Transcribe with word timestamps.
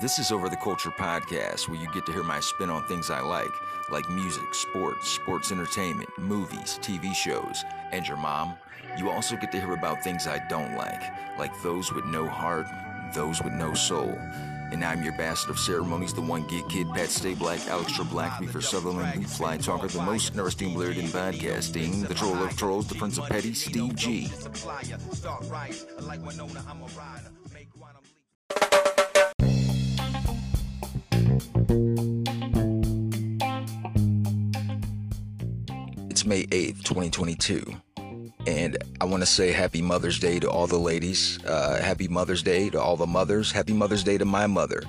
This 0.00 0.20
is 0.20 0.30
Over 0.30 0.48
the 0.48 0.54
Culture 0.54 0.92
podcast, 0.92 1.68
where 1.68 1.76
you 1.76 1.88
get 1.92 2.06
to 2.06 2.12
hear 2.12 2.22
my 2.22 2.38
spin 2.38 2.70
on 2.70 2.84
things 2.84 3.10
I 3.10 3.18
like, 3.18 3.50
like 3.90 4.08
music, 4.08 4.54
sports, 4.54 5.08
sports 5.08 5.50
entertainment, 5.50 6.08
movies, 6.16 6.78
TV 6.80 7.12
shows, 7.12 7.64
and 7.90 8.06
your 8.06 8.16
mom. 8.16 8.54
You 8.96 9.10
also 9.10 9.34
get 9.34 9.50
to 9.50 9.60
hear 9.60 9.72
about 9.72 10.04
things 10.04 10.28
I 10.28 10.46
don't 10.48 10.76
like, 10.76 11.02
like 11.36 11.50
those 11.62 11.92
with 11.92 12.04
no 12.04 12.28
heart, 12.28 12.68
those 13.12 13.42
with 13.42 13.52
no 13.52 13.74
soul. 13.74 14.16
And 14.70 14.84
I'm 14.84 15.02
your 15.02 15.16
bastard 15.16 15.50
of 15.50 15.58
ceremonies, 15.58 16.14
the 16.14 16.20
one 16.20 16.46
get 16.46 16.68
kid, 16.68 16.86
Pat 16.94 17.08
Stay 17.08 17.34
Black, 17.34 17.66
Alex 17.66 17.98
Black, 18.04 18.38
Reefer 18.38 18.60
Sutherland, 18.60 19.14
Blue 19.14 19.26
Fly 19.26 19.56
Talker, 19.56 19.88
the 19.88 20.02
most 20.02 20.30
interesting 20.30 20.74
blurred 20.74 20.98
in 20.98 21.06
podcasting, 21.06 22.06
the 22.06 22.14
troll 22.14 22.36
of 22.36 22.56
trolls, 22.56 22.86
the 22.86 22.94
prince 22.94 23.18
of 23.18 23.26
petty, 23.26 23.52
Steve 23.52 23.96
G. 23.96 24.30
It's 36.10 36.24
May 36.26 36.46
8th, 36.46 36.82
2022. 36.84 37.74
And 38.46 38.78
I 39.00 39.04
want 39.04 39.22
to 39.22 39.26
say 39.26 39.52
happy 39.52 39.82
Mother's 39.82 40.18
Day 40.18 40.40
to 40.40 40.50
all 40.50 40.66
the 40.66 40.78
ladies. 40.78 41.38
Uh, 41.44 41.80
happy 41.82 42.08
Mother's 42.08 42.42
Day 42.42 42.70
to 42.70 42.80
all 42.80 42.96
the 42.96 43.06
mothers. 43.06 43.52
Happy 43.52 43.72
Mother's 43.72 44.02
Day 44.02 44.18
to 44.18 44.24
my 44.24 44.46
mother. 44.46 44.82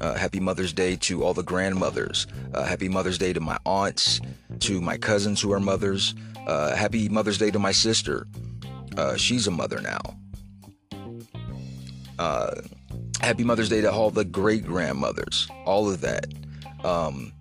Uh, 0.00 0.14
happy 0.14 0.40
Mother's 0.40 0.72
Day 0.72 0.96
to 0.96 1.22
all 1.24 1.32
the 1.32 1.42
grandmothers. 1.42 2.26
Uh, 2.52 2.64
happy 2.64 2.88
Mother's 2.88 3.18
Day 3.18 3.32
to 3.32 3.40
my 3.40 3.58
aunts, 3.64 4.20
to 4.60 4.80
my 4.80 4.96
cousins 4.96 5.40
who 5.40 5.52
are 5.52 5.60
mothers. 5.60 6.14
Uh, 6.46 6.74
happy 6.74 7.08
Mother's 7.08 7.38
Day 7.38 7.50
to 7.50 7.58
my 7.58 7.72
sister. 7.72 8.26
Uh, 8.96 9.16
she's 9.16 9.46
a 9.46 9.50
mother 9.50 9.80
now. 9.80 10.00
Happy 13.24 13.42
Mother's 13.42 13.70
Day 13.70 13.80
to 13.80 13.90
all 13.90 14.10
the 14.10 14.24
great 14.24 14.64
grandmothers. 14.64 15.48
All 15.64 15.90
of 15.90 16.02
that. 16.02 16.26
Um, 16.84 17.32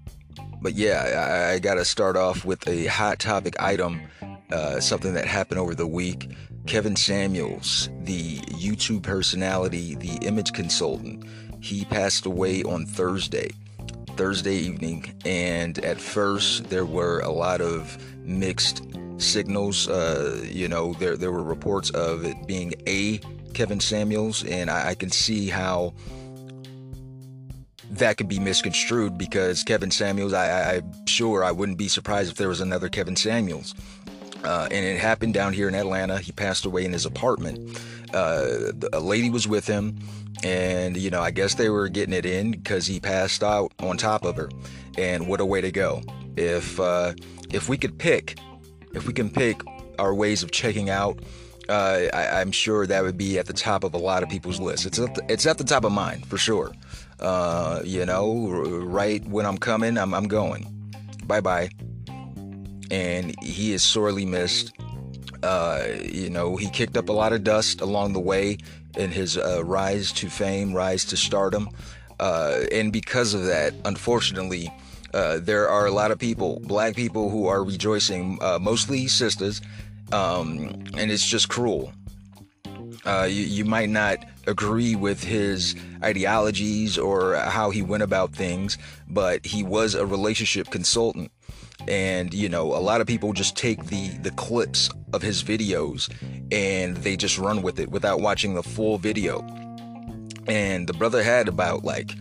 but 0.62 0.75
yeah, 0.75 1.50
I, 1.52 1.56
I 1.56 1.59
got 1.59 1.75
to 1.75 1.84
start 1.84 2.16
off 2.16 2.45
with 2.45 2.66
a 2.70 2.86
hot 2.86 3.20
topic 3.20 3.62
item 3.62 4.00
uh, 4.50 4.80
something 4.80 5.14
that 5.14 5.25
happened 5.25 5.59
over 5.59 5.75
the 5.75 5.86
week. 5.86 6.30
Kevin 6.67 6.95
Samuels, 6.95 7.90
the 8.03 8.38
YouTube 8.40 9.03
personality, 9.03 9.95
the 9.95 10.25
image 10.25 10.53
consultant, 10.53 11.25
he 11.59 11.84
passed 11.84 12.25
away 12.25 12.64
on 12.64 12.86
Thursday, 12.86 13.50
Thursday 14.16 14.56
evening. 14.56 15.14
And 15.25 15.80
at 15.80 16.00
first, 16.00 16.70
there 16.70 16.86
were 16.86 17.20
a 17.20 17.31
lot 17.31 17.59
of 17.59 17.97
mixed 18.20 18.84
signals. 19.18 19.90
Uh, 19.90 20.42
you 20.50 20.70
know, 20.70 20.94
there 20.94 21.18
there 21.18 21.31
were 21.31 21.44
reports 21.44 21.90
of 21.90 22.23
it 22.23 22.38
being 22.47 22.73
a 22.88 23.20
Kevin 23.54 23.80
Samuels, 23.80 24.44
and 24.44 24.70
I, 24.70 24.90
I 24.90 24.96
can 24.96 25.12
see 25.12 25.50
how 25.50 25.94
that 27.92 28.18
could 28.18 28.28
be 28.28 28.40
misconstrued 28.40 29.18
because 29.18 29.64
Kevin 29.64 29.92
Samuels, 29.92 30.34
I, 30.34 30.76
I'm 30.76 31.06
sure 31.06 31.44
I 31.44 31.52
wouldn't 31.52 31.78
be 31.78 31.88
surprised 31.88 32.31
if 32.31 32.38
there 32.38 32.50
was 32.50 32.62
another 32.62 32.90
Kevin 32.90 33.16
Samuels. 33.16 33.76
Uh, 34.44 34.68
and 34.72 34.86
it 34.86 35.00
happened 35.00 35.34
down 35.34 35.54
here 35.54 35.68
in 35.68 35.76
Atlanta. 35.76 36.20
He 36.20 36.31
passed 36.31 36.66
away 36.66 36.84
in 36.84 36.92
his 36.92 37.06
apartment. 37.06 37.80
Uh, 38.14 38.72
a 38.92 39.00
lady 39.00 39.30
was 39.30 39.48
with 39.48 39.66
him, 39.66 39.98
and 40.44 40.98
you 40.98 41.09
know, 41.09 41.22
I 41.22 41.31
guess 41.31 41.56
they 41.56 41.70
were 41.70 41.88
getting 41.88 42.14
it 42.14 42.26
in 42.26 42.52
because 42.52 42.86
he 42.86 43.00
passed 43.00 43.44
out 43.44 43.72
on 43.80 43.98
top 43.98 44.26
of 44.26 44.36
her. 44.36 44.50
And 44.98 45.28
what 45.28 45.40
a 45.40 45.46
way 45.46 45.62
to 45.62 45.72
go! 45.72 46.02
If 46.36 46.80
uh, 46.80 47.14
if 47.52 47.70
we 47.70 47.78
could 47.78 47.98
pick, 47.98 48.38
if 48.94 49.08
we 49.08 49.14
can 49.14 49.30
pick 49.30 49.62
our 49.98 50.14
ways 50.14 50.44
of 50.44 50.52
checking 50.52 50.90
out, 50.90 51.20
uh, 51.69 52.08
I, 52.14 52.42
am 52.42 52.52
sure 52.52 52.86
that 52.88 53.03
would 53.03 53.17
be 53.17 53.39
at 53.39 53.45
the 53.45 53.53
top 53.53 53.83
of 53.83 53.94
a 53.94 53.97
lot 53.97 54.23
of 54.23 54.30
people's 54.30 54.59
lists. 54.59 54.86
It's 54.86 55.00
at 55.00 55.16
the, 55.16 55.25
it's 55.30 55.45
at 55.45 55.58
the 55.58 55.64
top 55.64 55.83
of 55.83 55.92
mine 55.92 56.22
for 56.22 56.38
sure. 56.38 56.73
Uh, 57.19 57.81
you 57.83 58.06
know, 58.06 58.50
right 58.50 59.25
when 59.28 59.45
I'm 59.45 59.58
coming, 59.58 59.97
I'm, 59.97 60.14
I'm 60.14 60.28
going. 60.28 60.67
Bye 61.25 61.41
bye 61.41 61.69
and 62.94 63.34
he 63.41 63.73
is 63.73 63.81
sorely 63.81 64.23
missed. 64.23 64.72
Uh, 65.41 65.84
you 66.03 66.29
know, 66.29 66.56
he 66.56 66.69
kicked 66.69 66.96
up 66.96 67.09
a 67.09 67.12
lot 67.12 67.34
of 67.34 67.44
dust 67.44 67.81
along 67.81 68.13
the 68.13 68.19
way 68.19 68.57
in 68.95 69.09
his 69.09 69.35
uh, 69.35 69.63
rise 69.66 70.12
to 70.12 70.30
fame, 70.30 70.74
rise 70.74 71.03
to 71.03 71.18
stardom. 71.18 71.68
Uh, 72.19 72.62
and 72.72 72.94
because 72.94 73.34
of 73.34 73.45
that, 73.45 73.74
unfortunately, 73.84 74.72
uh, 75.13 75.40
there 75.41 75.68
are 75.68 75.88
a 75.88 75.91
lot 75.91 76.12
of 76.12 76.19
people, 76.19 76.59
black 76.63 76.95
people, 76.95 77.31
who 77.31 77.47
are 77.47 77.63
rejoicing, 77.63 78.38
mostly 78.62 79.07
sisters, 79.07 79.59
um, 80.13 80.59
and 80.96 81.12
it's 81.12 81.25
just 81.25 81.50
cruel. 81.50 81.91
Uh, 83.06 83.28
you, 83.29 83.44
you 83.44 83.66
might 83.66 83.90
not 83.90 84.19
agree 84.47 84.96
with 84.96 85.24
his 85.24 85.75
ideologies 86.03 86.97
or 86.97 87.35
how 87.35 87.69
he 87.69 87.81
went 87.81 88.03
about 88.03 88.31
things, 88.34 88.78
but 89.09 89.46
he 89.46 89.63
was 89.63 89.96
a 89.96 90.06
relationship 90.06 90.69
consultant 90.69 91.31
and 91.88 92.34
you 92.34 92.47
know 92.47 92.74
a 92.75 92.79
lot 92.79 93.01
of 93.01 93.07
people 93.07 93.34
just 93.34 93.57
take 93.57 93.85
the 93.88 94.09
the 94.19 94.31
clips 94.31 94.90
of 95.12 95.22
his 95.22 95.44
videos 95.44 96.09
and 96.51 96.95
they 96.97 97.18
just 97.18 97.38
run 97.38 97.62
with 97.62 97.80
it 97.80 97.90
without 97.90 98.22
watching 98.22 98.53
the 98.53 98.63
full 98.63 98.97
video 98.97 99.41
and 100.47 100.88
the 100.88 100.94
brother 100.94 101.22
had 101.24 101.50
about 101.50 101.84
like 101.84 102.12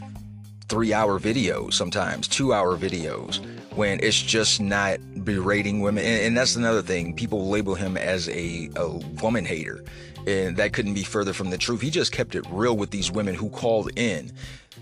three 0.69 0.93
hour 0.93 1.21
videos 1.21 1.75
sometimes 1.75 2.27
two 2.27 2.53
hour 2.53 2.77
videos 2.77 3.41
when 3.77 4.01
it's 4.03 4.21
just 4.21 4.61
not 4.61 4.99
berating 5.25 5.81
women 5.81 6.05
and, 6.05 6.23
and 6.23 6.37
that's 6.37 6.57
another 6.57 6.83
thing 6.83 7.15
people 7.15 7.49
label 7.49 7.75
him 7.75 7.97
as 7.97 8.29
a, 8.29 8.71
a 8.77 8.89
woman 9.23 9.45
hater 9.45 9.83
and 10.27 10.57
that 10.57 10.73
couldn't 10.73 10.95
be 10.95 11.03
further 11.03 11.33
from 11.33 11.51
the 11.51 11.59
truth 11.59 11.81
he 11.81 11.91
just 11.91 12.13
kept 12.13 12.35
it 12.35 12.45
real 12.51 12.77
with 12.77 12.91
these 12.91 13.11
women 13.11 13.35
who 13.35 13.49
called 13.51 13.91
in 13.97 14.31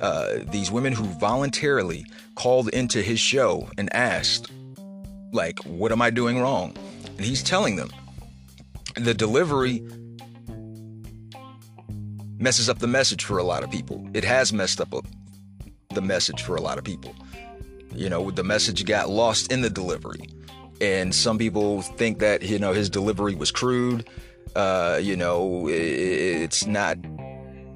uh, 0.01 0.39
these 0.51 0.71
women 0.71 0.93
who 0.93 1.05
voluntarily 1.19 2.05
called 2.34 2.69
into 2.71 3.03
his 3.03 3.21
show 3.21 3.69
and 3.77 3.93
asked 3.95 4.51
like, 5.33 5.59
what 5.65 5.93
am 5.93 6.03
I 6.03 6.11
doing 6.11 6.41
wrong? 6.41 6.75
And 7.17 7.21
he's 7.21 7.43
telling 7.43 7.77
them. 7.77 7.91
The 8.97 9.15
delivery 9.15 9.84
messes 12.39 12.69
up 12.69 12.78
the 12.78 12.87
message 12.87 13.25
for 13.25 13.39
a 13.39 13.45
lot 13.45 13.62
of 13.62 13.71
people. 13.71 14.09
It 14.15 14.25
has 14.25 14.53
messed 14.53 14.81
up 14.81 14.89
the 15.95 16.01
message 16.01 16.43
for 16.43 16.57
a 16.57 16.61
lot 16.61 16.78
of 16.78 16.84
people. 16.84 17.15
You 17.95 18.09
know, 18.09 18.31
the 18.31 18.45
message 18.45 18.84
got 18.84 19.11
lost 19.11 19.53
in 19.53 19.62
the 19.62 19.71
delivery. 19.71 20.28
And 20.81 21.15
some 21.15 21.39
people 21.39 21.83
think 21.83 22.21
that, 22.21 22.43
you 22.43 22.59
know, 22.59 22.73
his 22.73 22.89
delivery 22.89 23.34
was 23.34 23.51
crude. 23.51 24.09
Uh, 24.56 24.99
you 25.01 25.17
know, 25.17 25.69
it's 25.69 26.67
not 26.67 26.97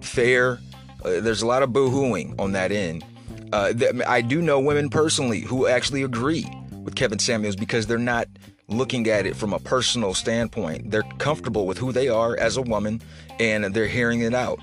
fair. 0.00 0.58
Uh, 1.04 1.20
there's 1.20 1.42
a 1.42 1.46
lot 1.46 1.62
of 1.62 1.72
boo-hooing 1.72 2.34
on 2.38 2.52
that 2.52 2.72
end. 2.72 3.04
Uh, 3.52 3.72
I 4.06 4.20
do 4.22 4.40
know 4.40 4.58
women 4.58 4.88
personally 4.88 5.40
who 5.40 5.66
actually 5.66 6.02
agree 6.02 6.46
with 6.72 6.96
Kevin 6.96 7.18
Samuels 7.18 7.56
because 7.56 7.86
they're 7.86 7.98
not 7.98 8.26
looking 8.68 9.06
at 9.08 9.26
it 9.26 9.36
from 9.36 9.52
a 9.52 9.58
personal 9.58 10.14
standpoint. 10.14 10.90
They're 10.90 11.04
comfortable 11.18 11.66
with 11.66 11.78
who 11.78 11.92
they 11.92 12.08
are 12.08 12.36
as 12.38 12.56
a 12.56 12.62
woman 12.62 13.02
and 13.38 13.64
they're 13.74 13.86
hearing 13.86 14.22
it 14.22 14.34
out. 14.34 14.58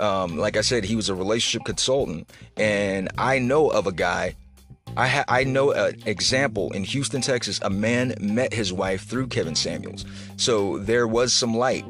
Um, 0.00 0.36
like 0.38 0.56
I 0.56 0.62
said, 0.62 0.84
he 0.84 0.96
was 0.96 1.08
a 1.08 1.14
relationship 1.14 1.64
consultant, 1.64 2.28
and 2.56 3.08
I 3.16 3.38
know 3.38 3.68
of 3.68 3.86
a 3.86 3.92
guy. 3.92 4.34
I 4.96 5.08
ha- 5.08 5.24
I 5.28 5.44
know 5.44 5.72
an 5.72 6.02
example 6.06 6.72
in 6.72 6.84
Houston, 6.84 7.20
Texas. 7.20 7.60
A 7.62 7.70
man 7.70 8.14
met 8.20 8.54
his 8.54 8.72
wife 8.72 9.04
through 9.04 9.26
Kevin 9.28 9.54
Samuels, 9.54 10.06
so 10.36 10.78
there 10.78 11.06
was 11.06 11.34
some 11.34 11.54
light. 11.54 11.84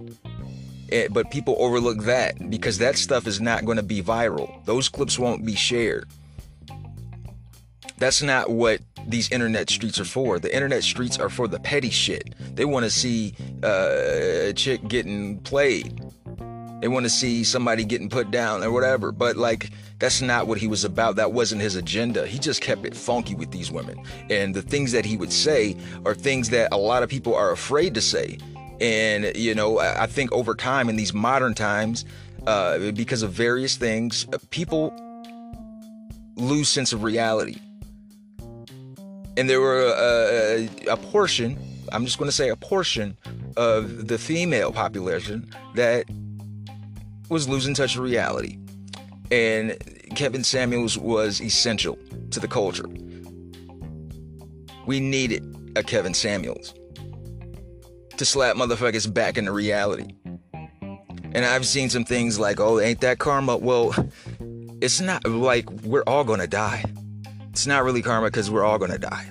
It, 0.88 0.94
eh, 0.94 1.08
but 1.10 1.30
people 1.30 1.56
overlook 1.58 2.04
that 2.04 2.50
because 2.50 2.78
that 2.78 2.96
stuff 2.96 3.26
is 3.26 3.40
not 3.40 3.64
going 3.64 3.76
to 3.76 3.82
be 3.82 4.02
viral. 4.02 4.64
Those 4.64 4.88
clips 4.88 5.18
won't 5.18 5.44
be 5.44 5.54
shared. 5.54 6.08
That's 7.98 8.22
not 8.22 8.50
what 8.50 8.80
these 9.06 9.30
internet 9.30 9.70
streets 9.70 9.98
are 10.00 10.04
for. 10.04 10.38
The 10.38 10.54
internet 10.54 10.82
streets 10.82 11.18
are 11.18 11.30
for 11.30 11.48
the 11.48 11.58
petty 11.60 11.90
shit. 11.90 12.34
They 12.54 12.64
want 12.64 12.84
to 12.84 12.90
see 12.90 13.34
uh, 13.62 14.48
a 14.48 14.52
chick 14.52 14.86
getting 14.88 15.38
played. 15.40 16.00
They 16.80 16.88
want 16.88 17.04
to 17.04 17.10
see 17.10 17.42
somebody 17.44 17.84
getting 17.84 18.08
put 18.08 18.30
down 18.30 18.62
or 18.62 18.70
whatever. 18.70 19.12
But 19.12 19.36
like, 19.36 19.70
that's 19.98 20.20
not 20.20 20.46
what 20.46 20.58
he 20.58 20.66
was 20.66 20.84
about. 20.84 21.16
That 21.16 21.32
wasn't 21.32 21.62
his 21.62 21.74
agenda. 21.74 22.26
He 22.26 22.38
just 22.38 22.60
kept 22.60 22.84
it 22.84 22.94
funky 22.94 23.34
with 23.34 23.50
these 23.50 23.70
women. 23.70 24.02
And 24.28 24.54
the 24.54 24.62
things 24.62 24.92
that 24.92 25.04
he 25.04 25.16
would 25.16 25.32
say 25.32 25.76
are 26.04 26.14
things 26.14 26.50
that 26.50 26.68
a 26.72 26.76
lot 26.76 27.02
of 27.02 27.08
people 27.08 27.34
are 27.34 27.50
afraid 27.50 27.94
to 27.94 28.00
say. 28.00 28.38
And, 28.80 29.34
you 29.34 29.54
know, 29.54 29.78
I 29.78 30.06
think 30.06 30.32
over 30.32 30.54
time 30.54 30.88
in 30.90 30.96
these 30.96 31.14
modern 31.14 31.54
times, 31.54 32.04
uh, 32.46 32.90
because 32.92 33.22
of 33.22 33.32
various 33.32 33.76
things, 33.76 34.26
uh, 34.32 34.38
people 34.50 34.94
lose 36.36 36.68
sense 36.68 36.92
of 36.92 37.02
reality 37.02 37.58
and 39.36 39.48
there 39.50 39.60
were 39.60 39.82
a, 39.82 40.68
a, 40.88 40.92
a 40.92 40.96
portion 40.96 41.58
i'm 41.92 42.04
just 42.04 42.18
going 42.18 42.28
to 42.28 42.34
say 42.34 42.48
a 42.48 42.56
portion 42.56 43.16
of 43.56 44.08
the 44.08 44.18
female 44.18 44.72
population 44.72 45.48
that 45.74 46.04
was 47.28 47.48
losing 47.48 47.74
touch 47.74 47.96
of 47.96 48.02
reality 48.02 48.58
and 49.30 49.76
kevin 50.14 50.44
samuels 50.44 50.96
was 50.96 51.40
essential 51.40 51.98
to 52.30 52.40
the 52.40 52.48
culture 52.48 52.88
we 54.86 55.00
needed 55.00 55.42
a 55.76 55.82
kevin 55.82 56.14
samuels 56.14 56.74
to 58.16 58.24
slap 58.24 58.56
motherfuckers 58.56 59.12
back 59.12 59.36
into 59.36 59.52
reality 59.52 60.06
and 61.32 61.44
i've 61.44 61.66
seen 61.66 61.90
some 61.90 62.04
things 62.04 62.38
like 62.38 62.60
oh 62.60 62.80
ain't 62.80 63.00
that 63.00 63.18
karma 63.18 63.56
well 63.56 63.92
it's 64.80 65.00
not 65.00 65.26
like 65.26 65.70
we're 65.82 66.04
all 66.06 66.24
gonna 66.24 66.46
die. 66.46 66.84
It's 67.50 67.66
not 67.66 67.84
really 67.84 68.02
karma 68.02 68.26
because 68.26 68.50
we're 68.50 68.64
all 68.64 68.78
gonna 68.78 68.98
die. 68.98 69.30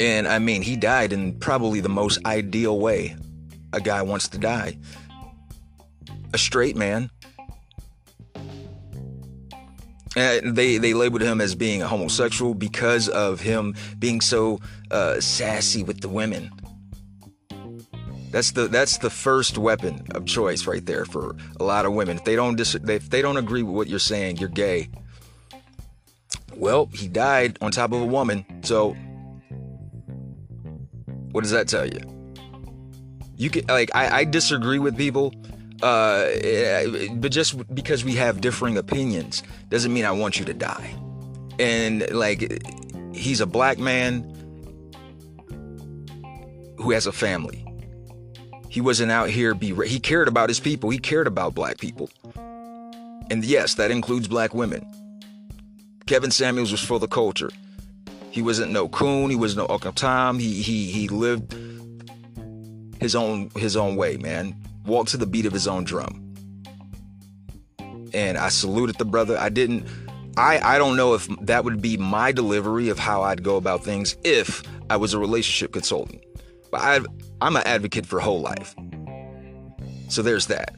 And 0.00 0.26
I 0.26 0.38
mean, 0.38 0.62
he 0.62 0.76
died 0.76 1.12
in 1.12 1.38
probably 1.38 1.80
the 1.80 1.88
most 1.88 2.24
ideal 2.26 2.78
way 2.80 3.16
a 3.72 3.80
guy 3.80 4.02
wants 4.02 4.28
to 4.28 4.38
die. 4.38 4.78
A 6.32 6.38
straight 6.38 6.76
man. 6.76 7.10
And 10.16 10.56
they 10.56 10.78
they 10.78 10.92
labeled 10.92 11.22
him 11.22 11.40
as 11.40 11.54
being 11.54 11.82
a 11.82 11.88
homosexual 11.88 12.54
because 12.54 13.08
of 13.08 13.40
him 13.40 13.74
being 13.98 14.20
so 14.20 14.60
uh, 14.90 15.20
sassy 15.20 15.84
with 15.84 16.00
the 16.00 16.08
women. 16.08 16.50
That's 18.30 18.52
the 18.52 18.68
that's 18.68 18.98
the 18.98 19.10
first 19.10 19.58
weapon 19.58 20.06
of 20.14 20.24
choice 20.24 20.66
right 20.66 20.84
there 20.84 21.04
for 21.04 21.36
a 21.58 21.64
lot 21.64 21.84
of 21.84 21.92
women. 21.94 22.16
If 22.16 22.24
they 22.24 22.36
don't 22.36 22.56
dis- 22.56 22.76
if 22.76 23.10
they 23.10 23.22
don't 23.22 23.36
agree 23.36 23.62
with 23.62 23.74
what 23.74 23.88
you're 23.88 23.98
saying, 23.98 24.38
you're 24.38 24.48
gay. 24.48 24.88
Well, 26.54 26.86
he 26.92 27.08
died 27.08 27.58
on 27.60 27.72
top 27.72 27.92
of 27.92 28.00
a 28.00 28.06
woman, 28.06 28.44
so 28.62 28.96
what 31.32 31.42
does 31.42 31.50
that 31.50 31.68
tell 31.68 31.86
you? 31.86 32.00
You 33.36 33.50
can 33.50 33.66
like 33.66 33.90
I, 33.94 34.20
I 34.20 34.24
disagree 34.24 34.78
with 34.78 34.96
people, 34.96 35.32
uh, 35.82 36.28
but 37.14 37.32
just 37.32 37.74
because 37.74 38.04
we 38.04 38.14
have 38.14 38.40
differing 38.40 38.76
opinions 38.76 39.42
doesn't 39.68 39.92
mean 39.92 40.04
I 40.04 40.12
want 40.12 40.38
you 40.38 40.44
to 40.46 40.54
die. 40.54 40.94
And 41.58 42.08
like, 42.10 42.62
he's 43.14 43.40
a 43.40 43.46
black 43.46 43.78
man 43.78 44.22
who 46.76 46.90
has 46.90 47.06
a 47.06 47.12
family. 47.12 47.64
He 48.68 48.80
wasn't 48.80 49.10
out 49.10 49.30
here 49.30 49.54
be 49.54 49.74
he 49.86 49.98
cared 49.98 50.28
about 50.28 50.48
his 50.48 50.60
people. 50.60 50.90
He 50.90 50.98
cared 50.98 51.26
about 51.26 51.54
black 51.54 51.78
people. 51.78 52.08
And 53.30 53.44
yes, 53.44 53.74
that 53.74 53.90
includes 53.90 54.28
black 54.28 54.54
women. 54.54 54.86
Kevin 56.06 56.30
Samuels 56.30 56.72
was 56.72 56.80
for 56.80 56.98
the 56.98 57.08
culture. 57.08 57.50
He 58.30 58.42
wasn't 58.42 58.70
no 58.70 58.88
coon, 58.88 59.30
he 59.30 59.36
was 59.36 59.56
no 59.56 59.66
Uncle 59.68 59.92
Tom. 59.92 60.38
He 60.38 60.62
he 60.62 60.86
he 60.86 61.08
lived 61.08 61.54
his 63.00 63.14
own 63.14 63.50
his 63.56 63.76
own 63.76 63.96
way, 63.96 64.16
man. 64.16 64.54
Walked 64.84 65.10
to 65.10 65.16
the 65.16 65.26
beat 65.26 65.46
of 65.46 65.52
his 65.52 65.68
own 65.68 65.84
drum. 65.84 66.34
And 68.12 68.38
I 68.38 68.48
saluted 68.48 68.96
the 68.96 69.04
brother. 69.04 69.38
I 69.38 69.48
didn't 69.48 69.86
I 70.36 70.76
I 70.76 70.78
don't 70.78 70.96
know 70.96 71.14
if 71.14 71.28
that 71.42 71.64
would 71.64 71.82
be 71.82 71.96
my 71.96 72.32
delivery 72.32 72.88
of 72.88 72.98
how 72.98 73.22
I'd 73.22 73.42
go 73.42 73.56
about 73.56 73.84
things 73.84 74.16
if 74.24 74.62
I 74.88 74.96
was 74.96 75.14
a 75.14 75.18
relationship 75.18 75.72
consultant. 75.72 76.24
But 76.70 76.80
I 76.80 77.00
I'm 77.40 77.56
an 77.56 77.62
advocate 77.66 78.06
for 78.06 78.20
whole 78.20 78.40
life. 78.40 78.74
So 80.08 80.22
there's 80.22 80.46
that. 80.46 80.74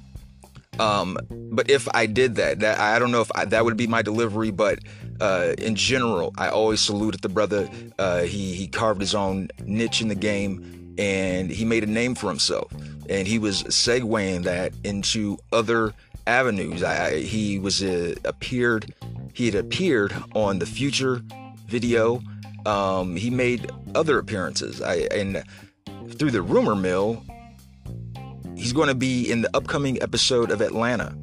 Um, 0.78 1.18
but 1.30 1.70
if 1.70 1.86
I 1.94 2.06
did 2.06 2.36
that, 2.36 2.60
that 2.60 2.78
I 2.78 2.98
don't 2.98 3.10
know 3.10 3.20
if 3.20 3.30
I, 3.34 3.44
that 3.46 3.64
would 3.64 3.76
be 3.76 3.86
my 3.86 4.00
delivery, 4.02 4.50
but 4.50 4.78
uh, 5.20 5.52
in 5.58 5.74
general, 5.74 6.32
I 6.38 6.48
always 6.48 6.80
saluted 6.80 7.20
the 7.20 7.28
brother. 7.28 7.68
Uh, 7.98 8.22
he 8.22 8.54
he 8.54 8.68
carved 8.68 9.00
his 9.00 9.14
own 9.14 9.48
niche 9.64 10.00
in 10.00 10.08
the 10.08 10.14
game, 10.14 10.81
and 10.98 11.50
he 11.50 11.64
made 11.64 11.84
a 11.84 11.86
name 11.86 12.14
for 12.14 12.28
himself. 12.28 12.72
And 13.08 13.26
he 13.26 13.38
was 13.38 13.62
segueing 13.64 14.44
that 14.44 14.72
into 14.84 15.38
other 15.52 15.92
avenues. 16.26 16.82
I, 16.82 17.20
he 17.20 17.58
was 17.58 17.82
uh, 17.82 18.14
appeared. 18.24 18.94
He 19.32 19.46
had 19.46 19.54
appeared 19.54 20.14
on 20.34 20.58
the 20.58 20.66
Future 20.66 21.22
video. 21.66 22.20
Um, 22.64 23.16
he 23.16 23.30
made 23.30 23.70
other 23.94 24.18
appearances. 24.18 24.80
I 24.80 25.08
and 25.10 25.42
through 26.10 26.30
the 26.30 26.42
rumor 26.42 26.76
mill, 26.76 27.24
he's 28.56 28.72
going 28.72 28.88
to 28.88 28.94
be 28.94 29.30
in 29.30 29.42
the 29.42 29.50
upcoming 29.56 30.00
episode 30.02 30.50
of 30.50 30.60
Atlanta. 30.60 31.16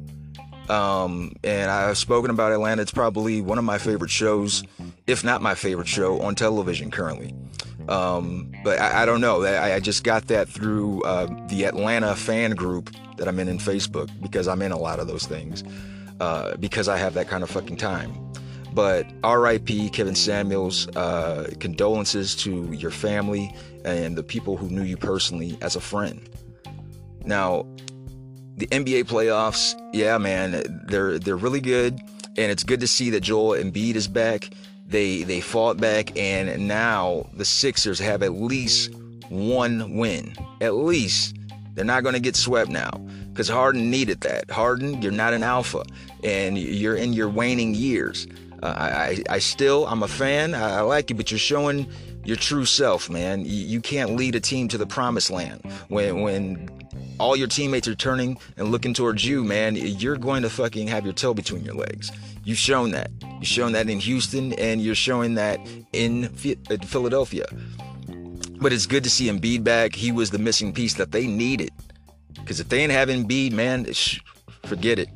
Um, 0.68 1.32
and 1.42 1.70
I've 1.70 1.98
spoken 1.98 2.30
about 2.30 2.52
Atlanta. 2.52 2.82
It's 2.82 2.92
probably 2.92 3.40
one 3.40 3.58
of 3.58 3.64
my 3.64 3.78
favorite 3.78 4.10
shows, 4.10 4.62
if 5.06 5.24
not 5.24 5.42
my 5.42 5.54
favorite 5.54 5.88
show 5.88 6.20
on 6.20 6.34
television 6.34 6.90
currently. 6.90 7.34
Um, 7.90 8.52
but 8.62 8.80
I, 8.80 9.02
I, 9.02 9.06
don't 9.06 9.20
know. 9.20 9.42
I, 9.42 9.74
I, 9.74 9.80
just 9.80 10.04
got 10.04 10.28
that 10.28 10.48
through 10.48 11.02
uh, 11.02 11.26
the 11.48 11.64
Atlanta 11.64 12.14
fan 12.14 12.52
group 12.52 12.88
that 13.16 13.26
I'm 13.26 13.40
in 13.40 13.48
in 13.48 13.58
Facebook 13.58 14.08
because 14.22 14.46
I'm 14.46 14.62
in 14.62 14.70
a 14.70 14.78
lot 14.78 15.00
of 15.00 15.08
those 15.08 15.26
things 15.26 15.64
uh, 16.20 16.56
because 16.58 16.88
I 16.88 16.96
have 16.98 17.14
that 17.14 17.26
kind 17.28 17.42
of 17.42 17.50
fucking 17.50 17.78
time. 17.78 18.14
But 18.72 19.06
RIP, 19.24 19.92
Kevin 19.92 20.14
Samuels, 20.14 20.86
uh, 20.96 21.50
condolences 21.58 22.36
to 22.36 22.72
your 22.72 22.92
family 22.92 23.52
and 23.84 24.16
the 24.16 24.22
people 24.22 24.56
who 24.56 24.68
knew 24.70 24.82
you 24.84 24.96
personally 24.96 25.58
as 25.60 25.74
a 25.74 25.80
friend. 25.80 26.28
Now, 27.24 27.66
the 28.56 28.68
NBA 28.68 29.04
playoffs, 29.04 29.74
yeah, 29.92 30.18
man, 30.18 30.84
they're 30.86 31.18
they're 31.18 31.36
really 31.36 31.60
good, 31.60 31.98
and 32.36 32.52
it's 32.52 32.62
good 32.62 32.80
to 32.80 32.86
see 32.86 33.10
that 33.10 33.20
Joel 33.20 33.56
Embiid 33.56 33.94
is 33.94 34.06
back. 34.06 34.50
They 34.90 35.22
they 35.22 35.40
fought 35.40 35.78
back, 35.78 36.16
and 36.16 36.66
now 36.68 37.28
the 37.34 37.44
Sixers 37.44 37.98
have 38.00 38.22
at 38.22 38.34
least 38.34 38.92
one 39.28 39.96
win. 39.96 40.34
At 40.60 40.74
least 40.74 41.36
they're 41.74 41.84
not 41.84 42.02
going 42.02 42.14
to 42.14 42.20
get 42.20 42.36
swept 42.36 42.70
now 42.70 42.90
because 43.28 43.48
Harden 43.48 43.90
needed 43.90 44.20
that. 44.22 44.50
Harden, 44.50 45.00
you're 45.00 45.12
not 45.12 45.32
an 45.32 45.42
alpha, 45.42 45.84
and 46.24 46.58
you're 46.58 46.96
in 46.96 47.12
your 47.12 47.28
waning 47.28 47.74
years. 47.74 48.26
Uh, 48.62 48.66
I, 48.66 49.22
I 49.30 49.38
still, 49.38 49.86
I'm 49.86 50.02
a 50.02 50.08
fan. 50.08 50.54
I, 50.54 50.78
I 50.78 50.80
like 50.82 51.08
you, 51.08 51.16
but 51.16 51.30
you're 51.30 51.38
showing 51.38 51.86
your 52.24 52.36
true 52.36 52.66
self, 52.66 53.08
man. 53.08 53.44
You, 53.44 53.64
you 53.66 53.80
can't 53.80 54.16
lead 54.16 54.34
a 54.34 54.40
team 54.40 54.68
to 54.68 54.78
the 54.78 54.86
promised 54.86 55.30
land 55.30 55.62
when 55.88 56.20
when 56.20 56.68
all 57.18 57.36
your 57.36 57.48
teammates 57.48 57.86
are 57.86 57.94
turning 57.94 58.38
and 58.56 58.68
looking 58.68 58.94
towards 58.94 59.24
you, 59.24 59.44
man. 59.44 59.76
You're 59.76 60.16
going 60.16 60.42
to 60.42 60.50
fucking 60.50 60.88
have 60.88 61.04
your 61.04 61.12
tail 61.12 61.34
between 61.34 61.64
your 61.64 61.74
legs. 61.74 62.10
You've 62.44 62.58
shown 62.58 62.90
that. 62.92 63.10
You've 63.38 63.46
shown 63.46 63.72
that 63.72 63.88
in 63.88 64.00
Houston, 64.00 64.52
and 64.54 64.80
you're 64.80 64.94
showing 64.94 65.34
that 65.34 65.60
in 65.92 66.28
Philadelphia. 66.28 67.46
But 68.60 68.72
it's 68.72 68.86
good 68.86 69.04
to 69.04 69.10
see 69.10 69.28
Embiid 69.28 69.64
back. 69.64 69.94
He 69.94 70.12
was 70.12 70.30
the 70.30 70.38
missing 70.38 70.72
piece 70.72 70.94
that 70.94 71.12
they 71.12 71.26
needed. 71.26 71.70
Because 72.34 72.60
if 72.60 72.68
they 72.68 72.80
ain't 72.80 72.92
having 72.92 73.26
Embiid, 73.26 73.52
man, 73.52 73.90
sh- 73.92 74.20
forget 74.64 74.98
it. 74.98 75.08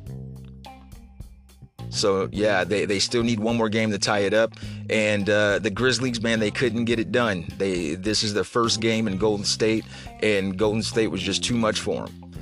So 1.89 2.27
yeah, 2.31 2.63
they, 2.63 2.85
they 2.85 2.99
still 2.99 3.23
need 3.23 3.39
one 3.39 3.55
more 3.55 3.69
game 3.69 3.91
to 3.91 3.97
tie 3.97 4.19
it 4.19 4.33
up. 4.33 4.53
And 4.89 5.29
uh, 5.29 5.59
the 5.59 5.69
Grizzlies, 5.69 6.21
man, 6.21 6.39
they 6.39 6.51
couldn't 6.51 6.85
get 6.85 6.99
it 6.99 7.11
done. 7.11 7.45
They 7.57 7.95
this 7.95 8.23
is 8.23 8.33
their 8.33 8.43
first 8.43 8.81
game 8.81 9.07
in 9.07 9.17
Golden 9.17 9.45
State, 9.45 9.85
and 10.21 10.57
Golden 10.57 10.83
State 10.83 11.07
was 11.07 11.21
just 11.21 11.43
too 11.43 11.55
much 11.55 11.79
for 11.79 12.05
them. 12.05 12.33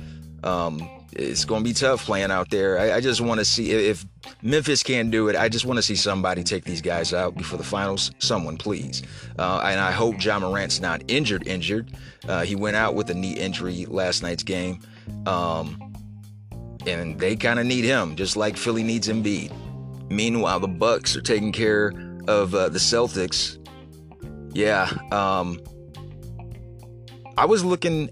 Um, 0.42 1.03
it's 1.16 1.44
going 1.44 1.62
to 1.62 1.64
be 1.64 1.74
tough 1.74 2.04
playing 2.04 2.30
out 2.30 2.50
there. 2.50 2.78
I, 2.78 2.96
I 2.96 3.00
just 3.00 3.20
want 3.20 3.38
to 3.38 3.44
see 3.44 3.70
if 3.70 4.04
Memphis 4.42 4.82
can't 4.82 5.10
do 5.10 5.28
it. 5.28 5.36
I 5.36 5.48
just 5.48 5.64
want 5.64 5.78
to 5.78 5.82
see 5.82 5.96
somebody 5.96 6.42
take 6.42 6.64
these 6.64 6.82
guys 6.82 7.12
out 7.12 7.36
before 7.36 7.58
the 7.58 7.64
finals. 7.64 8.10
Someone, 8.18 8.56
please. 8.56 9.02
Uh, 9.38 9.62
and 9.64 9.80
I 9.80 9.92
hope 9.92 10.22
Ja 10.22 10.38
Morant's 10.38 10.80
not 10.80 11.02
injured. 11.08 11.46
Injured. 11.46 11.96
Uh, 12.28 12.42
he 12.42 12.56
went 12.56 12.76
out 12.76 12.94
with 12.94 13.10
a 13.10 13.14
knee 13.14 13.32
injury 13.32 13.86
last 13.86 14.22
night's 14.22 14.42
game. 14.42 14.80
Um, 15.26 15.92
and 16.86 17.18
they 17.18 17.36
kind 17.36 17.58
of 17.58 17.66
need 17.66 17.84
him, 17.84 18.16
just 18.16 18.36
like 18.36 18.56
Philly 18.56 18.82
needs 18.82 19.08
Embiid. 19.08 19.52
Meanwhile, 20.10 20.60
the 20.60 20.68
Bucks 20.68 21.16
are 21.16 21.22
taking 21.22 21.52
care 21.52 21.92
of 22.28 22.54
uh, 22.54 22.68
the 22.68 22.78
Celtics. 22.78 23.58
Yeah, 24.52 24.90
um, 25.10 25.60
I 27.36 27.46
was 27.46 27.64
looking 27.64 28.10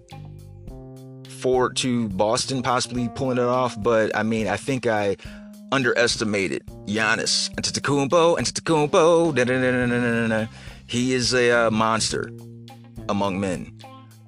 forward 1.43 1.77
to 1.79 2.09
Boston 2.11 2.63
possibly 2.63 3.09
pulling 3.09 3.39
it 3.39 3.45
off, 3.45 3.77
but 3.83 4.17
I 4.17 4.23
mean, 4.23 4.47
I 4.47 4.57
think 4.57 4.87
I 4.87 5.17
underestimated 5.73 6.65
Giannis 6.87 7.51
Antetokounmpo. 7.55 8.39
Antetokounmpo. 8.39 10.49
He 10.87 11.15
is 11.15 11.35
a 11.35 11.67
uh, 11.67 11.71
monster 11.71 12.31
among 13.09 13.41
men, 13.41 13.77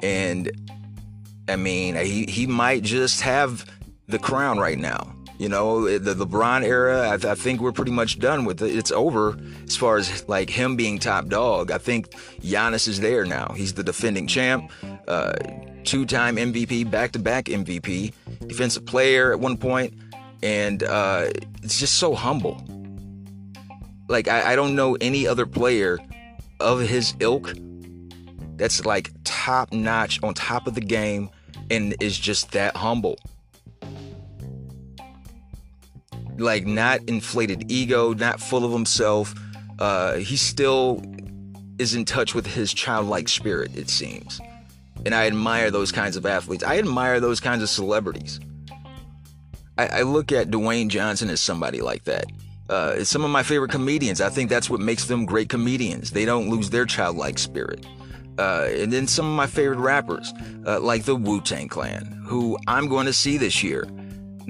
and 0.02 0.50
I 1.48 1.56
mean, 1.56 1.94
he 1.94 2.26
he 2.26 2.46
might 2.46 2.82
just 2.82 3.20
have 3.20 3.64
the 4.08 4.18
crown 4.18 4.58
right 4.58 4.78
now. 4.78 5.14
You 5.38 5.48
know, 5.48 5.98
the 5.98 6.14
LeBron 6.14 6.62
era, 6.62 7.10
I, 7.10 7.16
th- 7.16 7.24
I, 7.24 7.34
think 7.34 7.60
we're 7.60 7.72
pretty 7.72 7.90
much 7.90 8.20
done 8.20 8.44
with 8.44 8.62
it. 8.62 8.74
It's 8.74 8.92
over 8.92 9.36
as 9.64 9.76
far 9.76 9.96
as 9.96 10.26
like 10.28 10.48
him 10.48 10.76
being 10.76 11.00
top 11.00 11.26
dog. 11.26 11.72
I 11.72 11.78
think 11.78 12.10
Giannis 12.40 12.86
is 12.86 13.00
there 13.00 13.24
now. 13.24 13.52
He's 13.56 13.74
the 13.74 13.82
defending 13.82 14.28
champ, 14.28 14.70
uh, 15.08 15.32
two 15.84 16.06
time 16.06 16.36
MVP, 16.36 16.90
back 16.90 17.12
to 17.12 17.18
back 17.18 17.46
MVP, 17.46 18.12
defensive 18.46 18.84
player 18.86 19.32
at 19.32 19.40
one 19.40 19.56
point, 19.56 19.94
and 20.42 20.82
uh, 20.82 21.30
it's 21.62 21.78
just 21.78 21.96
so 21.96 22.14
humble. 22.14 22.62
Like, 24.08 24.28
I, 24.28 24.52
I 24.52 24.56
don't 24.56 24.74
know 24.74 24.96
any 25.00 25.26
other 25.26 25.46
player 25.46 25.98
of 26.60 26.80
his 26.80 27.14
ilk 27.20 27.52
that's 28.56 28.84
like 28.86 29.10
top 29.24 29.72
notch 29.72 30.22
on 30.22 30.34
top 30.34 30.66
of 30.66 30.74
the 30.74 30.80
game 30.80 31.30
and 31.70 31.96
is 32.00 32.18
just 32.18 32.52
that 32.52 32.76
humble 32.76 33.18
like 36.38 36.66
not 36.66 37.00
inflated 37.08 37.70
ego, 37.70 38.12
not 38.14 38.40
full 38.40 38.64
of 38.64 38.72
himself. 38.72 39.34
Uh, 39.78 40.14
he 40.14 40.36
still 40.36 41.02
is 41.78 41.94
in 41.94 42.04
touch 42.04 42.34
with 42.34 42.46
his 42.46 42.72
childlike 42.72 43.28
spirit, 43.28 43.76
it 43.76 43.90
seems. 43.90 44.40
And 45.04 45.14
I 45.14 45.26
admire 45.26 45.70
those 45.70 45.92
kinds 45.92 46.16
of 46.16 46.24
athletes. 46.26 46.64
I 46.64 46.78
admire 46.78 47.20
those 47.20 47.40
kinds 47.40 47.62
of 47.62 47.68
celebrities. 47.68 48.40
I, 49.76 49.86
I 49.86 50.02
look 50.02 50.32
at 50.32 50.48
Dwayne 50.50 50.88
Johnson 50.88 51.30
as 51.30 51.40
somebody 51.40 51.80
like 51.80 52.04
that. 52.04 52.26
Uh, 52.70 53.04
some 53.04 53.24
of 53.24 53.30
my 53.30 53.42
favorite 53.42 53.70
comedians. 53.70 54.20
I 54.20 54.30
think 54.30 54.48
that's 54.48 54.70
what 54.70 54.80
makes 54.80 55.04
them 55.04 55.26
great 55.26 55.48
comedians. 55.48 56.10
They 56.10 56.24
don't 56.24 56.48
lose 56.48 56.70
their 56.70 56.86
childlike 56.86 57.38
spirit. 57.38 57.84
Uh, 58.38 58.68
and 58.70 58.92
then 58.92 59.06
some 59.06 59.26
of 59.26 59.36
my 59.36 59.46
favorite 59.46 59.78
rappers, 59.78 60.32
uh, 60.66 60.80
like 60.80 61.04
the 61.04 61.14
Wu 61.14 61.40
Tang 61.40 61.68
Clan, 61.68 62.22
who 62.26 62.58
I'm 62.66 62.88
going 62.88 63.06
to 63.06 63.12
see 63.12 63.36
this 63.36 63.62
year. 63.62 63.86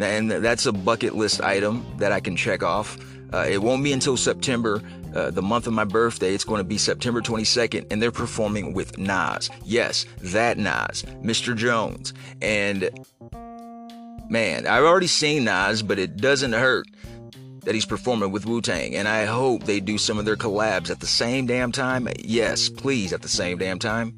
And 0.00 0.30
that's 0.30 0.66
a 0.66 0.72
bucket 0.72 1.14
list 1.14 1.40
item 1.42 1.84
that 1.98 2.12
I 2.12 2.20
can 2.20 2.36
check 2.36 2.62
off. 2.62 2.96
Uh, 3.32 3.46
it 3.48 3.60
won't 3.60 3.82
be 3.82 3.92
until 3.92 4.16
September, 4.16 4.80
uh, 5.14 5.30
the 5.30 5.42
month 5.42 5.66
of 5.66 5.72
my 5.72 5.84
birthday. 5.84 6.34
It's 6.34 6.44
going 6.44 6.58
to 6.58 6.64
be 6.64 6.78
September 6.78 7.20
22nd, 7.20 7.86
and 7.90 8.02
they're 8.02 8.10
performing 8.10 8.74
with 8.74 8.98
Nas. 8.98 9.50
Yes, 9.64 10.06
that 10.20 10.58
Nas, 10.58 11.04
Mr. 11.22 11.56
Jones. 11.56 12.12
And 12.42 12.90
man, 14.28 14.66
I've 14.66 14.84
already 14.84 15.06
seen 15.06 15.44
Nas, 15.44 15.82
but 15.82 15.98
it 15.98 16.16
doesn't 16.16 16.52
hurt 16.52 16.86
that 17.64 17.74
he's 17.74 17.86
performing 17.86 18.30
with 18.30 18.46
Wu 18.46 18.60
Tang, 18.60 18.94
and 18.94 19.08
I 19.08 19.24
hope 19.24 19.64
they 19.64 19.80
do 19.80 19.96
some 19.98 20.18
of 20.18 20.24
their 20.24 20.36
collabs 20.36 20.90
at 20.90 21.00
the 21.00 21.06
same 21.06 21.46
damn 21.46 21.72
time. 21.72 22.08
Yes, 22.18 22.68
please, 22.68 23.12
at 23.12 23.22
the 23.22 23.28
same 23.28 23.58
damn 23.58 23.78
time. 23.78 24.14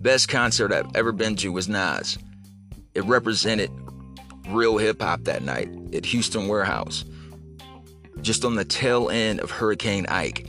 Best 0.00 0.28
concert 0.28 0.72
I've 0.72 0.94
ever 0.94 1.12
been 1.12 1.36
to 1.36 1.52
was 1.52 1.68
Nas. 1.68 2.18
It 2.94 3.04
represented 3.04 3.70
real 4.48 4.78
hip 4.78 5.02
hop 5.02 5.24
that 5.24 5.42
night 5.42 5.68
at 5.94 6.06
Houston 6.06 6.48
Warehouse. 6.48 7.04
Just 8.22 8.44
on 8.44 8.54
the 8.54 8.64
tail 8.64 9.08
end 9.10 9.40
of 9.40 9.50
Hurricane 9.50 10.06
Ike. 10.06 10.46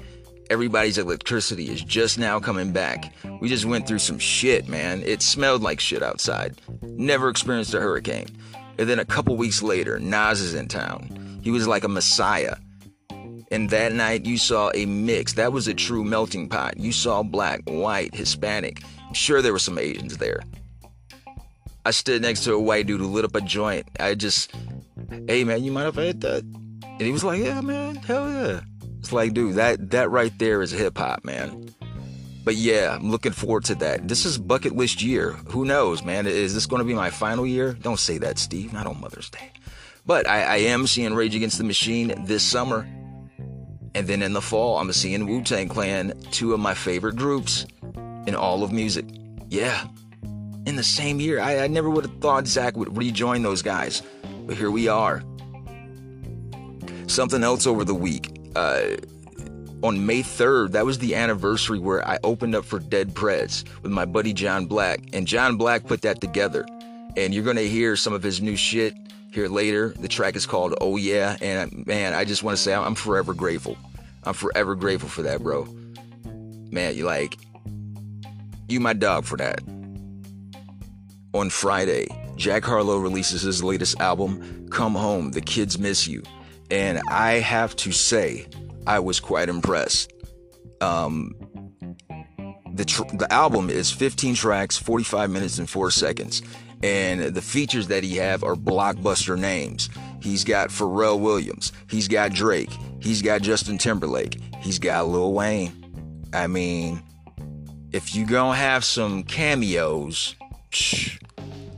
Everybody's 0.50 0.98
electricity 0.98 1.70
is 1.70 1.82
just 1.82 2.20
now 2.20 2.40
coming 2.40 2.74
back. 2.74 3.14
We 3.40 3.48
just 3.48 3.66
went 3.66 3.88
through 3.88 4.00
some 4.00 4.20
shit, 4.20 4.68
man. 4.68 5.02
It 5.04 5.22
smelled 5.22 5.62
like 5.62 5.80
shit 5.80 6.04
outside. 6.04 6.60
Never 6.82 7.30
experienced 7.30 7.74
a 7.74 7.80
hurricane. 7.80 8.28
And 8.78 8.90
then 8.90 9.00
a 9.00 9.06
couple 9.06 9.38
weeks 9.38 9.64
later, 9.64 10.00
Nas 10.00 10.42
is 10.42 10.54
in 10.54 10.68
town. 10.68 11.40
He 11.42 11.52
was 11.52 11.68
like 11.68 11.86
a 11.86 11.88
messiah. 11.88 12.58
And 13.52 13.70
that 13.70 13.94
night, 13.94 14.26
you 14.26 14.38
saw 14.38 14.72
a 14.74 14.86
mix. 14.86 15.34
That 15.34 15.54
was 15.54 15.68
a 15.68 15.74
true 15.74 16.04
melting 16.04 16.50
pot. 16.50 16.78
You 16.78 16.92
saw 16.92 17.24
black, 17.24 17.62
white, 17.66 18.14
Hispanic. 18.14 18.82
I'm 19.08 19.14
Sure, 19.14 19.42
there 19.42 19.54
were 19.54 19.60
some 19.60 19.78
Asians 19.78 20.18
there. 20.18 20.42
I 21.86 21.92
stood 21.92 22.22
next 22.22 22.44
to 22.44 22.54
a 22.54 22.60
white 22.60 22.88
dude 22.88 23.02
who 23.02 23.08
lit 23.08 23.26
up 23.26 23.36
a 23.36 23.42
joint. 23.42 23.88
I 24.00 24.16
just, 24.16 24.54
hey 25.28 25.44
man, 25.44 25.64
you 25.64 25.78
if 25.78 25.98
I 25.98 26.04
hit 26.04 26.22
that? 26.22 26.61
And 27.02 27.08
he 27.08 27.14
was 27.14 27.24
like, 27.24 27.42
yeah, 27.42 27.62
man, 27.62 27.96
hell 27.96 28.32
yeah. 28.32 28.60
It's 29.00 29.12
like, 29.12 29.34
dude, 29.34 29.56
that 29.56 29.90
that 29.90 30.12
right 30.12 30.32
there 30.38 30.62
is 30.62 30.70
hip 30.70 31.00
hop, 31.00 31.26
man. 31.26 31.74
But 32.46 32.54
yeah, 32.54 32.96
I'm 32.96 33.10
looking 33.10 33.32
forward 33.32 33.64
to 33.66 33.76
that. 33.76 34.08
This 34.08 34.24
is 34.24 34.38
bucket 34.38 34.76
list 34.76 35.02
year. 35.02 35.32
Who 35.50 35.66
knows, 35.66 36.04
man? 36.04 36.28
Is 36.28 36.54
this 36.54 36.68
going 36.68 36.80
to 36.80 36.86
be 36.86 36.94
my 36.94 37.10
final 37.10 37.44
year? 37.44 37.74
Don't 37.74 37.98
say 37.98 38.20
that, 38.20 38.38
Steve. 38.38 38.72
Not 38.72 38.86
on 38.86 39.02
Mother's 39.02 39.32
Day. 39.32 39.50
But 40.06 40.30
I, 40.30 40.44
I 40.44 40.56
am 40.58 40.86
seeing 40.86 41.16
Rage 41.16 41.34
Against 41.34 41.58
the 41.58 41.64
Machine 41.64 42.14
this 42.28 42.44
summer. 42.44 42.88
And 43.96 44.06
then 44.06 44.22
in 44.22 44.34
the 44.34 44.40
fall, 44.40 44.78
I'm 44.78 44.94
seeing 44.94 45.26
Wu 45.26 45.42
Tang 45.42 45.70
Clan, 45.70 46.14
two 46.30 46.54
of 46.54 46.60
my 46.60 46.76
favorite 46.76 47.16
groups 47.16 47.66
in 48.28 48.36
all 48.36 48.64
of 48.64 48.72
music. 48.72 49.06
Yeah. 49.50 49.88
In 50.68 50.76
the 50.76 50.84
same 50.84 51.20
year, 51.20 51.40
I, 51.40 51.64
I 51.64 51.68
never 51.68 51.90
would 51.90 52.06
have 52.06 52.20
thought 52.20 52.46
Zach 52.46 52.78
would 52.78 52.96
rejoin 52.96 53.42
those 53.42 53.64
guys. 53.64 54.04
But 54.46 54.56
here 54.56 54.70
we 54.70 54.88
are. 54.88 55.24
Something 57.12 57.44
else 57.44 57.68
over 57.68 57.84
the 57.84 57.94
week. 57.94 58.40
Uh, 58.56 58.96
on 59.84 60.06
May 60.06 60.24
3rd, 60.24 60.72
that 60.72 60.86
was 60.86 60.98
the 60.98 61.14
anniversary 61.14 61.78
where 61.78 62.08
I 62.08 62.18
opened 62.24 62.56
up 62.56 62.64
for 62.64 62.80
Dead 62.80 63.14
Prez 63.14 63.66
with 63.82 63.92
my 63.92 64.06
buddy 64.06 64.32
Jon 64.32 64.66
Black. 64.66 65.02
And 65.12 65.28
Jon 65.28 65.58
Black 65.58 65.86
put 65.86 66.04
that 66.04 66.22
together. 66.22 66.66
And 67.18 67.34
you're 67.34 67.44
going 67.44 67.58
to 67.58 67.68
hear 67.68 67.98
some 67.98 68.14
of 68.14 68.24
his 68.24 68.42
new 68.42 68.56
shit 68.56 68.96
here 69.34 69.50
later. 69.50 69.90
The 69.90 70.08
track 70.08 70.38
is 70.38 70.46
called 70.46 70.74
Oh 70.80 70.96
Yeah. 70.96 71.36
And 71.42 71.86
man, 71.86 72.14
I 72.14 72.24
just 72.24 72.44
want 72.44 72.56
to 72.56 72.64
say 72.64 72.74
I'm 72.74 72.96
forever 72.96 73.34
grateful. 73.34 73.78
I'm 74.24 74.34
forever 74.34 74.74
grateful 74.74 75.10
for 75.10 75.24
that, 75.24 75.44
bro. 75.44 75.66
Man, 76.72 76.96
you 76.96 77.04
like, 77.04 77.38
you 78.70 78.80
my 78.80 78.94
dog 78.94 79.26
for 79.26 79.36
that. 79.36 79.60
On 81.34 81.50
Friday, 81.50 82.08
Jack 82.38 82.64
Harlow 82.64 83.00
releases 83.00 83.42
his 83.42 83.62
latest 83.62 84.00
album, 84.00 84.70
Come 84.70 84.96
Home, 84.96 85.32
The 85.32 85.42
Kids 85.42 85.78
Miss 85.78 86.08
You. 86.08 86.24
And 86.72 87.02
I 87.10 87.34
have 87.34 87.76
to 87.78 87.92
say, 87.92 88.48
I 88.88 89.00
was 89.00 89.20
quite 89.20 89.50
impressed. 89.50 90.14
Um, 90.80 91.36
the, 92.74 92.86
tr- 92.86 93.04
the 93.14 93.32
album 93.32 93.70
is 93.70 93.92
15 93.92 94.36
tracks, 94.36 94.78
45 94.78 95.30
minutes, 95.30 95.60
and 95.60 95.70
4 95.70 95.92
seconds 95.92 96.42
and 96.84 97.22
the 97.22 97.42
features 97.42 97.88
that 97.88 98.04
he 98.04 98.18
have 98.18 98.44
are 98.44 98.56
blockbuster 98.56 99.38
names. 99.38 99.90
He's 100.22 100.44
got 100.44 100.70
Pharrell 100.70 101.20
Williams, 101.20 101.72
he's 101.90 102.08
got 102.08 102.32
Drake, 102.34 102.72
he's 103.00 103.22
got 103.22 103.42
Justin 103.42 103.78
Timberlake, 103.78 104.40
he's 104.60 104.80
got 104.80 105.08
Lil 105.08 105.34
Wayne. 105.34 106.26
I 106.34 106.48
mean, 106.48 107.04
if 107.92 108.16
you 108.16 108.26
gonna 108.26 108.56
have 108.56 108.84
some 108.84 109.24
cameos, 109.24 110.36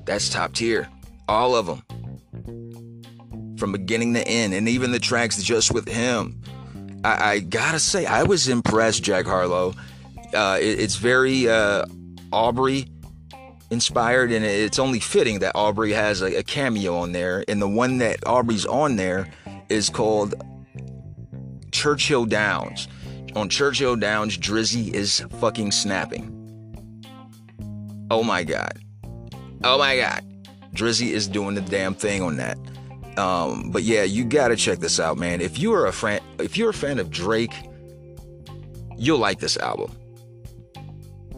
that's 0.06 0.30
top 0.30 0.54
tier. 0.54 0.90
All 1.28 1.56
of 1.56 1.66
them. 1.66 1.84
From 3.64 3.72
beginning 3.72 4.14
to 4.16 4.28
end, 4.28 4.54
and 4.54 4.68
even 4.68 4.92
the 4.92 5.00
tracks 5.00 5.42
just 5.42 5.74
with 5.74 5.88
him. 5.88 6.42
I, 7.06 7.32
I 7.32 7.40
gotta 7.40 7.80
say, 7.80 8.06
I 8.06 8.24
was 8.24 8.50
impressed, 8.50 9.04
Jack 9.04 9.26
Harlow. 9.26 9.74
Uh, 10.34 10.58
it, 10.60 10.82
it's 10.82 10.98
very 10.98 11.48
uh, 11.48 11.86
Aubrey 12.34 12.88
inspired, 13.72 14.34
and 14.34 14.44
it's 14.44 14.80
only 14.80 15.00
fitting 15.00 15.40
that 15.40 15.56
Aubrey 15.56 15.94
has 15.94 16.22
a, 16.22 16.40
a 16.40 16.44
cameo 16.44 16.98
on 16.98 17.14
there. 17.14 17.46
And 17.48 17.62
the 17.62 17.70
one 17.70 18.00
that 18.00 18.28
Aubrey's 18.28 18.66
on 18.66 18.98
there 18.98 19.30
is 19.70 19.90
called 19.90 20.36
Churchill 21.72 22.26
Downs. 22.26 22.90
On 23.34 23.48
Churchill 23.48 23.96
Downs, 23.96 24.38
Drizzy 24.38 24.94
is 24.94 25.22
fucking 25.40 25.72
snapping. 25.72 26.28
Oh 28.12 28.24
my 28.24 28.44
god. 28.44 28.78
Oh 29.64 29.78
my 29.78 29.96
god. 29.96 30.22
Drizzy 30.74 31.12
is 31.12 31.30
doing 31.30 31.56
the 31.56 31.62
damn 31.62 31.96
thing 31.96 32.22
on 32.22 32.36
that. 32.36 32.58
Um, 33.18 33.70
but 33.72 33.84
yeah, 33.84 34.04
you 34.04 34.24
gotta 34.24 34.56
check 34.56 34.80
this 34.80 35.00
out, 35.00 35.18
man. 35.18 35.42
If 35.42 35.60
you 35.60 35.74
are 35.74 35.86
a 35.86 35.92
fan, 35.92 36.22
if 36.40 36.58
you're 36.58 36.72
a 36.72 36.74
fan 36.74 37.00
of 37.00 37.12
Drake, 37.12 37.54
you'll 38.98 39.20
like 39.20 39.40
this 39.40 39.58
album. 39.58 39.92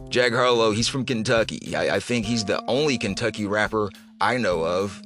Jack 0.08 0.32
Harlow, 0.32 0.70
he's 0.70 0.88
from 0.88 1.04
Kentucky. 1.04 1.76
I, 1.76 1.96
I, 1.96 2.00
think 2.00 2.24
he's 2.24 2.44
the 2.44 2.64
only 2.68 2.96
Kentucky 2.96 3.44
rapper 3.46 3.90
I 4.20 4.36
know 4.36 4.64
of 4.64 5.02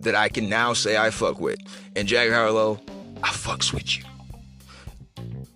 that 0.00 0.14
I 0.14 0.28
can 0.28 0.48
now 0.48 0.72
say 0.72 0.96
I 0.96 1.10
fuck 1.10 1.40
with. 1.40 1.58
And 1.96 2.08
Jack 2.08 2.30
Harlow, 2.30 2.80
I 3.22 3.28
fucks 3.28 3.72
with 3.72 3.96
you. 3.96 4.04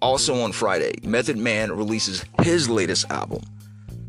Also 0.00 0.40
on 0.40 0.52
Friday, 0.52 0.94
Method 1.02 1.36
Man 1.36 1.72
releases 1.72 2.24
his 2.42 2.68
latest 2.68 3.10
album, 3.10 3.42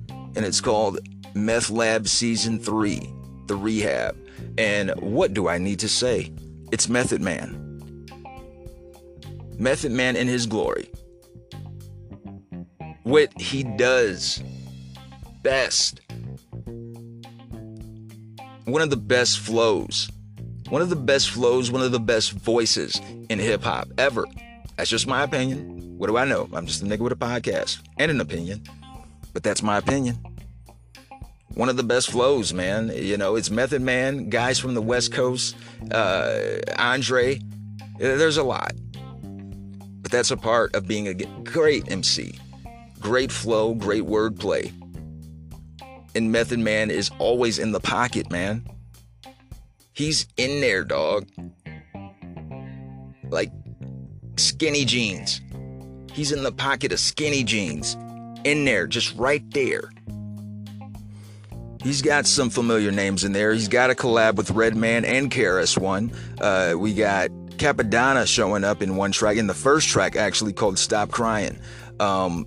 and 0.10 0.46
it's 0.46 0.62
called 0.62 1.00
Meth 1.34 1.70
Lab 1.70 2.08
Season 2.08 2.60
3 2.60 3.02
The 3.48 3.56
Rehab. 3.56 4.16
And 4.58 4.92
what 5.00 5.34
do 5.34 5.48
I 5.48 5.58
need 5.58 5.80
to 5.80 5.90
say? 5.90 6.32
It's 6.72 6.90
Method 6.90 7.22
Man. 7.22 7.64
Method 9.58 9.92
Man 9.92 10.16
in 10.16 10.28
his 10.28 10.46
glory. 10.46 10.90
What 13.04 13.32
he 13.40 13.64
does 13.64 14.42
best. 15.44 16.02
One 18.66 18.82
of 18.82 18.90
the 18.90 18.98
best 18.98 19.40
flows. 19.40 20.10
One 20.70 20.82
of 20.82 20.90
the 20.90 20.98
best 20.98 21.30
flows, 21.30 21.72
one 21.72 21.82
of 21.82 21.94
the 21.94 22.00
best 22.00 22.34
voices 22.34 23.00
in 23.30 23.40
hip 23.40 23.64
hop 23.64 23.88
ever. 23.98 24.26
That's 24.76 24.90
just 24.90 25.08
my 25.08 25.24
opinion. 25.24 25.98
What 25.98 26.08
do 26.08 26.18
I 26.18 26.26
know? 26.26 26.50
I'm 26.52 26.66
just 26.66 26.82
a 26.82 26.86
nigga 26.86 27.00
with 27.00 27.14
a 27.14 27.16
podcast 27.16 27.80
and 27.98 28.12
an 28.12 28.20
opinion. 28.20 28.64
But 29.32 29.44
that's 29.44 29.64
my 29.64 29.78
opinion. 29.78 30.18
One 31.58 31.70
of 31.70 31.76
the 31.76 31.84
best 31.84 32.12
flows, 32.12 32.54
man. 32.54 32.92
You 32.96 33.18
know, 33.18 33.36
it's 33.36 33.50
Method 33.50 33.82
Man, 33.82 34.30
guys 34.30 34.60
from 34.60 34.74
the 34.74 34.82
West 34.82 35.12
Coast, 35.12 35.56
uh, 35.92 36.60
Andre. 36.78 37.42
There's 37.98 38.38
a 38.38 38.44
lot. 38.44 38.74
But 40.02 40.12
that's 40.12 40.32
a 40.32 40.38
part 40.38 40.76
of 40.76 40.88
being 40.88 41.08
a 41.08 41.14
great 41.14 41.92
MC. 41.92 42.40
Great 43.00 43.32
flow, 43.32 43.74
great 43.74 44.04
wordplay 44.04 44.72
and 46.18 46.32
Method 46.32 46.58
Man 46.58 46.90
is 46.90 47.12
always 47.20 47.60
in 47.60 47.72
the 47.72 47.80
pocket, 47.80 48.32
man. 48.32 48.66
He's 49.94 50.28
in 50.36 50.62
there, 50.62 50.84
dog. 50.84 51.28
Like 53.30 53.52
skinny 54.36 54.84
jeans. 54.84 55.42
He's 56.12 56.32
in 56.32 56.42
the 56.42 56.52
pocket 56.52 56.92
of 56.92 57.00
skinny 57.00 57.44
jeans. 57.44 57.96
In 58.46 58.66
there, 58.66 58.88
just 58.88 59.16
right 59.16 59.44
there. 59.52 59.92
He's 61.82 62.02
got 62.02 62.26
some 62.26 62.50
familiar 62.50 62.92
names 62.92 63.24
in 63.24 63.32
there. 63.32 63.54
He's 63.54 63.68
got 63.68 63.90
a 63.90 63.96
collab 63.96 64.36
with 64.36 64.52
Redman 64.52 65.06
and 65.06 65.32
KRS-One. 65.32 66.12
Uh, 66.42 66.74
we 66.78 66.94
got 66.94 67.30
Cappadonna 67.58 68.28
showing 68.28 68.64
up 68.64 68.82
in 68.82 68.96
one 68.96 69.12
track, 69.12 69.38
in 69.38 69.48
the 69.48 69.54
first 69.54 69.88
track 69.90 70.16
actually 70.16 70.54
called 70.54 70.78
Stop 70.80 71.12
Crying. 71.12 71.58
Um, 72.00 72.46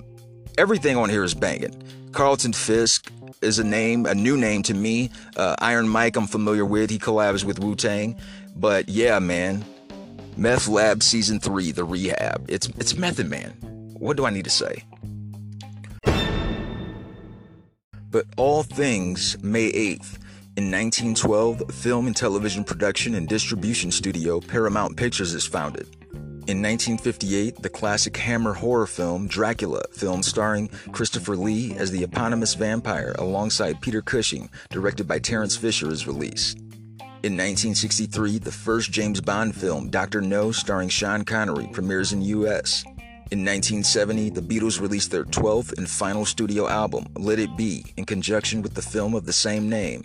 everything 0.58 0.96
on 0.96 1.08
here 1.08 1.24
is 1.24 1.34
banging. 1.34 1.82
Carlton 2.12 2.52
Fisk, 2.52 3.10
is 3.42 3.58
a 3.58 3.64
name, 3.64 4.06
a 4.06 4.14
new 4.14 4.36
name 4.36 4.62
to 4.64 4.74
me. 4.74 5.10
Uh, 5.36 5.56
Iron 5.60 5.88
Mike, 5.88 6.16
I'm 6.16 6.26
familiar 6.26 6.64
with. 6.64 6.90
He 6.90 6.98
collabs 6.98 7.44
with 7.44 7.58
Wu 7.58 7.74
Tang. 7.74 8.16
But 8.56 8.88
yeah, 8.88 9.18
man, 9.18 9.64
Meth 10.36 10.68
Lab 10.68 11.02
Season 11.02 11.40
3, 11.40 11.72
The 11.72 11.84
Rehab. 11.84 12.44
It's, 12.48 12.68
it's 12.78 12.96
Method 12.96 13.28
Man. 13.28 13.50
What 13.98 14.16
do 14.16 14.26
I 14.26 14.30
need 14.30 14.44
to 14.44 14.50
say? 14.50 14.84
But 18.10 18.26
all 18.36 18.62
things 18.62 19.36
May 19.42 19.70
8th. 19.70 20.18
In 20.56 20.70
1912, 20.70 21.72
film 21.72 22.08
and 22.08 22.16
television 22.16 22.64
production 22.64 23.14
and 23.14 23.28
distribution 23.28 23.92
studio 23.92 24.40
Paramount 24.40 24.96
Pictures 24.96 25.32
is 25.32 25.46
founded. 25.46 25.88
In 26.48 26.60
1958, 26.60 27.62
the 27.62 27.68
classic 27.68 28.16
Hammer 28.16 28.54
horror 28.54 28.88
film 28.88 29.28
Dracula, 29.28 29.82
film 29.92 30.22
starring 30.24 30.68
Christopher 30.90 31.36
Lee 31.36 31.74
as 31.76 31.92
the 31.92 32.02
eponymous 32.02 32.54
vampire 32.54 33.14
alongside 33.18 33.80
Peter 33.80 34.02
Cushing, 34.02 34.50
directed 34.70 35.06
by 35.06 35.20
Terence 35.20 35.56
Fisher, 35.56 35.88
is 35.90 36.08
released. 36.08 36.58
In 37.22 37.36
1963, 37.36 38.38
the 38.38 38.50
first 38.50 38.90
James 38.90 39.20
Bond 39.20 39.54
film, 39.54 39.90
Dr. 39.90 40.20
No, 40.20 40.50
starring 40.50 40.88
Sean 40.88 41.24
Connery, 41.24 41.68
premieres 41.72 42.12
in 42.12 42.22
US. 42.22 42.84
In 43.32 43.44
1970, 43.44 44.30
the 44.30 44.40
Beatles 44.40 44.80
released 44.80 45.12
their 45.12 45.24
12th 45.24 45.78
and 45.78 45.88
final 45.88 46.24
studio 46.24 46.66
album, 46.66 47.06
Let 47.16 47.38
It 47.38 47.56
Be, 47.56 47.84
in 47.96 48.04
conjunction 48.04 48.60
with 48.60 48.74
the 48.74 48.82
film 48.82 49.14
of 49.14 49.24
the 49.24 49.32
same 49.32 49.68
name. 49.68 50.04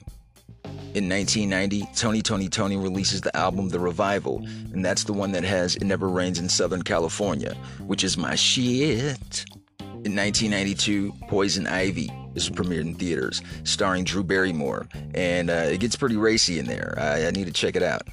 In 0.93 1.09
1990, 1.09 1.87
Tony! 1.95 2.21
Toni! 2.21 2.49
Toné! 2.49 2.79
releases 2.79 3.21
the 3.21 3.35
album 3.35 3.69
The 3.69 3.79
Revival, 3.79 4.45
and 4.73 4.85
that's 4.85 5.05
the 5.05 5.13
one 5.13 5.31
that 5.31 5.43
has 5.43 5.75
It 5.75 5.85
Never 5.85 6.07
Rains 6.07 6.37
in 6.37 6.47
Southern 6.47 6.83
California, 6.83 7.55
which 7.87 8.03
is 8.03 8.15
my 8.15 8.35
shit. 8.35 9.43
In 9.79 10.15
1992, 10.15 11.11
Poison 11.27 11.65
Ivy 11.65 12.11
is 12.35 12.47
premiered 12.51 12.81
in 12.81 12.93
theaters, 12.93 13.41
starring 13.63 14.03
Drew 14.03 14.23
Barrymore, 14.23 14.87
and 15.15 15.49
uh, 15.49 15.65
it 15.71 15.79
gets 15.79 15.95
pretty 15.95 16.15
racy 16.15 16.59
in 16.59 16.67
there. 16.67 16.93
I, 16.99 17.25
I 17.25 17.31
need 17.31 17.47
to 17.47 17.53
check 17.53 17.75
it 17.75 17.81
out. 17.81 18.03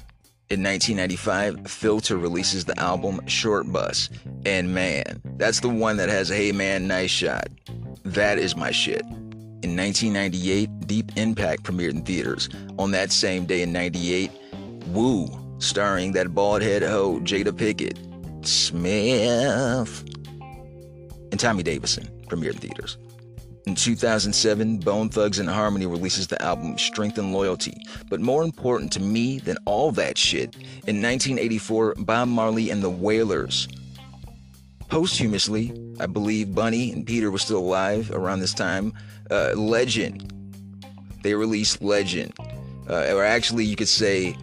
In 0.49 0.61
1995, 0.61 1.71
Filter 1.71 2.17
releases 2.17 2.65
the 2.65 2.77
album 2.77 3.25
Short 3.27 3.71
Bus, 3.71 4.09
and 4.45 4.73
man, 4.73 5.21
that's 5.37 5.61
the 5.61 5.69
one 5.69 5.95
that 5.97 6.09
has 6.09 6.27
Hey 6.27 6.51
Man, 6.51 6.85
Nice 6.85 7.09
Shot. 7.09 7.47
That 8.03 8.37
is 8.37 8.55
my 8.55 8.69
shit. 8.69 9.01
In 9.01 9.77
1998, 9.77 10.69
Deep 10.85 11.11
Impact 11.15 11.63
premiered 11.63 11.91
in 11.91 12.01
theaters. 12.01 12.49
On 12.77 12.91
that 12.91 13.13
same 13.13 13.45
day 13.45 13.61
in 13.61 13.71
98, 13.71 14.29
Woo, 14.87 15.27
starring 15.59 16.11
that 16.11 16.35
bald 16.35 16.61
head 16.61 16.83
hoe 16.83 17.21
Jada 17.21 17.53
Pinkett, 17.53 17.97
Smith, 18.45 20.03
and 21.31 21.39
Tommy 21.39 21.63
Davidson 21.63 22.05
premiered 22.27 22.55
in 22.55 22.59
theaters. 22.59 22.97
In 23.65 23.75
2007, 23.75 24.79
Bone 24.79 25.07
Thugs-n-Harmony 25.07 25.85
releases 25.85 26.27
the 26.27 26.41
album 26.41 26.77
Strength 26.77 27.17
and 27.17 27.31
Loyalty. 27.31 27.77
But 28.09 28.19
more 28.19 28.43
important 28.43 28.91
to 28.93 28.99
me 28.99 29.39
than 29.39 29.57
all 29.63 29.93
that 29.93 30.17
shit, 30.17 30.55
in 30.85 31.01
1984, 31.01 31.95
Bob 31.99 32.27
Marley 32.27 32.69
and 32.71 32.83
the 32.83 32.89
Wailers. 32.89 33.69
Posthumously, 34.89 35.73
I 36.01 36.07
believe 36.07 36.53
Bunny 36.53 36.91
and 36.91 37.07
Peter 37.07 37.31
were 37.31 37.37
still 37.37 37.59
alive 37.59 38.11
around 38.11 38.41
this 38.41 38.53
time, 38.53 38.93
uh, 39.31 39.53
Legend. 39.55 40.29
They 41.23 41.33
released 41.33 41.81
Legend. 41.81 42.33
Uh, 42.89 43.13
or 43.13 43.23
actually, 43.23 43.63
you 43.63 43.77
could 43.77 43.87
say 43.87 44.35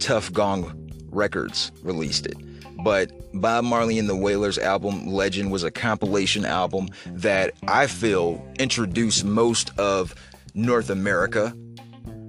Tuff 0.00 0.32
Gong 0.32 0.90
Records 1.10 1.70
released 1.84 2.26
it. 2.26 2.36
But 2.82 3.10
Bob 3.34 3.64
Marley 3.64 3.98
and 3.98 4.08
the 4.08 4.16
Wailers 4.16 4.58
album 4.58 5.06
Legend 5.06 5.50
was 5.50 5.64
a 5.64 5.70
compilation 5.70 6.44
album 6.44 6.88
that 7.06 7.54
I 7.66 7.86
feel 7.86 8.44
introduced 8.58 9.24
most 9.24 9.76
of 9.78 10.14
North 10.54 10.90
America 10.90 11.54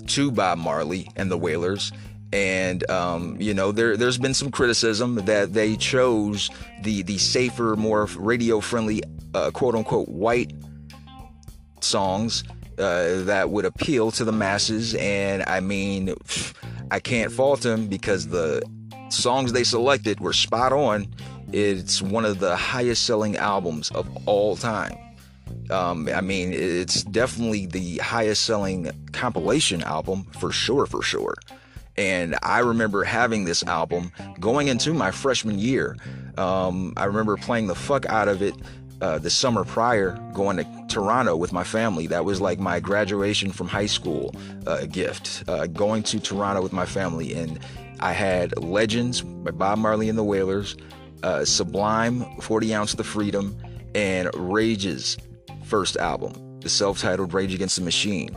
to 0.08 0.32
Bob 0.32 0.58
Marley 0.58 1.10
and 1.16 1.30
the 1.30 1.38
Wailers. 1.38 1.92
And 2.32 2.90
um, 2.90 3.38
you 3.40 3.54
know, 3.54 3.72
there 3.72 3.98
there's 3.98 4.18
been 4.18 4.34
some 4.34 4.52
criticism 4.52 5.16
that 5.16 5.54
they 5.54 5.76
chose 5.76 6.50
the 6.82 7.02
the 7.04 7.18
safer, 7.18 7.76
more 7.76 8.06
radio 8.18 8.60
friendly, 8.60 9.02
uh, 9.34 9.52
quote 9.52 9.76
unquote, 9.76 10.10
white 10.10 10.54
songs 11.82 12.44
uh, 12.78 13.24
that 13.24 13.50
would 13.50 13.66
appeal 13.66 14.12
to 14.12 14.24
the 14.24 14.32
masses. 14.32 14.96
And 14.96 15.44
I 15.44 15.60
mean, 15.60 16.14
I 16.92 17.00
can't 17.00 17.32
fault 17.32 17.62
them 17.62 17.88
because 17.88 18.28
the 18.28 18.62
songs 19.10 19.54
they 19.54 19.64
selected 19.64 20.20
were 20.20 20.34
spot 20.34 20.74
on. 20.74 21.08
It's 21.52 22.02
one 22.02 22.26
of 22.26 22.40
the 22.40 22.56
highest 22.56 23.06
selling 23.06 23.38
albums 23.38 23.90
of 23.92 24.08
all 24.28 24.56
time. 24.56 24.98
Um, 25.72 26.08
I 26.14 26.22
mean, 26.22 26.54
it's 26.54 27.04
definitely 27.04 27.66
the 27.66 27.98
highest 27.98 28.46
selling 28.46 28.92
compilation 29.12 29.84
album 29.84 30.26
for 30.40 30.52
sure, 30.52 30.86
for 30.86 31.02
sure. 31.02 31.36
And 31.98 32.38
I 32.44 32.60
remember 32.60 33.04
having 33.04 33.46
this 33.46 33.64
album 33.64 34.12
going 34.40 34.68
into 34.68 34.94
my 34.94 35.12
freshman 35.12 35.60
year. 35.60 35.98
Um, 36.38 36.94
I 36.96 37.06
remember 37.06 37.36
playing 37.36 37.68
the 37.68 37.76
fuck 37.76 38.06
out 38.06 38.28
of 38.28 38.42
it 38.42 38.56
uh, 39.02 39.18
the 39.18 39.30
summer 39.30 39.64
prior, 39.64 40.18
going 40.34 40.58
to 40.58 40.86
Toronto 40.88 41.36
with 41.36 41.54
my 41.54 41.64
family. 41.64 42.08
That 42.08 42.26
was 42.26 42.42
like 42.42 42.60
my 42.60 42.80
graduation 42.80 43.52
from 43.52 43.68
high 43.68 43.86
school 43.86 44.36
uh, 44.68 44.86
gift, 44.86 45.44
uh, 45.48 45.68
going 45.68 46.04
to 46.04 46.20
Toronto 46.20 46.62
with 46.62 46.74
my 46.74 46.86
family. 46.86 47.34
And 47.34 47.60
I 48.00 48.14
had 48.14 48.58
Legends 48.64 49.22
by 49.22 49.52
Bob 49.52 49.80
Marley 49.80 50.10
and 50.10 50.18
the 50.18 50.24
Wailers, 50.24 50.76
uh, 51.24 51.46
Sublime, 51.46 52.26
40 52.42 52.74
Ounce 52.74 52.94
The 52.94 53.04
Freedom, 53.04 53.58
and 53.96 54.30
Rage's 54.36 55.18
first 55.64 55.98
album, 55.98 56.60
the 56.62 56.70
self 56.70 57.00
titled 57.00 57.34
Rage 57.34 57.54
Against 57.54 57.76
the 57.76 57.84
Machine. 57.84 58.36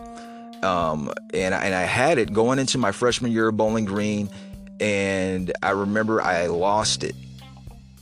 Um, 0.63 1.13
and, 1.35 1.55
I, 1.55 1.65
and 1.65 1.75
I 1.75 1.83
had 1.83 2.19
it 2.19 2.33
going 2.33 2.59
into 2.59 2.79
my 2.79 2.93
freshman 2.93 3.33
year 3.33 3.49
of 3.49 3.57
Bowling 3.57 3.85
Green, 3.85 4.31
and 4.81 5.53
I 5.63 5.71
remember 5.71 6.23
I 6.23 6.47
lost 6.47 7.05
it. 7.05 7.15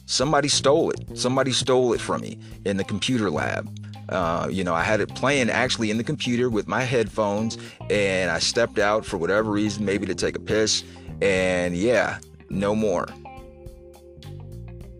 Somebody 0.06 0.48
stole 0.48 0.90
it. 0.90 1.16
Somebody 1.16 1.52
stole 1.52 1.92
it 1.92 2.00
from 2.00 2.22
me 2.22 2.38
in 2.64 2.76
the 2.76 2.84
computer 2.84 3.30
lab. 3.30 3.70
Uh, 4.08 4.48
you 4.50 4.64
know, 4.64 4.74
I 4.74 4.82
had 4.82 5.00
it 5.00 5.14
playing 5.14 5.50
actually 5.50 5.90
in 5.90 5.96
the 5.96 6.04
computer 6.04 6.50
with 6.50 6.66
my 6.66 6.82
headphones, 6.82 7.56
and 7.88 8.30
I 8.30 8.40
stepped 8.40 8.78
out 8.78 9.04
for 9.06 9.18
whatever 9.18 9.52
reason, 9.52 9.84
maybe 9.84 10.06
to 10.06 10.16
take 10.16 10.36
a 10.36 10.40
piss, 10.40 10.82
and 11.22 11.76
yeah, 11.76 12.18
no 12.48 12.74
more. 12.74 13.06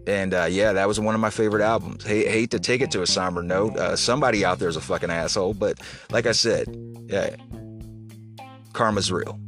And 0.06 0.34
uh, 0.34 0.46
yeah, 0.50 0.72
that 0.72 0.88
was 0.88 0.98
one 0.98 1.14
of 1.14 1.20
my 1.20 1.30
favorite 1.30 1.62
albums. 1.62 2.04
Hate, 2.04 2.28
hate 2.28 2.50
to 2.50 2.58
take 2.58 2.80
it 2.80 2.90
to 2.92 3.02
a 3.02 3.06
somber 3.06 3.42
note. 3.42 3.76
Uh, 3.76 3.96
somebody 3.96 4.44
out 4.44 4.58
there 4.58 4.68
is 4.68 4.76
a 4.76 4.80
fucking 4.80 5.10
asshole, 5.10 5.54
but 5.54 5.78
like 6.10 6.26
I 6.26 6.32
said, 6.32 6.66
yeah, 7.06 7.36
karma's 8.72 9.12
real. 9.12 9.38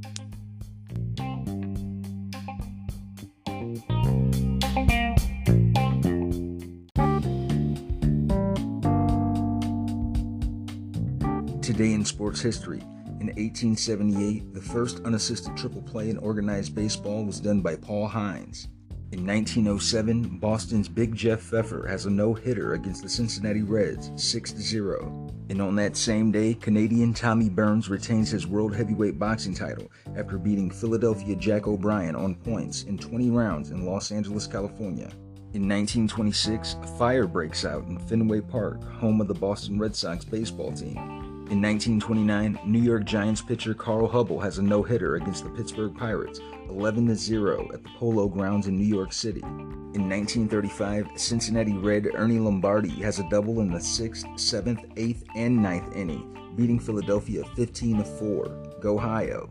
Today 11.60 11.92
in 11.92 12.04
sports 12.04 12.40
history. 12.40 12.82
In 13.34 13.44
1878, 13.44 14.52
the 14.52 14.60
first 14.60 15.00
unassisted 15.06 15.56
triple 15.56 15.80
play 15.80 16.10
in 16.10 16.18
organized 16.18 16.74
baseball 16.74 17.24
was 17.24 17.40
done 17.40 17.62
by 17.62 17.76
Paul 17.76 18.06
Hines. 18.06 18.68
In 19.12 19.26
1907, 19.26 20.38
Boston's 20.38 20.86
Big 20.86 21.14
Jeff 21.14 21.40
Pfeffer 21.40 21.86
has 21.88 22.04
a 22.04 22.10
no 22.10 22.34
hitter 22.34 22.74
against 22.74 23.02
the 23.02 23.08
Cincinnati 23.08 23.62
Reds, 23.62 24.10
6 24.22 24.54
0. 24.54 25.28
And 25.48 25.62
on 25.62 25.74
that 25.76 25.96
same 25.96 26.30
day, 26.30 26.52
Canadian 26.52 27.14
Tommy 27.14 27.48
Burns 27.48 27.88
retains 27.88 28.30
his 28.30 28.46
World 28.46 28.76
Heavyweight 28.76 29.18
Boxing 29.18 29.54
title 29.54 29.90
after 30.14 30.36
beating 30.36 30.70
Philadelphia 30.70 31.34
Jack 31.34 31.66
O'Brien 31.66 32.14
on 32.14 32.34
points 32.34 32.82
in 32.82 32.98
20 32.98 33.30
rounds 33.30 33.70
in 33.70 33.86
Los 33.86 34.12
Angeles, 34.12 34.46
California. 34.46 35.10
In 35.54 35.66
1926, 35.66 36.76
a 36.82 36.86
fire 36.98 37.26
breaks 37.26 37.64
out 37.64 37.86
in 37.86 37.98
Fenway 37.98 38.42
Park, 38.42 38.84
home 38.84 39.22
of 39.22 39.28
the 39.28 39.32
Boston 39.32 39.78
Red 39.78 39.96
Sox 39.96 40.22
baseball 40.22 40.72
team. 40.72 41.21
In 41.52 41.60
1929, 41.60 42.60
New 42.64 42.80
York 42.80 43.04
Giants 43.04 43.42
pitcher 43.42 43.74
Carl 43.74 44.08
Hubbell 44.08 44.42
has 44.42 44.56
a 44.56 44.62
no 44.62 44.82
hitter 44.82 45.16
against 45.16 45.44
the 45.44 45.50
Pittsburgh 45.50 45.94
Pirates, 45.94 46.40
11 46.70 47.14
0 47.14 47.68
at 47.74 47.82
the 47.82 47.90
Polo 47.98 48.26
Grounds 48.26 48.68
in 48.68 48.78
New 48.78 48.86
York 48.86 49.12
City. 49.12 49.42
In 49.42 50.08
1935, 50.08 51.10
Cincinnati 51.14 51.74
Red 51.74 52.08
Ernie 52.14 52.38
Lombardi 52.38 52.88
has 53.02 53.18
a 53.18 53.28
double 53.28 53.60
in 53.60 53.70
the 53.70 53.80
6th, 53.80 54.24
7th, 54.36 54.96
8th, 54.96 55.24
and 55.36 55.58
9th 55.58 55.94
inning, 55.94 56.54
beating 56.56 56.80
Philadelphia 56.80 57.44
15 57.54 58.02
4. 58.02 58.78
Go 58.80 58.94
Ohio. 58.94 59.50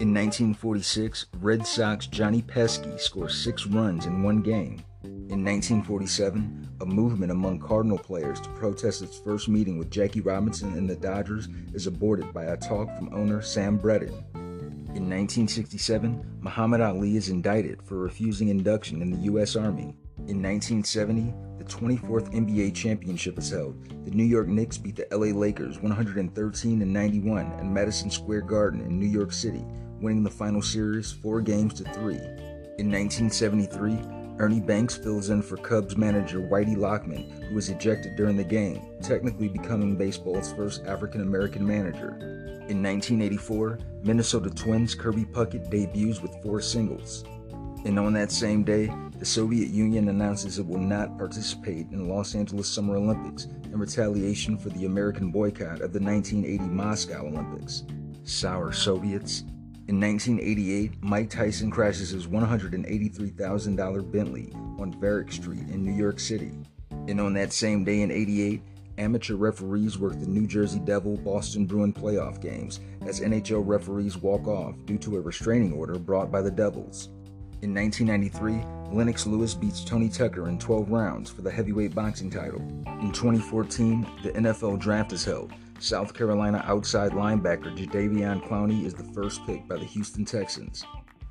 In 0.00 0.12
1946, 0.12 1.28
Red 1.40 1.66
Sox 1.66 2.06
Johnny 2.08 2.42
Pesky 2.42 2.98
scores 2.98 3.34
six 3.34 3.66
runs 3.66 4.04
in 4.04 4.22
one 4.22 4.42
game. 4.42 4.84
In 5.28 5.44
1947, 5.44 6.68
a 6.80 6.86
movement 6.86 7.30
among 7.30 7.58
Cardinal 7.58 7.98
players 7.98 8.40
to 8.40 8.48
protest 8.50 9.02
its 9.02 9.18
first 9.18 9.46
meeting 9.46 9.78
with 9.78 9.90
Jackie 9.90 10.22
Robinson 10.22 10.72
and 10.72 10.88
the 10.88 10.96
Dodgers 10.96 11.48
is 11.74 11.86
aborted 11.86 12.32
by 12.32 12.44
a 12.44 12.56
talk 12.56 12.88
from 12.96 13.12
owner 13.12 13.42
Sam 13.42 13.78
Breadon. 13.78 14.24
In 14.96 15.08
In 15.08 15.10
1967, 15.10 16.38
Muhammad 16.40 16.80
Ali 16.80 17.16
is 17.16 17.28
indicted 17.28 17.82
for 17.82 17.96
refusing 17.96 18.48
induction 18.48 19.02
in 19.02 19.10
the 19.10 19.18
U.S. 19.24 19.54
Army. 19.54 19.94
In 20.28 20.42
1970, 20.42 21.34
the 21.58 21.64
24th 21.64 22.32
NBA 22.32 22.74
championship 22.74 23.38
is 23.38 23.50
held. 23.50 23.76
The 24.06 24.10
New 24.10 24.24
York 24.24 24.48
Knicks 24.48 24.78
beat 24.78 24.96
the 24.96 25.06
LA 25.14 25.38
Lakers 25.38 25.78
113 25.78 26.90
91 26.90 27.52
at 27.52 27.66
Madison 27.66 28.10
Square 28.10 28.42
Garden 28.42 28.80
in 28.80 28.98
New 28.98 29.06
York 29.06 29.32
City, 29.32 29.62
winning 30.00 30.24
the 30.24 30.30
final 30.30 30.62
series 30.62 31.12
4 31.12 31.42
games 31.42 31.74
to 31.74 31.84
3. 31.84 32.16
In 32.78 32.90
1973, 32.90 34.17
Ernie 34.40 34.60
Banks 34.60 34.96
fills 34.96 35.30
in 35.30 35.42
for 35.42 35.56
Cubs 35.56 35.96
manager 35.96 36.38
Whitey 36.38 36.76
Lockman, 36.76 37.28
who 37.48 37.56
was 37.56 37.70
ejected 37.70 38.14
during 38.14 38.36
the 38.36 38.44
game, 38.44 38.80
technically 39.02 39.48
becoming 39.48 39.96
baseball's 39.96 40.52
first 40.52 40.84
African 40.86 41.22
American 41.22 41.66
manager. 41.66 42.10
In 42.68 42.82
1984, 42.82 43.78
Minnesota 44.04 44.50
Twins 44.50 44.94
Kirby 44.94 45.24
Puckett 45.24 45.70
debuts 45.70 46.20
with 46.20 46.40
four 46.40 46.60
singles. 46.60 47.24
And 47.84 47.98
on 47.98 48.12
that 48.12 48.30
same 48.30 48.62
day, 48.62 48.92
the 49.18 49.24
Soviet 49.24 49.70
Union 49.70 50.08
announces 50.08 50.60
it 50.60 50.66
will 50.66 50.78
not 50.78 51.18
participate 51.18 51.86
in 51.90 52.04
the 52.04 52.14
Los 52.14 52.36
Angeles 52.36 52.68
Summer 52.68 52.96
Olympics 52.96 53.46
in 53.64 53.78
retaliation 53.78 54.56
for 54.56 54.68
the 54.70 54.84
American 54.84 55.32
boycott 55.32 55.80
of 55.80 55.92
the 55.92 56.00
1980 56.00 56.62
Moscow 56.64 57.26
Olympics. 57.26 57.82
Sour 58.22 58.72
Soviets. 58.72 59.42
In 59.88 59.98
1988, 60.00 61.02
Mike 61.02 61.30
Tyson 61.30 61.70
crashes 61.70 62.10
his 62.10 62.26
$183,000 62.26 64.12
Bentley 64.12 64.52
on 64.78 64.92
Varick 65.00 65.32
Street 65.32 65.66
in 65.70 65.82
New 65.82 65.94
York 65.94 66.20
City. 66.20 66.52
And 66.90 67.18
on 67.18 67.32
that 67.32 67.54
same 67.54 67.84
day 67.84 68.02
in 68.02 68.10
88, 68.10 68.60
amateur 68.98 69.36
referees 69.36 69.98
work 69.98 70.20
the 70.20 70.26
New 70.26 70.46
Jersey 70.46 70.78
Devil 70.78 71.16
Boston 71.16 71.64
Bruin 71.64 71.94
playoff 71.94 72.38
games 72.38 72.80
as 73.06 73.20
NHL 73.20 73.66
referees 73.66 74.18
walk 74.18 74.46
off 74.46 74.74
due 74.84 74.98
to 74.98 75.16
a 75.16 75.22
restraining 75.22 75.72
order 75.72 75.98
brought 75.98 76.30
by 76.30 76.42
the 76.42 76.50
Devils. 76.50 77.08
In 77.62 77.74
1993, 77.74 78.94
Lennox 78.94 79.26
Lewis 79.26 79.54
beats 79.54 79.82
Tony 79.82 80.10
Tucker 80.10 80.50
in 80.50 80.58
12 80.58 80.90
rounds 80.90 81.30
for 81.30 81.40
the 81.40 81.50
heavyweight 81.50 81.94
boxing 81.94 82.28
title. 82.28 82.60
In 83.00 83.10
2014, 83.10 84.06
the 84.22 84.32
NFL 84.32 84.80
draft 84.80 85.14
is 85.14 85.24
held. 85.24 85.50
South 85.80 86.12
Carolina 86.12 86.62
outside 86.66 87.12
linebacker 87.12 87.76
Jadeveon 87.76 88.46
Clowney 88.48 88.84
is 88.84 88.94
the 88.94 89.04
first 89.14 89.44
pick 89.46 89.66
by 89.68 89.76
the 89.76 89.84
Houston 89.84 90.24
Texans. 90.24 90.84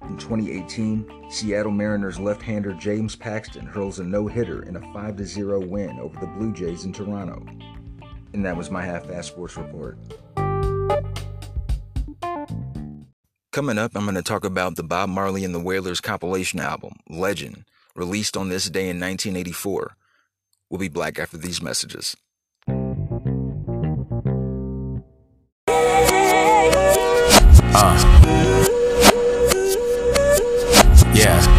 In 0.03 0.17
2018, 0.17 1.29
Seattle 1.29 1.71
Mariners 1.71 2.19
left-hander 2.19 2.73
James 2.73 3.15
Paxton 3.15 3.65
hurls 3.65 3.99
a 3.99 4.03
no-hitter 4.03 4.63
in 4.63 4.77
a 4.77 4.79
5-0 4.79 5.67
win 5.67 5.99
over 5.99 6.17
the 6.19 6.27
Blue 6.27 6.53
Jays 6.53 6.85
in 6.85 6.93
Toronto. 6.93 7.45
And 8.33 8.45
that 8.45 8.55
was 8.55 8.71
my 8.71 8.81
half-ass 8.81 9.27
sports 9.27 9.57
report. 9.57 9.97
Coming 13.51 13.77
up, 13.77 13.91
I'm 13.95 14.03
going 14.03 14.15
to 14.15 14.21
talk 14.21 14.45
about 14.45 14.75
the 14.75 14.83
Bob 14.83 15.09
Marley 15.09 15.43
and 15.43 15.53
the 15.53 15.59
Wailers 15.59 15.99
compilation 15.99 16.59
album, 16.59 16.93
Legend, 17.09 17.65
released 17.95 18.37
on 18.37 18.49
this 18.49 18.69
day 18.69 18.83
in 18.83 18.99
1984. 18.99 19.97
We'll 20.69 20.79
be 20.79 20.89
back 20.89 21.19
after 21.19 21.37
these 21.37 21.61
messages. 21.61 22.15
Uh. 27.79 27.93
Yeah. 31.13 31.56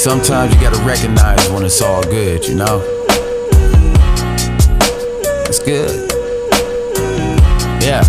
Sometimes 0.00 0.54
you 0.54 0.58
gotta 0.62 0.82
recognize 0.82 1.46
when 1.50 1.62
it's 1.62 1.82
all 1.82 2.02
good, 2.02 2.42
you 2.46 2.54
know? 2.54 2.80
It's 5.46 5.58
good. 5.58 6.10
Yeah. 7.82 8.00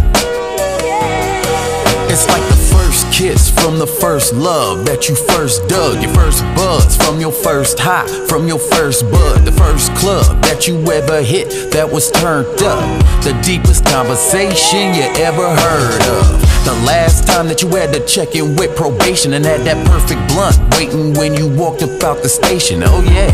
It's 2.08 2.25
like 2.30 2.47
the 2.47 2.75
first 2.77 3.12
kiss 3.12 3.49
from 3.49 3.77
the 3.77 3.88
first 3.88 4.34
love 4.34 4.86
that 4.86 5.10
you 5.10 5.15
first 5.15 5.67
dug, 5.67 6.01
your 6.01 6.13
first 6.13 6.43
buzz 6.56 6.95
from 6.95 7.19
your 7.19 7.34
first 7.34 7.77
high, 7.77 8.08
from 8.25 8.47
your 8.47 8.60
first 8.60 9.04
bud, 9.12 9.43
the 9.43 9.51
first 9.51 9.93
club 9.95 10.41
that 10.43 10.69
you 10.69 10.77
ever 10.93 11.21
hit 11.21 11.73
that 11.73 11.91
was 11.91 12.10
turned 12.12 12.62
up, 12.63 13.04
the 13.25 13.38
deepest 13.43 13.84
conversation 13.86 14.95
you 14.95 15.04
ever 15.19 15.54
heard 15.56 16.01
of. 16.08 16.50
The 16.63 16.74
last 16.86 17.28
time 17.28 17.47
that 17.47 17.62
you 17.63 17.69
had 17.69 17.91
to 17.93 18.06
check 18.06 18.36
in 18.36 18.56
with 18.56 18.76
probation 18.76 19.34
and 19.34 19.43
had 19.43 19.62
that 19.62 19.82
perfect 19.88 20.21
blunt 20.30 20.58
waiting 20.78 21.13
when 21.15 21.34
you 21.34 21.50
walked 21.50 21.82
about 21.82 22.21
the 22.21 22.30
station. 22.30 22.84
Oh, 22.86 23.02
yeah. 23.02 23.34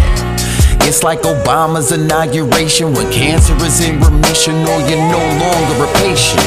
It's 0.88 1.04
like 1.04 1.22
Obama's 1.24 1.92
inauguration 1.92 2.94
when 2.94 3.12
cancer 3.12 3.54
is 3.66 3.82
in 3.82 4.00
remission 4.00 4.56
or 4.64 4.80
you're 4.88 5.04
no 5.12 5.20
longer 5.44 5.84
a 5.84 5.90
patient. 6.00 6.40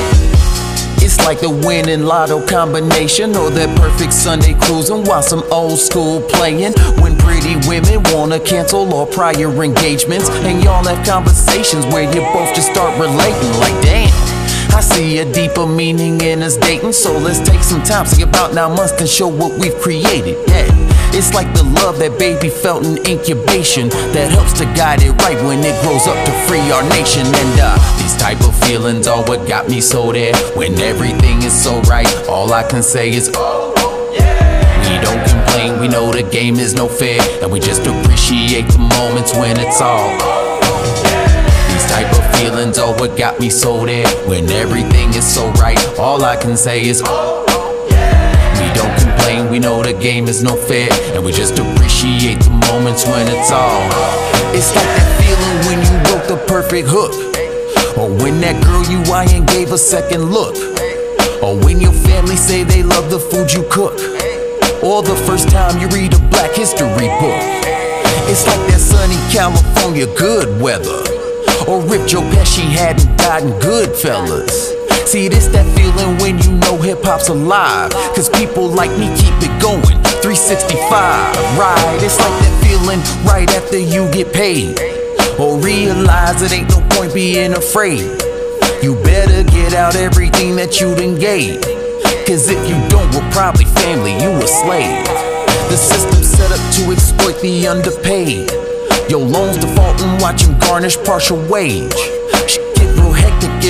It's 1.05 1.21
like 1.25 1.40
the 1.40 1.51
winning 1.51 2.05
lotto 2.05 2.47
combination 2.47 3.37
or 3.37 3.51
that 3.51 3.77
perfect 3.77 4.14
Sunday 4.14 4.55
cruising 4.55 5.05
while 5.05 5.23
some 5.23 5.45
old 5.53 5.79
school 5.79 6.23
playing. 6.33 6.73
When 7.05 7.16
pretty 7.16 7.57
women 7.69 8.01
wanna 8.12 8.40
cancel 8.40 8.88
all 8.95 9.07
prior 9.07 9.53
engagements, 9.62 10.29
and 10.49 10.64
y'all 10.64 10.85
have 10.85 11.05
conversations 11.07 11.85
where 11.93 12.05
you 12.05 12.21
both 12.33 12.55
just 12.55 12.73
start 12.73 12.93
relating 13.01 13.53
like, 13.61 13.77
damn. 13.83 14.19
I 14.72 14.80
see 14.80 15.18
a 15.18 15.33
deeper 15.33 15.66
meaning 15.66 16.20
in 16.20 16.42
us 16.42 16.56
dating, 16.56 16.92
so 16.92 17.12
let's 17.18 17.40
take 17.40 17.62
some 17.62 17.83
time, 17.83 18.06
see 18.06 18.22
about 18.22 18.54
nine 18.54 18.74
months, 18.76 18.92
and 18.98 19.09
show 19.09 19.28
what 19.28 19.59
we've 19.59 19.76
created. 19.76 20.37
Yeah. 20.48 20.66
It's 21.12 21.35
like 21.35 21.52
the 21.54 21.64
love 21.64 21.98
that 21.98 22.18
baby 22.18 22.48
felt 22.48 22.87
in 22.87 22.96
incubation 23.04 23.88
that 24.14 24.30
helps 24.30 24.52
to 24.61 24.64
guide 24.76 25.02
it 25.02 25.11
right 25.22 25.37
when 25.44 25.59
it 25.59 25.74
grows 25.83 26.06
up 26.06 26.16
to 26.24 26.33
free 26.46 26.62
our 26.70 26.83
nation. 26.88 27.26
And 27.26 27.61
uh, 27.61 27.74
these 27.98 28.16
type 28.16 28.40
of 28.46 28.54
feelings 28.64 29.09
are 29.09 29.22
what 29.24 29.46
got 29.48 29.68
me 29.68 29.80
so 29.80 30.12
there. 30.12 30.35
When 30.54 30.78
everything 30.78 31.42
is 31.42 31.52
so 31.52 31.80
right, 31.83 32.09
all 32.28 32.52
I 32.52 32.62
can 32.62 32.83
say 32.83 33.11
is 33.11 33.30
oh. 33.35 33.74
Yeah. 34.14 34.40
We 34.88 35.02
don't 35.04 35.26
complain, 35.28 35.80
we 35.80 35.88
know 35.88 36.12
the 36.12 36.22
game 36.22 36.56
is 36.56 36.74
no 36.74 36.88
fair, 36.88 37.20
and 37.42 37.50
we 37.50 37.61
just 37.61 37.83
appreciate 37.83 38.68
the 38.68 38.78
moments 38.78 39.35
when 39.35 39.59
it's 39.59 39.80
all. 39.80 40.49
Feelings 42.40 42.79
are 42.79 42.94
what 42.94 43.18
got 43.18 43.38
me 43.38 43.50
so 43.50 43.85
there. 43.85 44.09
When 44.26 44.50
everything 44.50 45.12
is 45.12 45.26
so 45.26 45.50
right, 45.61 45.79
all 45.98 46.24
I 46.24 46.37
can 46.37 46.57
say 46.57 46.81
is 46.81 47.03
oh 47.05 47.44
oh 47.48 47.88
yeah. 47.90 48.57
We 48.57 48.72
don't 48.72 48.96
complain, 48.98 49.50
we 49.50 49.59
know 49.59 49.83
the 49.83 49.92
game 49.92 50.26
is 50.26 50.42
no 50.42 50.57
fair, 50.57 50.88
and 51.14 51.22
we 51.22 51.33
just 51.33 51.59
appreciate 51.59 52.40
the 52.40 52.50
moments 52.72 53.05
when 53.05 53.29
it's 53.29 53.53
all. 53.53 53.85
It's 54.57 54.74
like 54.74 54.88
that 54.96 55.11
feeling 55.20 55.59
when 55.68 55.79
you 55.85 55.92
wrote 56.09 56.26
the 56.29 56.38
perfect 56.48 56.88
hook, 56.88 57.12
or 57.98 58.09
when 58.09 58.40
that 58.40 58.57
girl 58.64 58.85
you 58.88 59.05
eyeing 59.12 59.44
gave 59.44 59.72
a 59.72 59.79
second 59.79 60.33
look, 60.33 60.57
or 61.42 61.57
when 61.62 61.79
your 61.79 61.92
family 61.92 62.37
say 62.37 62.64
they 62.64 62.83
love 62.83 63.11
the 63.11 63.20
food 63.20 63.53
you 63.53 63.68
cook, 63.70 64.00
or 64.83 65.03
the 65.03 65.16
first 65.26 65.50
time 65.50 65.79
you 65.79 65.88
read 65.88 66.14
a 66.14 66.18
Black 66.31 66.53
History 66.57 67.12
book. 67.20 67.40
It's 68.33 68.46
like 68.46 68.64
that 68.72 68.81
sunny 68.81 69.20
California 69.29 70.07
good 70.16 70.61
weather, 70.62 71.03
or 71.70 71.94
if 71.94 72.09
Joe 72.09 72.22
Pesci 72.35 72.66
hadn't 72.66 73.16
died 73.16 73.44
in 73.44 73.50
Goodfellas. 73.61 74.74
See, 75.06 75.28
this 75.28 75.46
that 75.48 75.66
feeling 75.78 76.18
when 76.18 76.38
you 76.42 76.59
know 76.59 76.76
hip 76.76 76.98
hop's 77.04 77.28
alive. 77.28 77.92
Cause 78.14 78.28
people 78.28 78.66
like 78.66 78.90
me 78.98 79.06
keep 79.14 79.35
it 79.38 79.54
going. 79.62 79.98
365, 80.18 80.83
right? 81.56 81.98
It's 82.02 82.18
like 82.18 82.35
that 82.42 82.54
feeling 82.66 82.98
right 83.24 83.48
after 83.54 83.78
you 83.78 84.11
get 84.11 84.33
paid. 84.33 84.78
Or 85.38 85.59
realize 85.59 86.42
it 86.42 86.52
ain't 86.52 86.70
no 86.70 86.80
point 86.90 87.14
being 87.14 87.54
afraid. 87.54 88.02
You 88.83 88.98
better 89.04 89.44
get 89.44 89.72
out 89.72 89.94
everything 89.94 90.56
that 90.56 90.80
you 90.80 90.94
done 90.96 91.18
gave. 91.18 91.62
Cause 92.26 92.50
if 92.50 92.59
you 92.68 92.76
don't, 92.88 93.14
we're 93.14 93.30
probably 93.30 93.64
family, 93.78 94.12
you 94.18 94.30
a 94.42 94.46
slave. 94.46 95.06
The 95.70 95.76
system 95.76 96.22
set 96.22 96.50
up 96.50 96.62
to 96.74 96.90
exploit 96.90 97.40
the 97.40 97.68
underpaid. 97.68 98.69
Your 99.11 99.27
loans 99.27 99.59
defaulting, 99.59 100.18
watching 100.18 100.57
garnish 100.61 100.96
partial 101.05 101.37
wage 101.51 101.92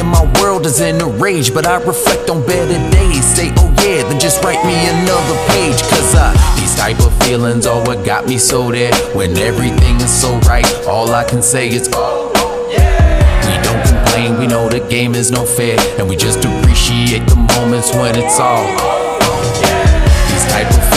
in 0.00 0.07
my 0.07 0.24
world 0.40 0.66
is 0.66 0.81
in 0.81 1.00
a 1.00 1.07
rage, 1.07 1.53
but 1.53 1.66
I 1.66 1.76
reflect 1.83 2.31
on 2.31 2.44
better 2.46 2.79
days. 2.90 3.24
Say, 3.24 3.53
oh 3.57 3.68
yeah, 3.85 4.03
then 4.09 4.18
just 4.18 4.42
write 4.42 4.64
me 4.64 4.74
another 4.88 5.37
page. 5.48 5.81
Cause 5.90 6.14
uh, 6.14 6.33
these 6.59 6.74
type 6.74 6.98
of 7.00 7.12
feelings 7.24 7.66
are 7.66 7.85
what 7.87 8.05
got 8.05 8.26
me 8.26 8.38
so 8.38 8.70
there. 8.70 8.94
When 9.14 9.37
everything 9.37 9.96
is 9.96 10.11
so 10.11 10.37
right, 10.40 10.66
all 10.87 11.11
I 11.14 11.24
can 11.24 11.42
say 11.42 11.68
is, 11.68 11.88
oh, 11.92 12.33
yeah. 12.70 13.46
We 13.46 13.62
don't 13.62 13.87
complain, 13.87 14.38
we 14.38 14.46
know 14.46 14.68
the 14.68 14.81
game 14.88 15.14
is 15.14 15.31
no 15.31 15.44
fair. 15.44 15.79
And 15.98 16.09
we 16.09 16.16
just 16.16 16.44
appreciate 16.44 17.26
the 17.29 17.37
moments 17.37 17.94
when 17.94 18.16
it's 18.16 18.40
all. 18.40 19.10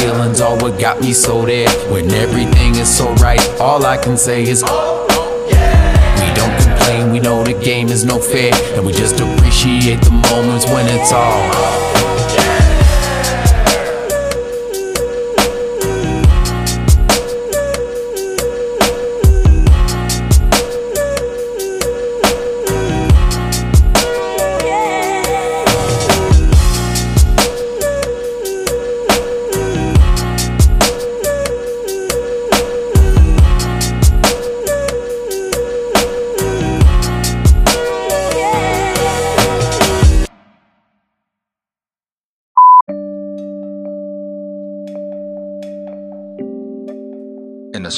Feelings 0.04 0.42
are 0.42 0.58
what 0.58 0.78
got 0.82 1.00
me 1.00 1.14
so 1.14 1.46
there. 1.46 1.70
When 1.90 2.12
everything 2.12 2.76
is 2.76 2.94
so 2.94 3.10
right, 3.24 3.40
all 3.62 3.86
I 3.86 3.96
can 3.96 4.18
say 4.18 4.44
is, 4.44 4.62
oh, 4.68 5.48
yeah. 5.50 6.20
We 6.20 6.36
don't 6.36 6.62
complain, 6.62 7.14
We 7.14 7.22
know 7.22 7.42
the 7.42 7.54
game 7.54 7.88
is 7.88 8.04
no 8.04 8.20
fair, 8.20 8.54
and 8.76 8.86
we 8.86 8.92
just 8.92 9.22
appreciate 9.22 10.02
the 10.02 10.12
moments 10.30 10.66
when 10.66 10.86
it's 10.90 11.14
all. 11.14 12.13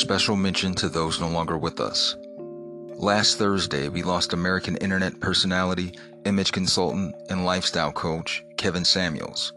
Special 0.05 0.35
mention 0.35 0.75
to 0.75 0.87
those 0.87 1.19
no 1.19 1.27
longer 1.27 1.57
with 1.57 1.79
us. 1.79 2.15
Last 2.95 3.39
Thursday, 3.39 3.89
we 3.89 4.03
lost 4.03 4.33
American 4.33 4.77
internet 4.77 5.19
personality, 5.19 5.97
image 6.25 6.51
consultant, 6.51 7.15
and 7.31 7.43
lifestyle 7.43 7.91
coach 7.91 8.45
Kevin 8.55 8.85
Samuels. 8.85 9.51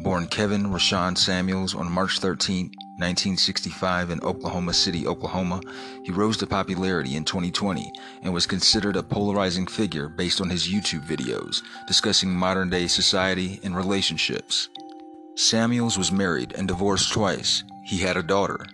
Born 0.00 0.26
Kevin 0.26 0.64
Rashawn 0.64 1.16
Samuels 1.16 1.74
on 1.74 1.90
March 1.90 2.18
13, 2.18 2.66
1965, 2.98 4.10
in 4.10 4.20
Oklahoma 4.20 4.74
City, 4.74 5.06
Oklahoma, 5.06 5.58
he 6.04 6.12
rose 6.12 6.36
to 6.36 6.46
popularity 6.46 7.16
in 7.16 7.24
2020 7.24 7.90
and 8.22 8.34
was 8.34 8.46
considered 8.46 8.96
a 8.96 9.02
polarizing 9.02 9.66
figure 9.66 10.10
based 10.10 10.42
on 10.42 10.50
his 10.50 10.68
YouTube 10.68 11.06
videos 11.06 11.62
discussing 11.86 12.28
modern 12.28 12.68
day 12.68 12.88
society 12.88 13.58
and 13.62 13.74
relationships. 13.74 14.68
Samuels 15.34 15.96
was 15.96 16.12
married 16.12 16.52
and 16.58 16.68
divorced 16.68 17.10
twice. 17.10 17.64
He 17.86 17.96
had 17.96 18.18
a 18.18 18.22
daughter. 18.22 18.66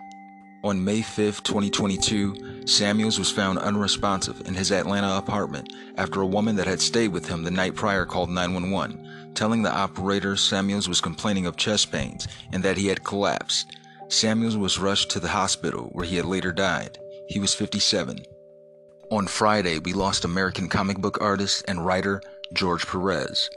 On 0.65 0.83
May 0.83 1.03
5, 1.03 1.43
2022, 1.43 2.65
Samuels 2.65 3.19
was 3.19 3.29
found 3.29 3.59
unresponsive 3.59 4.47
in 4.47 4.55
his 4.55 4.71
Atlanta 4.71 5.15
apartment 5.15 5.71
after 5.95 6.21
a 6.21 6.25
woman 6.25 6.55
that 6.55 6.65
had 6.65 6.81
stayed 6.81 7.09
with 7.09 7.27
him 7.27 7.43
the 7.43 7.51
night 7.51 7.75
prior 7.75 8.03
called 8.03 8.31
911, 8.31 9.33
telling 9.35 9.61
the 9.61 9.71
operator 9.71 10.35
Samuels 10.35 10.89
was 10.89 11.01
complaining 11.01 11.45
of 11.45 11.55
chest 11.55 11.91
pains 11.91 12.27
and 12.51 12.63
that 12.63 12.77
he 12.77 12.87
had 12.87 13.03
collapsed. 13.03 13.77
Samuels 14.07 14.57
was 14.57 14.79
rushed 14.79 15.11
to 15.11 15.19
the 15.19 15.27
hospital 15.27 15.89
where 15.91 16.03
he 16.03 16.15
had 16.15 16.25
later 16.25 16.51
died. 16.51 16.97
He 17.27 17.37
was 17.37 17.53
57. 17.53 18.25
On 19.11 19.27
Friday, 19.27 19.77
we 19.77 19.93
lost 19.93 20.25
American 20.25 20.67
comic 20.67 20.97
book 20.97 21.19
artist 21.21 21.63
and 21.67 21.85
writer 21.85 22.23
George 22.53 22.87
Perez. 22.87 23.51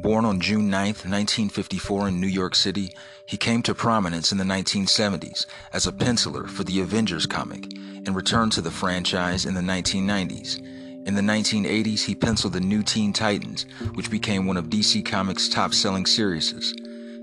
Born 0.00 0.24
on 0.24 0.40
June 0.40 0.70
9, 0.70 0.86
1954 0.86 2.08
in 2.08 2.20
New 2.22 2.26
York 2.26 2.54
City, 2.54 2.94
he 3.26 3.36
came 3.36 3.62
to 3.62 3.74
prominence 3.74 4.32
in 4.32 4.38
the 4.38 4.44
1970s 4.44 5.44
as 5.74 5.86
a 5.86 5.92
penciler 5.92 6.48
for 6.48 6.64
the 6.64 6.80
Avengers 6.80 7.26
comic 7.26 7.66
and 7.74 8.16
returned 8.16 8.52
to 8.52 8.62
the 8.62 8.70
franchise 8.70 9.44
in 9.44 9.52
the 9.52 9.60
1990s. 9.60 10.58
In 11.06 11.14
the 11.14 11.20
1980s, 11.20 12.04
he 12.04 12.14
penciled 12.14 12.54
the 12.54 12.60
New 12.60 12.82
Teen 12.82 13.12
Titans, 13.12 13.66
which 13.92 14.10
became 14.10 14.46
one 14.46 14.56
of 14.56 14.70
DC 14.70 15.04
Comics' 15.04 15.50
top-selling 15.50 16.06
series. 16.06 16.72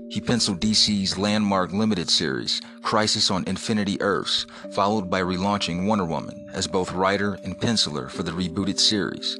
He 0.08 0.20
penciled 0.20 0.60
DC's 0.60 1.18
landmark 1.18 1.72
limited 1.72 2.08
series, 2.08 2.60
Crisis 2.82 3.28
on 3.28 3.42
Infinite 3.44 4.00
Earths, 4.00 4.46
followed 4.70 5.10
by 5.10 5.20
relaunching 5.20 5.86
Wonder 5.86 6.04
Woman 6.04 6.48
as 6.54 6.68
both 6.68 6.92
writer 6.92 7.40
and 7.42 7.58
penciler 7.58 8.08
for 8.08 8.22
the 8.22 8.30
rebooted 8.30 8.78
series. 8.78 9.36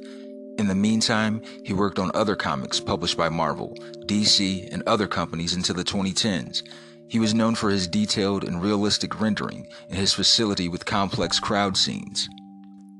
In 0.59 0.67
the 0.67 0.75
meantime, 0.75 1.41
he 1.63 1.71
worked 1.71 1.99
on 1.99 2.11
other 2.13 2.35
comics 2.35 2.81
published 2.81 3.15
by 3.15 3.29
Marvel, 3.29 3.73
DC, 4.07 4.67
and 4.73 4.83
other 4.85 5.07
companies 5.07 5.53
until 5.53 5.73
the 5.73 5.85
2010s. 5.85 6.63
He 7.07 7.17
was 7.17 7.33
known 7.33 7.55
for 7.55 7.69
his 7.69 7.87
detailed 7.87 8.43
and 8.43 8.61
realistic 8.61 9.21
rendering 9.21 9.67
and 9.87 9.97
his 9.97 10.13
facility 10.13 10.67
with 10.67 10.85
complex 10.85 11.39
crowd 11.39 11.77
scenes. 11.77 12.27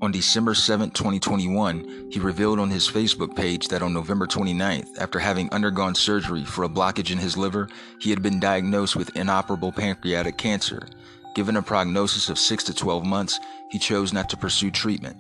On 0.02 0.10
December 0.10 0.54
7, 0.54 0.92
2021, 0.92 2.08
he 2.10 2.22
revealed 2.22 2.60
on 2.60 2.70
his 2.70 2.90
Facebook 2.90 3.36
page 3.36 3.68
that 3.68 3.82
on 3.82 3.94
November 3.94 4.26
29th, 4.26 4.98
after 4.98 5.20
having 5.20 5.52
undergone 5.52 5.96
surgery 5.96 6.46
for 6.46 6.64
a 6.64 6.70
blockage 6.70 7.12
in 7.12 7.18
his 7.18 7.36
liver, 7.36 7.68
he 8.00 8.10
had 8.10 8.22
been 8.22 8.40
diagnosed 8.40 8.96
with 8.96 9.14
inoperable 9.18 9.74
pancreatic 9.74 10.38
cancer. 10.38 10.88
Given 11.36 11.58
a 11.58 11.62
prognosis 11.62 12.30
of 12.30 12.40
6 12.40 12.64
to 12.64 12.74
12 12.74 13.06
months, 13.06 13.38
he 13.70 13.80
chose 13.80 14.14
not 14.14 14.30
to 14.30 14.38
pursue 14.38 14.72
treatment. 14.72 15.18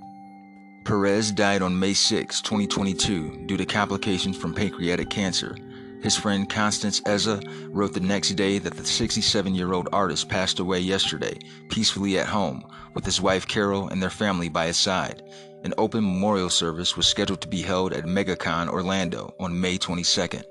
Perez 0.89 1.31
died 1.31 1.61
on 1.61 1.77
May 1.77 1.93
6, 1.93 2.41
2022, 2.41 3.45
due 3.45 3.57
to 3.57 3.63
complications 3.63 4.35
from 4.35 4.55
pancreatic 4.55 5.11
cancer. 5.11 5.55
His 6.01 6.17
friend 6.17 6.49
Constance 6.49 6.99
Ezza 7.01 7.43
wrote 7.69 7.93
the 7.93 7.99
next 7.99 8.31
day 8.31 8.57
that 8.57 8.73
the 8.73 8.83
67 8.83 9.53
year 9.53 9.71
old 9.73 9.87
artist 9.93 10.29
passed 10.29 10.57
away 10.57 10.79
yesterday, 10.79 11.37
peacefully 11.69 12.17
at 12.17 12.25
home, 12.25 12.65
with 12.95 13.05
his 13.05 13.21
wife 13.21 13.47
Carol 13.47 13.89
and 13.89 14.01
their 14.01 14.09
family 14.09 14.49
by 14.49 14.65
his 14.65 14.77
side. 14.77 15.21
An 15.63 15.75
open 15.77 16.03
memorial 16.03 16.49
service 16.49 16.97
was 16.97 17.05
scheduled 17.05 17.41
to 17.41 17.47
be 17.47 17.61
held 17.61 17.93
at 17.93 18.05
MegaCon 18.05 18.67
Orlando 18.67 19.35
on 19.39 19.61
May 19.61 19.77
22nd. 19.77 20.43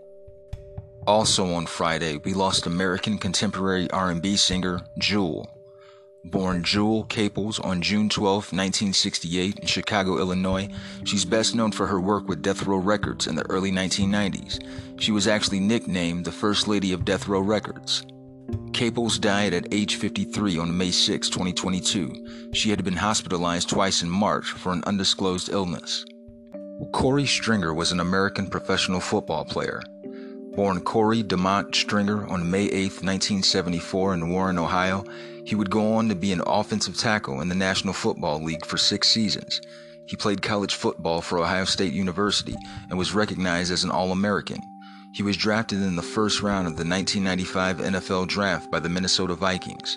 Also 1.04 1.52
on 1.52 1.66
Friday, 1.66 2.18
we 2.18 2.32
lost 2.32 2.68
American 2.68 3.18
contemporary 3.18 3.90
R&B 3.90 4.36
singer 4.36 4.82
Jewell. 4.98 5.57
Born 6.24 6.64
Jewell 6.64 7.04
Caples 7.04 7.58
on 7.60 7.80
June 7.80 8.08
12, 8.08 8.52
1968, 8.52 9.58
in 9.60 9.66
Chicago, 9.66 10.18
Illinois, 10.18 10.68
she's 11.04 11.24
best 11.24 11.54
known 11.54 11.70
for 11.70 11.86
her 11.86 12.00
work 12.00 12.28
with 12.28 12.42
Death 12.42 12.66
Row 12.66 12.78
Records 12.78 13.26
in 13.26 13.36
the 13.36 13.48
early 13.48 13.70
1990s. 13.70 15.00
She 15.00 15.12
was 15.12 15.28
actually 15.28 15.60
nicknamed 15.60 16.24
the 16.24 16.32
First 16.32 16.66
Lady 16.66 16.92
of 16.92 17.04
Death 17.04 17.28
Row 17.28 17.40
Records. 17.40 18.04
Caples 18.72 19.18
died 19.18 19.54
at 19.54 19.72
age 19.72 19.96
53 19.96 20.58
on 20.58 20.76
May 20.76 20.90
6, 20.90 21.28
2022. 21.28 22.50
She 22.52 22.70
had 22.70 22.84
been 22.84 22.96
hospitalized 22.96 23.68
twice 23.68 24.02
in 24.02 24.10
March 24.10 24.46
for 24.50 24.72
an 24.72 24.82
undisclosed 24.86 25.50
illness. 25.50 26.04
Korey 26.92 27.26
Stringer 27.26 27.74
was 27.74 27.92
an 27.92 28.00
American 28.00 28.48
professional 28.48 29.00
football 29.00 29.44
player. 29.44 29.82
Born 30.58 30.80
Korey 30.80 31.22
Damont 31.22 31.72
Stringer 31.72 32.26
on 32.26 32.50
May 32.50 32.64
8, 32.64 33.04
1974, 33.04 34.14
in 34.14 34.28
Warren, 34.28 34.58
Ohio, 34.58 35.04
he 35.44 35.54
would 35.54 35.70
go 35.70 35.94
on 35.94 36.08
to 36.08 36.16
be 36.16 36.32
an 36.32 36.42
offensive 36.48 36.98
tackle 36.98 37.40
in 37.40 37.48
the 37.48 37.54
National 37.54 37.94
Football 37.94 38.42
League 38.42 38.66
for 38.66 38.76
six 38.76 39.08
seasons. 39.08 39.60
He 40.06 40.16
played 40.16 40.42
college 40.42 40.74
football 40.74 41.20
for 41.20 41.38
Ohio 41.38 41.64
State 41.64 41.92
University 41.92 42.56
and 42.90 42.98
was 42.98 43.14
recognized 43.14 43.70
as 43.70 43.84
an 43.84 43.92
All 43.92 44.10
American. 44.10 44.58
He 45.12 45.22
was 45.22 45.36
drafted 45.36 45.80
in 45.80 45.94
the 45.94 46.02
first 46.02 46.42
round 46.42 46.66
of 46.66 46.72
the 46.72 46.84
1995 46.84 47.76
NFL 47.76 48.26
Draft 48.26 48.68
by 48.68 48.80
the 48.80 48.88
Minnesota 48.88 49.36
Vikings. 49.36 49.96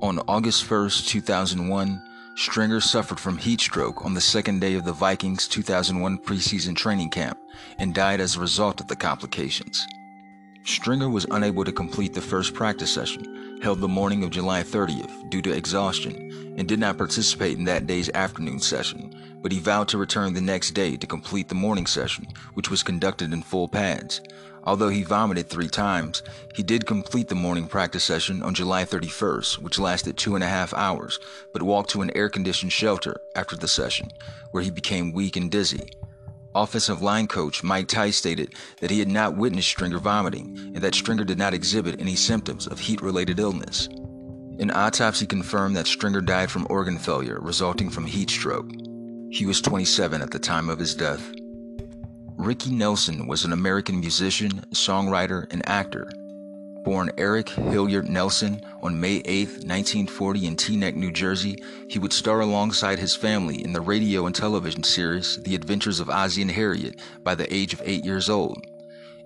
On 0.00 0.18
August 0.26 0.70
1, 0.70 0.88
2001, 0.88 2.02
Stringer 2.36 2.80
suffered 2.80 3.20
from 3.20 3.38
heat 3.38 3.60
stroke 3.60 4.04
on 4.04 4.14
the 4.14 4.20
second 4.20 4.60
day 4.60 4.74
of 4.74 4.84
the 4.84 4.92
Vikings' 4.92 5.46
2001 5.46 6.18
preseason 6.18 6.74
training 6.74 7.10
camp 7.10 7.38
and 7.78 7.94
died 7.94 8.20
as 8.20 8.34
a 8.34 8.40
result 8.40 8.80
of 8.80 8.88
the 8.88 8.96
complications. 8.96 9.86
Stringer 10.64 11.08
was 11.08 11.26
unable 11.30 11.64
to 11.64 11.70
complete 11.70 12.12
the 12.12 12.20
first 12.20 12.52
practice 12.52 12.92
session, 12.92 13.60
held 13.62 13.80
the 13.80 13.86
morning 13.86 14.24
of 14.24 14.30
July 14.30 14.64
30th, 14.64 15.30
due 15.30 15.42
to 15.42 15.52
exhaustion, 15.52 16.54
and 16.58 16.66
did 16.66 16.80
not 16.80 16.98
participate 16.98 17.56
in 17.56 17.64
that 17.64 17.86
day's 17.86 18.10
afternoon 18.10 18.58
session, 18.58 19.14
but 19.40 19.52
he 19.52 19.60
vowed 19.60 19.86
to 19.88 19.98
return 19.98 20.34
the 20.34 20.40
next 20.40 20.72
day 20.72 20.96
to 20.96 21.06
complete 21.06 21.48
the 21.48 21.54
morning 21.54 21.86
session, 21.86 22.26
which 22.54 22.68
was 22.68 22.82
conducted 22.82 23.32
in 23.32 23.42
full 23.42 23.68
pads. 23.68 24.20
Although 24.66 24.88
he 24.88 25.02
vomited 25.02 25.48
three 25.48 25.68
times, 25.68 26.22
he 26.54 26.62
did 26.62 26.86
complete 26.86 27.28
the 27.28 27.34
morning 27.34 27.66
practice 27.66 28.02
session 28.02 28.42
on 28.42 28.54
July 28.54 28.84
31st, 28.84 29.58
which 29.58 29.78
lasted 29.78 30.16
two 30.16 30.34
and 30.34 30.42
a 30.42 30.48
half 30.48 30.72
hours, 30.72 31.18
but 31.52 31.62
walked 31.62 31.90
to 31.90 32.00
an 32.00 32.10
air 32.16 32.30
conditioned 32.30 32.72
shelter 32.72 33.20
after 33.36 33.56
the 33.56 33.68
session, 33.68 34.10
where 34.52 34.62
he 34.62 34.70
became 34.70 35.12
weak 35.12 35.36
and 35.36 35.50
dizzy. 35.50 35.90
Offensive 36.54 37.02
line 37.02 37.26
coach 37.26 37.62
Mike 37.62 37.88
Tice 37.88 38.16
stated 38.16 38.54
that 38.80 38.90
he 38.90 39.00
had 39.00 39.08
not 39.08 39.36
witnessed 39.36 39.68
Stringer 39.68 39.98
vomiting 39.98 40.56
and 40.74 40.76
that 40.76 40.94
Stringer 40.94 41.24
did 41.24 41.38
not 41.38 41.52
exhibit 41.52 42.00
any 42.00 42.14
symptoms 42.14 42.66
of 42.66 42.78
heat 42.78 43.02
related 43.02 43.40
illness. 43.40 43.88
An 44.60 44.70
autopsy 44.70 45.26
confirmed 45.26 45.76
that 45.76 45.88
Stringer 45.88 46.20
died 46.20 46.50
from 46.50 46.66
organ 46.70 46.96
failure 46.96 47.38
resulting 47.40 47.90
from 47.90 48.06
heat 48.06 48.30
stroke. 48.30 48.70
He 49.30 49.46
was 49.46 49.60
27 49.60 50.22
at 50.22 50.30
the 50.30 50.38
time 50.38 50.68
of 50.68 50.78
his 50.78 50.94
death. 50.94 51.34
Ricky 52.36 52.70
Nelson 52.72 53.28
was 53.28 53.44
an 53.44 53.52
American 53.52 54.00
musician, 54.00 54.64
songwriter, 54.72 55.46
and 55.52 55.66
actor. 55.68 56.10
Born 56.82 57.10
Eric 57.16 57.48
Hilliard 57.48 58.08
Nelson 58.08 58.60
on 58.82 59.00
May 59.00 59.22
8, 59.24 59.48
1940, 59.64 60.46
in 60.46 60.56
Teaneck, 60.56 60.96
New 60.96 61.12
Jersey, 61.12 61.62
he 61.88 62.00
would 62.00 62.12
star 62.12 62.40
alongside 62.40 62.98
his 62.98 63.14
family 63.14 63.64
in 63.64 63.72
the 63.72 63.80
radio 63.80 64.26
and 64.26 64.34
television 64.34 64.82
series 64.82 65.40
The 65.44 65.54
Adventures 65.54 66.00
of 66.00 66.10
Ozzie 66.10 66.42
and 66.42 66.50
Harriet 66.50 67.00
by 67.22 67.36
the 67.36 67.52
age 67.54 67.72
of 67.72 67.80
eight 67.84 68.04
years 68.04 68.28
old. 68.28 68.66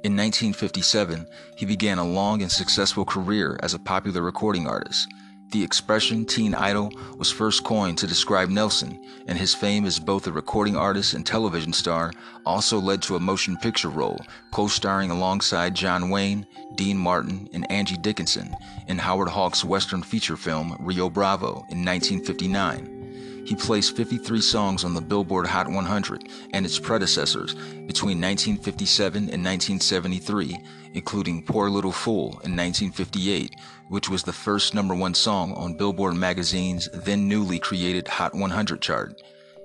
In 0.05 0.15
1957, 0.15 1.27
he 1.57 1.65
began 1.65 1.99
a 1.99 2.05
long 2.05 2.43
and 2.43 2.53
successful 2.53 3.07
career 3.07 3.59
as 3.63 3.73
a 3.73 3.81
popular 3.81 4.21
recording 4.21 4.69
artist. 4.69 5.09
The 5.51 5.65
expression 5.65 6.27
teen 6.27 6.55
idol 6.55 6.93
was 7.17 7.33
first 7.33 7.65
coined 7.65 7.97
to 7.99 8.07
describe 8.07 8.51
Nelson, 8.51 9.03
and 9.27 9.39
his 9.39 9.55
fame 9.55 9.87
as 9.87 9.99
both 9.99 10.27
a 10.27 10.33
recording 10.33 10.77
artist 10.77 11.15
and 11.15 11.25
television 11.25 11.73
star 11.73 12.13
also 12.45 12.79
led 12.79 13.01
to 13.03 13.17
a 13.17 13.21
motion 13.21 13.57
picture 13.57 13.89
role, 13.89 14.21
co 14.53 14.69
starring 14.69 15.11
alongside 15.11 15.75
John 15.75 16.11
Wayne, 16.11 16.47
Dean 16.75 16.99
Martin, 16.99 17.49
and 17.55 17.71
Angie 17.71 17.97
Dickinson 17.97 18.55
in 18.89 18.99
Howard 18.99 19.31
Hawks' 19.31 19.65
Western 19.65 20.03
feature 20.03 20.37
film 20.37 20.77
Rio 20.81 21.09
Bravo 21.09 21.65
in 21.71 21.83
1959. 21.83 23.45
He 23.47 23.57
placed 23.57 23.97
53 23.97 24.43
songs 24.43 24.85
on 24.85 24.93
the 24.93 25.01
Billboard 25.01 25.47
Hot 25.47 25.67
100 25.67 26.29
and 26.53 26.67
its 26.67 26.79
predecessors 26.79 27.55
between 27.55 28.21
1957 28.21 29.17
and 29.17 29.43
1973, 29.43 30.59
including 30.95 31.43
Poor 31.43 31.71
Little 31.71 31.93
Fool 31.93 32.41
in 32.45 32.57
1958, 32.57 33.55
which 33.89 34.09
was 34.09 34.23
the 34.23 34.33
first 34.33 34.75
number 34.75 34.95
one 34.95 35.15
song 35.15 35.53
on 35.55 35.77
Billboard 35.77 36.15
magazine's 36.15 36.89
then 36.93 37.29
newly 37.29 37.59
created 37.59 38.09
Hot 38.09 38.35
100 38.35 38.81
chart. 38.81 39.23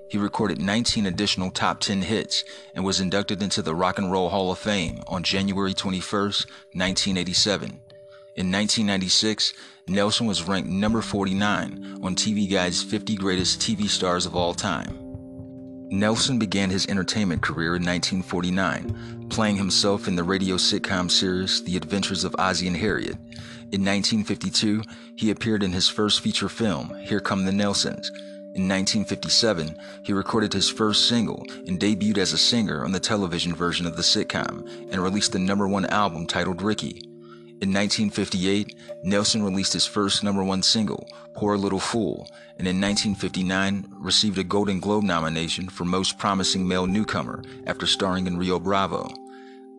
He 0.08 0.18
recorded 0.18 0.60
19 0.60 1.06
additional 1.06 1.50
top 1.50 1.80
10 1.80 2.02
hits 2.02 2.44
and 2.74 2.84
was 2.84 3.00
inducted 3.00 3.42
into 3.42 3.62
the 3.62 3.74
Rock 3.74 3.98
and 3.98 4.12
Roll 4.12 4.28
Hall 4.28 4.52
of 4.52 4.58
Fame 4.58 5.00
on 5.06 5.22
January 5.22 5.74
21, 5.74 6.22
1987. 6.22 7.80
In 8.36 8.50
1996, 8.50 9.54
Nelson 9.88 10.26
was 10.26 10.42
ranked 10.42 10.68
number 10.68 11.02
49 11.02 12.00
on 12.02 12.14
TV 12.14 12.50
Guide's 12.50 12.82
50 12.82 13.16
Greatest 13.16 13.60
TV 13.60 13.88
Stars 13.88 14.26
of 14.26 14.34
All 14.34 14.54
Time. 14.54 15.03
Nelson 15.94 16.40
began 16.40 16.70
his 16.70 16.86
entertainment 16.88 17.40
career 17.40 17.76
in 17.76 17.84
1949, 17.84 19.28
playing 19.28 19.56
himself 19.56 20.08
in 20.08 20.16
the 20.16 20.24
radio 20.24 20.56
sitcom 20.56 21.08
series 21.08 21.62
The 21.62 21.76
Adventures 21.76 22.24
of 22.24 22.34
Ozzie 22.36 22.66
and 22.66 22.76
Harriet. 22.76 23.16
In 23.70 23.84
1952, 23.84 24.82
he 25.14 25.30
appeared 25.30 25.62
in 25.62 25.72
his 25.72 25.88
first 25.88 26.20
feature 26.20 26.48
film, 26.48 26.92
Here 27.02 27.20
Come 27.20 27.44
the 27.44 27.52
Nelsons. 27.52 28.10
In 28.54 28.68
1957, 28.68 29.76
he 30.02 30.12
recorded 30.12 30.52
his 30.52 30.68
first 30.68 31.08
single 31.08 31.46
and 31.68 31.78
debuted 31.78 32.18
as 32.18 32.32
a 32.32 32.38
singer 32.38 32.84
on 32.84 32.90
the 32.90 32.98
television 32.98 33.54
version 33.54 33.86
of 33.86 33.96
the 33.96 34.02
sitcom 34.02 34.68
and 34.90 35.00
released 35.00 35.30
the 35.30 35.38
number 35.38 35.68
one 35.68 35.86
album 35.86 36.26
titled 36.26 36.60
Ricky. 36.60 37.13
In 37.60 37.72
1958, 37.72 38.76
Nelson 39.04 39.42
released 39.42 39.72
his 39.72 39.86
first 39.86 40.24
number 40.24 40.42
one 40.42 40.62
single, 40.62 41.08
Poor 41.34 41.56
Little 41.56 41.78
Fool, 41.78 42.28
and 42.58 42.66
in 42.66 42.80
1959 42.80 43.86
received 43.98 44.38
a 44.38 44.44
Golden 44.44 44.80
Globe 44.80 45.04
nomination 45.04 45.68
for 45.68 45.84
Most 45.84 46.18
Promising 46.18 46.66
Male 46.66 46.86
Newcomer 46.86 47.42
after 47.66 47.86
starring 47.86 48.26
in 48.26 48.36
Rio 48.36 48.58
Bravo. 48.58 49.08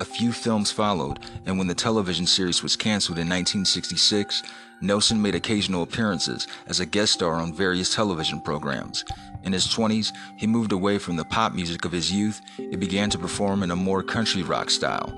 A 0.02 0.06
few 0.06 0.32
films 0.32 0.72
followed, 0.72 1.20
and 1.46 1.58
when 1.58 1.68
the 1.68 1.76
television 1.76 2.26
series 2.26 2.64
was 2.64 2.76
canceled 2.76 3.18
in 3.18 3.28
1966, 3.30 4.44
Nelson 4.82 5.22
made 5.22 5.36
occasional 5.36 5.84
appearances 5.84 6.48
as 6.68 6.80
a 6.80 6.86
guest 6.86 7.14
star 7.14 7.36
on 7.36 7.54
various 7.54 7.94
television 7.94 8.42
programs. 8.42 9.04
In 9.44 9.54
his 9.54 9.68
20s, 9.68 10.12
he 10.38 10.48
moved 10.48 10.72
away 10.72 10.98
from 10.98 11.18
the 11.18 11.26
pop 11.26 11.54
music 11.54 11.86
of 11.86 11.92
his 11.92 12.12
youth 12.12 12.42
and 12.58 12.80
began 12.80 13.10
to 13.10 13.20
perform 13.20 13.64
in 13.64 13.72
a 13.72 13.76
more 13.76 14.02
country 14.02 14.44
rock 14.44 14.70
style. 14.70 15.14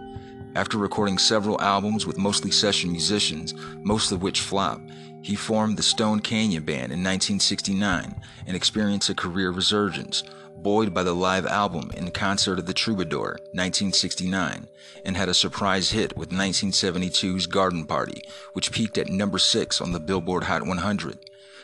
After 0.55 0.77
recording 0.77 1.17
several 1.17 1.61
albums 1.61 2.05
with 2.05 2.17
mostly 2.17 2.51
session 2.51 2.91
musicians, 2.91 3.53
most 3.83 4.11
of 4.11 4.21
which 4.21 4.41
flopped, 4.41 4.89
he 5.21 5.35
formed 5.35 5.77
the 5.77 5.83
Stone 5.83 6.21
Canyon 6.21 6.63
Band 6.63 6.91
in 6.91 7.03
1969 7.03 8.15
and 8.45 8.55
experienced 8.55 9.09
a 9.09 9.15
career 9.15 9.51
resurgence, 9.51 10.23
buoyed 10.57 10.93
by 10.93 11.03
the 11.03 11.13
live 11.13 11.45
album 11.45 11.91
In 11.95 12.11
Concert 12.11 12.59
of 12.59 12.65
the 12.65 12.73
Troubadour, 12.73 13.37
1969, 13.53 14.67
and 15.05 15.17
had 15.17 15.29
a 15.29 15.33
surprise 15.33 15.91
hit 15.91 16.17
with 16.17 16.29
1972's 16.29 17.45
Garden 17.45 17.85
Party, 17.85 18.23
which 18.53 18.71
peaked 18.71 18.97
at 18.97 19.09
number 19.09 19.37
6 19.37 19.81
on 19.81 19.91
the 19.91 19.99
Billboard 19.99 20.45
Hot 20.45 20.65
100. 20.65 21.19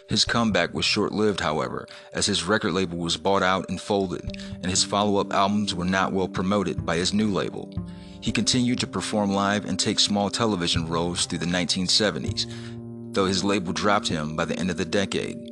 His 0.09 0.25
comeback 0.25 0.73
was 0.73 0.85
short 0.85 1.13
lived, 1.13 1.39
however, 1.39 1.87
as 2.11 2.25
his 2.25 2.43
record 2.43 2.73
label 2.73 2.97
was 2.97 3.15
bought 3.15 3.41
out 3.41 3.69
and 3.69 3.79
folded, 3.79 4.37
and 4.61 4.65
his 4.65 4.83
follow 4.83 5.19
up 5.19 5.33
albums 5.33 5.73
were 5.73 5.85
not 5.85 6.11
well 6.11 6.27
promoted 6.27 6.85
by 6.85 6.97
his 6.97 7.13
new 7.13 7.29
label. 7.29 7.73
He 8.23 8.31
continued 8.31 8.79
to 8.79 8.87
perform 8.87 9.33
live 9.33 9.65
and 9.65 9.77
take 9.77 9.99
small 9.99 10.29
television 10.29 10.87
roles 10.87 11.25
through 11.25 11.39
the 11.39 11.45
1970s, 11.45 12.49
though 13.13 13.25
his 13.25 13.43
label 13.43 13.73
dropped 13.73 14.07
him 14.07 14.37
by 14.37 14.45
the 14.45 14.57
end 14.57 14.71
of 14.71 14.77
the 14.77 14.85
decade. 14.85 15.51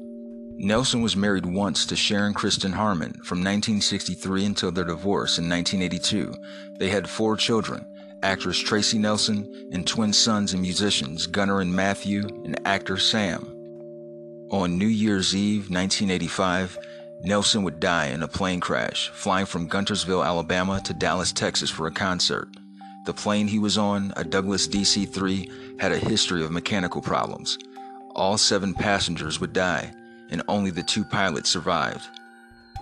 Nelson 0.56 1.02
was 1.02 1.18
married 1.18 1.46
once 1.46 1.86
to 1.88 1.98
Sharon 1.98 2.34
Kristen 2.34 2.72
Harmon 2.72 3.12
from 3.26 3.40
1963 3.40 4.46
until 4.46 4.72
their 4.72 4.86
divorce 4.86 5.38
in 5.38 5.50
1982. 5.50 6.34
They 6.80 6.88
had 6.88 7.10
four 7.10 7.36
children 7.36 7.86
actress 8.24 8.58
Tracy 8.58 8.98
Nelson 8.98 9.70
and 9.74 9.86
twin 9.86 10.14
sons 10.14 10.54
and 10.54 10.62
musicians 10.62 11.28
Gunnar 11.28 11.60
and 11.60 11.76
Matthew 11.76 12.26
and 12.46 12.58
actor 12.66 12.96
Sam. 12.96 13.44
On 14.50 14.78
New 14.78 14.88
Year's 14.88 15.36
Eve 15.36 15.70
1985, 15.70 16.78
Nelson 17.24 17.64
would 17.64 17.82
die 17.82 18.08
in 18.08 18.24
a 18.24 18.30
plane 18.30 18.62
crash, 18.62 19.10
flying 19.10 19.46
from 19.46 19.68
Guntersville, 19.68 20.26
Alabama 20.26 20.80
to 20.86 20.94
Dallas, 20.94 21.34
Texas 21.34 21.70
for 21.70 21.88
a 21.88 21.92
concert. 21.92 22.48
The 23.04 23.14
plane 23.14 23.48
he 23.48 23.58
was 23.58 23.80
on, 23.80 24.14
a 24.16 24.24
Douglas 24.24 24.68
DC 24.68 25.12
3, 25.12 25.52
had 25.80 25.92
a 25.92 25.98
history 25.98 26.44
of 26.44 26.52
mechanical 26.52 27.02
problems. 27.02 27.58
All 28.16 28.38
seven 28.38 28.76
passengers 28.76 29.40
would 29.40 29.54
die, 29.54 29.92
and 30.30 30.44
only 30.48 30.70
the 30.70 30.84
two 30.84 31.04
pilots 31.04 31.50
survived. 31.50 32.08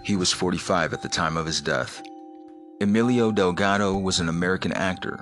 He 0.03 0.17
was 0.17 0.31
45 0.31 0.93
at 0.93 1.01
the 1.01 1.07
time 1.07 1.37
of 1.37 1.45
his 1.45 1.61
death. 1.61 2.01
Emilio 2.81 3.31
Delgado 3.31 3.97
was 3.97 4.19
an 4.19 4.27
American 4.27 4.73
actor. 4.73 5.19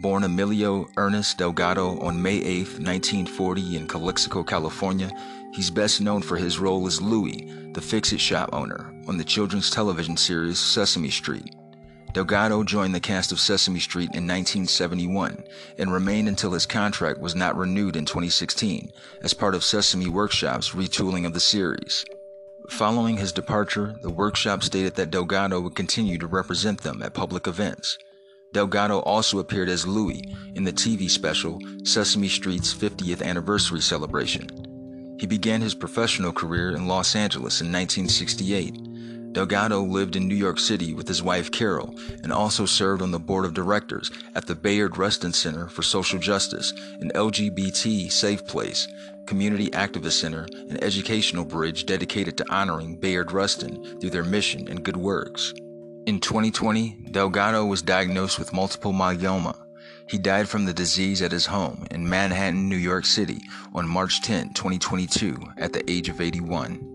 Born 0.00 0.24
Emilio 0.24 0.88
Ernest 0.96 1.38
Delgado 1.38 2.00
on 2.00 2.20
May 2.20 2.38
8, 2.38 2.80
1940, 2.80 3.76
in 3.76 3.86
Calexico, 3.86 4.42
California, 4.42 5.12
he's 5.52 5.70
best 5.70 6.00
known 6.00 6.22
for 6.22 6.36
his 6.36 6.58
role 6.58 6.84
as 6.88 7.00
Louie, 7.00 7.70
the 7.72 7.80
fix 7.80 8.12
it 8.12 8.20
shop 8.20 8.50
owner, 8.52 8.92
on 9.06 9.16
the 9.16 9.24
children's 9.24 9.70
television 9.70 10.16
series 10.16 10.58
Sesame 10.58 11.10
Street. 11.10 11.54
Delgado 12.14 12.62
joined 12.62 12.94
the 12.94 13.00
cast 13.00 13.32
of 13.32 13.40
Sesame 13.40 13.80
Street 13.80 14.14
in 14.14 14.22
1971 14.24 15.42
and 15.76 15.92
remained 15.92 16.28
until 16.28 16.52
his 16.52 16.64
contract 16.64 17.18
was 17.18 17.34
not 17.34 17.56
renewed 17.56 17.96
in 17.96 18.04
2016 18.04 18.92
as 19.22 19.34
part 19.34 19.52
of 19.52 19.64
Sesame 19.64 20.06
Workshop's 20.06 20.70
retooling 20.70 21.26
of 21.26 21.34
the 21.34 21.40
series. 21.40 22.04
Following 22.70 23.16
his 23.16 23.32
departure, 23.32 23.96
the 24.00 24.12
workshop 24.12 24.62
stated 24.62 24.94
that 24.94 25.10
Delgado 25.10 25.60
would 25.60 25.74
continue 25.74 26.16
to 26.18 26.28
represent 26.28 26.82
them 26.82 27.02
at 27.02 27.14
public 27.14 27.48
events. 27.48 27.98
Delgado 28.52 29.00
also 29.00 29.40
appeared 29.40 29.68
as 29.68 29.84
Louie 29.84 30.22
in 30.54 30.62
the 30.62 30.72
TV 30.72 31.10
special 31.10 31.58
Sesame 31.82 32.28
Street's 32.28 32.72
50th 32.72 33.22
anniversary 33.22 33.80
celebration. 33.80 35.16
He 35.18 35.26
began 35.26 35.60
his 35.60 35.74
professional 35.74 36.32
career 36.32 36.76
in 36.76 36.86
Los 36.86 37.16
Angeles 37.16 37.60
in 37.60 37.72
1968 37.72 38.93
Delgado 39.34 39.82
lived 39.82 40.14
in 40.14 40.28
New 40.28 40.36
York 40.36 40.60
City 40.60 40.94
with 40.94 41.08
his 41.08 41.20
wife 41.20 41.50
Carol 41.50 41.92
and 42.22 42.32
also 42.32 42.66
served 42.66 43.02
on 43.02 43.10
the 43.10 43.18
board 43.18 43.44
of 43.44 43.52
directors 43.52 44.12
at 44.36 44.46
the 44.46 44.54
Bayard 44.54 44.96
Rustin 44.96 45.32
Center 45.32 45.66
for 45.66 45.82
Social 45.82 46.20
Justice, 46.20 46.72
an 47.00 47.10
LGBT 47.16 48.12
safe 48.12 48.46
place, 48.46 48.86
community 49.26 49.70
activist 49.70 50.20
center, 50.20 50.46
and 50.68 50.82
educational 50.84 51.44
bridge 51.44 51.84
dedicated 51.84 52.36
to 52.36 52.48
honoring 52.48 52.94
Bayard 52.94 53.32
Rustin 53.32 53.98
through 53.98 54.10
their 54.10 54.22
mission 54.22 54.68
and 54.68 54.84
good 54.84 54.96
works. 54.96 55.52
In 56.06 56.20
2020, 56.20 57.08
Delgado 57.10 57.66
was 57.66 57.82
diagnosed 57.82 58.38
with 58.38 58.52
multiple 58.52 58.92
myeloma. 58.92 59.56
He 60.08 60.16
died 60.16 60.48
from 60.48 60.64
the 60.64 60.72
disease 60.72 61.22
at 61.22 61.32
his 61.32 61.46
home 61.46 61.88
in 61.90 62.08
Manhattan, 62.08 62.68
New 62.68 62.76
York 62.76 63.04
City 63.04 63.40
on 63.74 63.88
March 63.88 64.22
10, 64.22 64.54
2022, 64.54 65.36
at 65.58 65.72
the 65.72 65.90
age 65.90 66.08
of 66.08 66.20
81. 66.20 66.93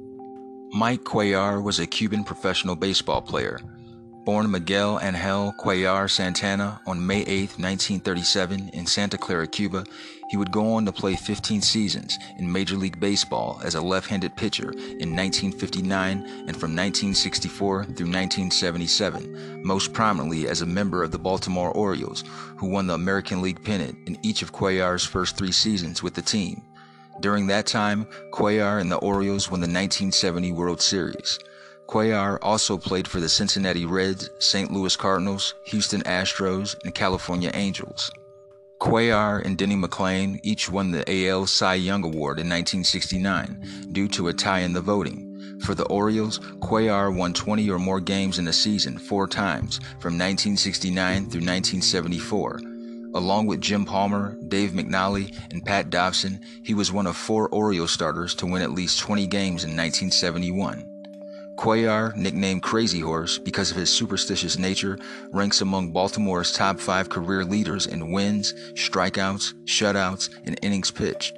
Mike 0.72 1.04
Cuellar 1.04 1.64
was 1.64 1.80
a 1.80 1.88
Cuban 1.88 2.24
professional 2.24 2.76
baseball 2.76 3.24
player. 3.24 3.60
Born 4.24 4.52
Miguel 4.52 5.00
Angel 5.02 5.52
Cuellar 5.60 6.08
Santana 6.08 6.80
on 6.86 7.06
May 7.06 7.22
8, 7.22 7.58
1937, 7.58 8.70
in 8.70 8.86
Santa 8.86 9.18
Clara, 9.18 9.48
Cuba, 9.48 9.84
he 10.30 10.38
would 10.38 10.52
go 10.52 10.74
on 10.74 10.86
to 10.86 10.92
play 10.92 11.16
15 11.16 11.64
seasons 11.64 12.20
in 12.38 12.52
Major 12.52 12.76
League 12.76 13.00
Baseball 13.00 13.60
as 13.64 13.74
a 13.74 13.82
left 13.82 14.10
handed 14.10 14.36
pitcher 14.36 14.70
in 14.72 15.16
1959 15.16 16.18
and 16.20 16.56
from 16.56 16.76
1964 16.76 17.86
through 17.86 18.06
1977, 18.06 19.64
most 19.64 19.92
prominently 19.92 20.48
as 20.48 20.62
a 20.62 20.68
member 20.68 21.02
of 21.02 21.10
the 21.10 21.18
Baltimore 21.18 21.72
Orioles, 21.72 22.24
who 22.58 22.68
won 22.68 22.86
the 22.86 22.94
American 22.94 23.42
League 23.42 23.64
pennant 23.64 23.98
in 24.08 24.20
each 24.22 24.44
of 24.44 24.54
Cuellar's 24.54 25.04
first 25.04 25.36
three 25.36 25.52
seasons 25.52 26.04
with 26.04 26.14
the 26.14 26.22
team. 26.22 26.62
During 27.20 27.48
that 27.48 27.66
time, 27.66 28.08
Cuellar 28.32 28.80
and 28.80 28.92
the 28.92 28.98
Orioles 28.98 29.52
won 29.52 29.60
the 29.60 29.66
1970 29.66 30.52
World 30.54 30.82
Series. 30.82 31.40
Cuellar 31.88 32.38
also 32.42 32.78
played 32.78 33.08
for 33.08 33.20
the 33.20 33.28
Cincinnati 33.28 33.86
Reds, 33.86 34.30
St. 34.40 34.72
Louis 34.72 34.96
Cardinals, 34.96 35.56
Houston 35.66 36.02
Astros, 36.04 36.76
and 36.84 36.94
California 36.94 37.52
Angels. 37.54 38.12
Cuellar 38.80 39.44
and 39.44 39.58
Denny 39.58 39.76
McLain 39.76 40.40
each 40.44 40.70
won 40.70 40.92
the 40.92 41.04
AL 41.28 41.48
Cy 41.48 41.76
Young 41.76 42.06
Award 42.06 42.40
in 42.40 42.48
1969 42.48 43.90
due 43.92 44.08
to 44.08 44.30
a 44.30 44.34
tie 44.34 44.60
in 44.60 44.72
the 44.72 44.82
voting. 44.82 45.58
For 45.66 45.76
the 45.76 45.86
Orioles, 45.88 46.40
Cuellar 46.62 47.14
won 47.14 47.34
20 47.34 47.70
or 47.70 47.80
more 47.80 48.00
games 48.00 48.40
in 48.40 48.48
a 48.48 48.54
season 48.54 48.98
four 48.98 49.28
times 49.28 49.80
from 50.00 50.14
1969 50.14 51.24
through 51.24 51.42
1974. 51.42 52.79
Along 53.16 53.48
with 53.48 53.60
Jim 53.60 53.86
Palmer, 53.86 54.38
Dave 54.48 54.72
McNally, 54.72 55.36
and 55.52 55.66
Pat 55.66 55.90
Dobson, 55.90 56.40
he 56.64 56.76
was 56.76 56.92
one 56.92 57.08
of 57.08 57.18
four 57.18 57.50
Orioles 57.50 57.92
starters 57.92 58.36
to 58.36 58.46
win 58.46 58.62
at 58.62 58.72
least 58.72 59.00
20 59.00 59.26
games 59.26 59.64
in 59.64 59.76
1971. 59.76 60.86
Cuellar, 61.58 62.16
nicknamed 62.16 62.62
Crazy 62.62 63.00
Horse 63.00 63.38
because 63.38 63.72
of 63.72 63.78
his 63.78 63.90
superstitious 63.90 64.58
nature, 64.58 64.98
ranks 65.34 65.60
among 65.60 65.92
Baltimore's 65.92 66.54
top 66.54 66.80
five 66.80 67.10
career 67.10 67.44
leaders 67.44 67.88
in 67.88 68.12
wins, 68.12 68.54
strikeouts, 68.74 69.54
shutouts, 69.66 70.30
and 70.46 70.60
innings 70.62 70.92
pitched. 70.92 71.34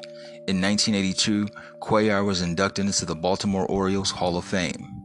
In 0.47 0.61
1982, 0.61 1.47
Cuellar 1.79 2.25
was 2.25 2.41
inducted 2.41 2.85
into 2.85 3.05
the 3.05 3.15
Baltimore 3.15 3.65
Orioles 3.65 4.11
Hall 4.11 4.37
of 4.37 4.45
Fame. 4.45 5.00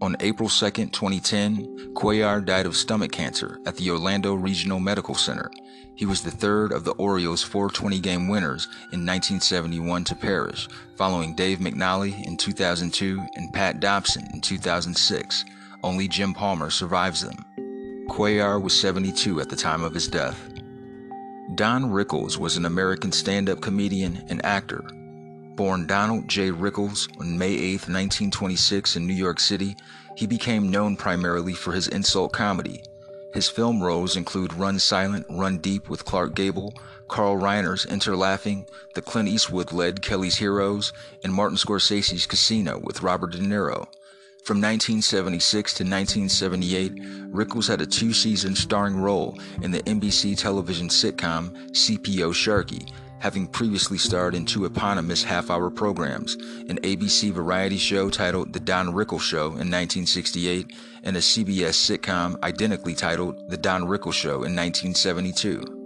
On 0.00 0.16
April 0.20 0.48
2, 0.48 0.70
2010, 0.70 1.94
Cuellar 1.94 2.44
died 2.44 2.66
of 2.66 2.76
stomach 2.76 3.12
cancer 3.12 3.58
at 3.64 3.76
the 3.76 3.90
Orlando 3.90 4.34
Regional 4.34 4.80
Medical 4.80 5.14
Center. 5.14 5.50
He 5.94 6.04
was 6.04 6.22
the 6.22 6.32
third 6.32 6.72
of 6.72 6.84
the 6.84 6.92
Orioles' 6.92 7.42
420 7.44 8.00
game 8.00 8.28
winners 8.28 8.66
in 8.92 9.06
1971 9.06 10.04
to 10.04 10.14
perish, 10.16 10.68
following 10.96 11.36
Dave 11.36 11.58
McNally 11.58 12.26
in 12.26 12.36
2002 12.36 13.24
and 13.34 13.52
Pat 13.52 13.78
Dobson 13.78 14.26
in 14.34 14.40
2006. 14.40 15.44
Only 15.84 16.08
Jim 16.08 16.34
Palmer 16.34 16.70
survives 16.70 17.22
them. 17.22 17.44
Cuellar 18.08 18.60
was 18.60 18.78
72 18.78 19.40
at 19.40 19.48
the 19.48 19.56
time 19.56 19.84
of 19.84 19.94
his 19.94 20.08
death. 20.08 20.52
Don 21.54 21.84
Rickles 21.84 22.36
was 22.36 22.56
an 22.56 22.64
American 22.64 23.12
stand 23.12 23.48
up 23.48 23.60
comedian 23.60 24.24
and 24.28 24.44
actor. 24.44 24.84
Born 25.56 25.86
Donald 25.86 26.28
J. 26.28 26.50
Rickles 26.50 27.08
on 27.20 27.38
May 27.38 27.52
8, 27.52 27.88
1926, 27.88 28.96
in 28.96 29.06
New 29.06 29.14
York 29.14 29.38
City, 29.38 29.76
he 30.16 30.26
became 30.26 30.70
known 30.70 30.96
primarily 30.96 31.52
for 31.52 31.72
his 31.72 31.88
insult 31.88 32.32
comedy. 32.32 32.82
His 33.32 33.48
film 33.48 33.82
roles 33.82 34.16
include 34.16 34.52
Run 34.54 34.78
Silent, 34.78 35.26
Run 35.28 35.58
Deep 35.58 35.88
with 35.88 36.04
Clark 36.04 36.34
Gable, 36.34 36.74
Carl 37.08 37.36
Reiner's 37.36 37.86
Enter 37.86 38.16
Laughing, 38.16 38.66
the 38.94 39.02
Clint 39.02 39.28
Eastwood 39.28 39.72
led 39.72 40.02
Kelly's 40.02 40.36
Heroes, 40.36 40.92
and 41.22 41.32
Martin 41.32 41.56
Scorsese's 41.56 42.26
Casino 42.26 42.80
with 42.82 43.02
Robert 43.02 43.32
De 43.32 43.38
Niro. 43.38 43.86
From 44.44 44.58
1976 44.58 45.74
to 45.74 45.84
1978, 45.84 47.32
Rickles 47.32 47.68
had 47.68 47.80
a 47.80 47.86
two 47.86 48.12
season 48.12 48.54
starring 48.54 48.96
role 48.96 49.38
in 49.62 49.70
the 49.70 49.82
NBC 49.84 50.36
television 50.36 50.88
sitcom 50.88 51.70
CPO 51.70 52.34
Sharkey, 52.34 52.86
having 53.24 53.46
previously 53.46 53.96
starred 53.96 54.34
in 54.34 54.44
two 54.44 54.66
eponymous 54.66 55.24
half 55.24 55.48
hour 55.48 55.70
programs 55.70 56.34
an 56.68 56.78
ABC 56.82 57.32
variety 57.32 57.78
show 57.78 58.10
titled 58.10 58.52
The 58.52 58.60
Don 58.60 58.88
Rickles 58.88 59.22
Show 59.22 59.46
in 59.46 59.70
1968 59.72 60.70
and 61.04 61.16
a 61.16 61.20
CBS 61.20 61.72
sitcom 61.72 62.38
identically 62.42 62.94
titled 62.94 63.48
The 63.48 63.56
Don 63.56 63.84
Rickles 63.84 64.12
Show 64.12 64.44
in 64.44 64.54
1972. 64.54 65.83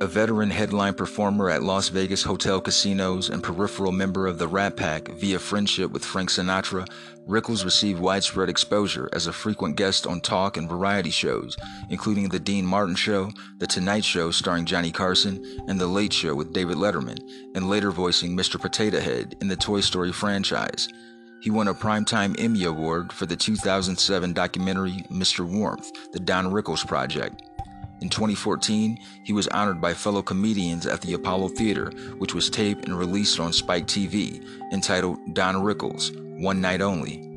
A 0.00 0.06
veteran 0.08 0.50
headline 0.50 0.94
performer 0.94 1.48
at 1.48 1.62
Las 1.62 1.88
Vegas 1.88 2.24
hotel 2.24 2.60
casinos 2.60 3.30
and 3.30 3.44
peripheral 3.44 3.92
member 3.92 4.26
of 4.26 4.38
the 4.38 4.48
Rat 4.48 4.76
Pack 4.76 5.08
via 5.08 5.38
friendship 5.38 5.92
with 5.92 6.04
Frank 6.04 6.30
Sinatra, 6.30 6.84
Rickles 7.28 7.64
received 7.64 8.00
widespread 8.00 8.48
exposure 8.48 9.08
as 9.12 9.28
a 9.28 9.32
frequent 9.32 9.76
guest 9.76 10.04
on 10.04 10.20
talk 10.20 10.56
and 10.56 10.68
variety 10.68 11.10
shows, 11.10 11.56
including 11.90 12.28
The 12.28 12.40
Dean 12.40 12.66
Martin 12.66 12.96
Show, 12.96 13.30
The 13.58 13.68
Tonight 13.68 14.04
Show 14.04 14.32
starring 14.32 14.66
Johnny 14.66 14.90
Carson, 14.90 15.42
and 15.68 15.80
The 15.80 15.86
Late 15.86 16.12
Show 16.12 16.34
with 16.34 16.52
David 16.52 16.76
Letterman, 16.76 17.20
and 17.54 17.70
later 17.70 17.92
voicing 17.92 18.36
Mr. 18.36 18.60
Potato 18.60 18.98
Head 18.98 19.36
in 19.40 19.46
the 19.46 19.56
Toy 19.56 19.80
Story 19.80 20.12
franchise. 20.12 20.88
He 21.40 21.50
won 21.50 21.68
a 21.68 21.74
Primetime 21.74 22.34
Emmy 22.38 22.64
Award 22.64 23.12
for 23.12 23.26
the 23.26 23.36
2007 23.36 24.32
documentary 24.32 25.04
Mr. 25.10 25.48
Warmth, 25.48 25.92
The 26.12 26.20
Don 26.20 26.46
Rickles 26.46 26.84
Project. 26.84 27.42
In 28.00 28.08
2014, 28.08 28.98
he 29.24 29.32
was 29.32 29.48
honored 29.48 29.80
by 29.80 29.94
fellow 29.94 30.22
comedians 30.22 30.86
at 30.86 31.00
the 31.00 31.14
Apollo 31.14 31.48
Theater, 31.48 31.90
which 32.18 32.34
was 32.34 32.50
taped 32.50 32.86
and 32.86 32.98
released 32.98 33.40
on 33.40 33.52
Spike 33.52 33.86
TV, 33.86 34.44
entitled 34.72 35.18
Don 35.34 35.56
Rickles 35.56 36.10
One 36.40 36.60
Night 36.60 36.82
Only. 36.82 37.30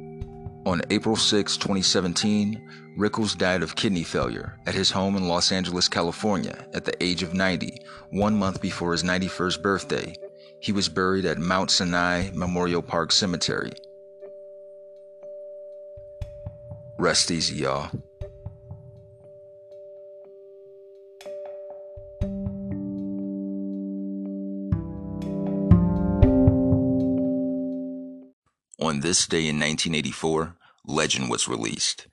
On 0.65 0.81
April 0.89 1.15
6, 1.15 1.55
2017, 1.57 2.61
Rickles 2.97 3.37
died 3.37 3.61
of 3.61 3.75
kidney 3.75 4.03
failure 4.03 4.57
at 4.65 4.73
his 4.73 4.91
home 4.91 5.15
in 5.15 5.27
Los 5.27 5.51
Angeles, 5.51 5.87
California, 5.87 6.65
at 6.73 6.83
the 6.83 7.01
age 7.01 7.23
of 7.23 7.33
90, 7.33 7.79
one 8.09 8.35
month 8.35 8.59
before 8.59 8.91
his 8.91 9.03
91st 9.03 9.61
birthday. 9.61 10.15
He 10.59 10.71
was 10.71 10.89
buried 10.89 11.25
at 11.25 11.37
Mount 11.37 11.69
Sinai 11.69 12.31
Memorial 12.33 12.81
Park 12.81 13.11
Cemetery. 13.11 13.71
Rest 16.97 17.29
easy, 17.29 17.57
y'all. 17.57 17.91
On 28.87 29.01
this 29.01 29.27
day 29.27 29.49
in 29.49 29.59
1984, 29.59 30.55
Legend 30.85 31.29
was 31.29 31.49
released. 31.49 32.07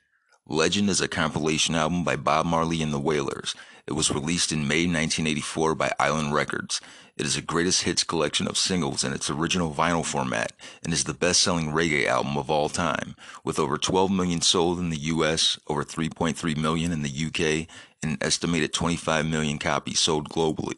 Legend 0.48 0.90
is 0.90 1.00
a 1.00 1.06
compilation 1.06 1.76
album 1.76 2.02
by 2.02 2.16
Bob 2.16 2.46
Marley 2.46 2.82
and 2.82 2.92
the 2.92 2.98
Wailers. 2.98 3.54
It 3.86 3.92
was 3.92 4.10
released 4.10 4.50
in 4.50 4.66
May 4.66 4.84
1984 4.86 5.76
by 5.76 5.92
Island 6.00 6.34
Records. 6.34 6.80
It 7.16 7.26
is 7.26 7.36
a 7.36 7.42
greatest 7.42 7.84
hits 7.84 8.02
collection 8.02 8.48
of 8.48 8.58
singles 8.58 9.04
in 9.04 9.12
its 9.12 9.30
original 9.30 9.72
vinyl 9.72 10.04
format 10.04 10.50
and 10.82 10.92
is 10.92 11.04
the 11.04 11.14
best 11.14 11.44
selling 11.44 11.70
reggae 11.70 12.06
album 12.06 12.36
of 12.36 12.50
all 12.50 12.68
time, 12.68 13.14
with 13.44 13.60
over 13.60 13.78
12 13.78 14.10
million 14.10 14.40
sold 14.40 14.80
in 14.80 14.90
the 14.90 14.98
US, 15.14 15.60
over 15.68 15.84
3.3 15.84 16.56
million 16.56 16.90
in 16.90 17.02
the 17.02 17.26
UK, 17.26 17.68
and 18.02 18.14
an 18.14 18.18
estimated 18.20 18.72
25 18.72 19.24
million 19.26 19.60
copies 19.60 20.00
sold 20.00 20.28
globally. 20.28 20.74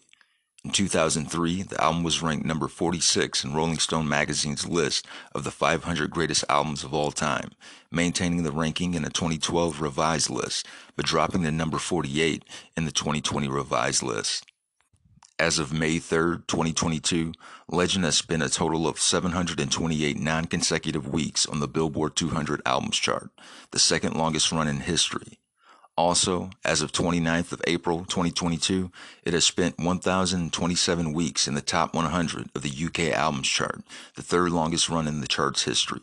In 0.66 0.72
2003, 0.72 1.62
the 1.62 1.80
album 1.80 2.02
was 2.02 2.22
ranked 2.22 2.44
number 2.44 2.66
46 2.66 3.44
in 3.44 3.54
Rolling 3.54 3.78
Stone 3.78 4.08
magazine's 4.08 4.66
list 4.66 5.06
of 5.32 5.44
the 5.44 5.52
500 5.52 6.10
greatest 6.10 6.44
albums 6.48 6.82
of 6.82 6.92
all 6.92 7.12
time, 7.12 7.52
maintaining 7.92 8.42
the 8.42 8.50
ranking 8.50 8.94
in 8.94 9.04
the 9.04 9.10
2012 9.10 9.80
revised 9.80 10.28
list, 10.28 10.66
but 10.96 11.06
dropping 11.06 11.44
to 11.44 11.52
number 11.52 11.78
48 11.78 12.42
in 12.76 12.84
the 12.84 12.90
2020 12.90 13.46
revised 13.46 14.02
list. 14.02 14.44
As 15.38 15.60
of 15.60 15.72
May 15.72 16.00
3, 16.00 16.38
2022, 16.48 17.32
Legend 17.68 18.04
has 18.04 18.18
spent 18.18 18.42
a 18.42 18.48
total 18.48 18.88
of 18.88 18.98
728 18.98 20.18
non 20.18 20.46
consecutive 20.46 21.06
weeks 21.06 21.46
on 21.46 21.60
the 21.60 21.68
Billboard 21.68 22.16
200 22.16 22.60
albums 22.66 22.96
chart, 22.96 23.30
the 23.70 23.78
second 23.78 24.16
longest 24.16 24.50
run 24.50 24.66
in 24.66 24.80
history. 24.80 25.38
Also, 25.98 26.50
as 26.62 26.82
of 26.82 26.92
29th 26.92 27.52
of 27.52 27.62
April 27.66 28.00
2022, 28.00 28.90
it 29.24 29.32
has 29.32 29.46
spent 29.46 29.78
1,027 29.78 31.14
weeks 31.14 31.48
in 31.48 31.54
the 31.54 31.62
top 31.62 31.94
100 31.94 32.50
of 32.54 32.60
the 32.60 32.84
UK 32.84 33.14
albums 33.16 33.48
chart, 33.48 33.80
the 34.14 34.22
third 34.22 34.50
longest 34.50 34.90
run 34.90 35.08
in 35.08 35.22
the 35.22 35.26
chart's 35.26 35.62
history. 35.62 36.02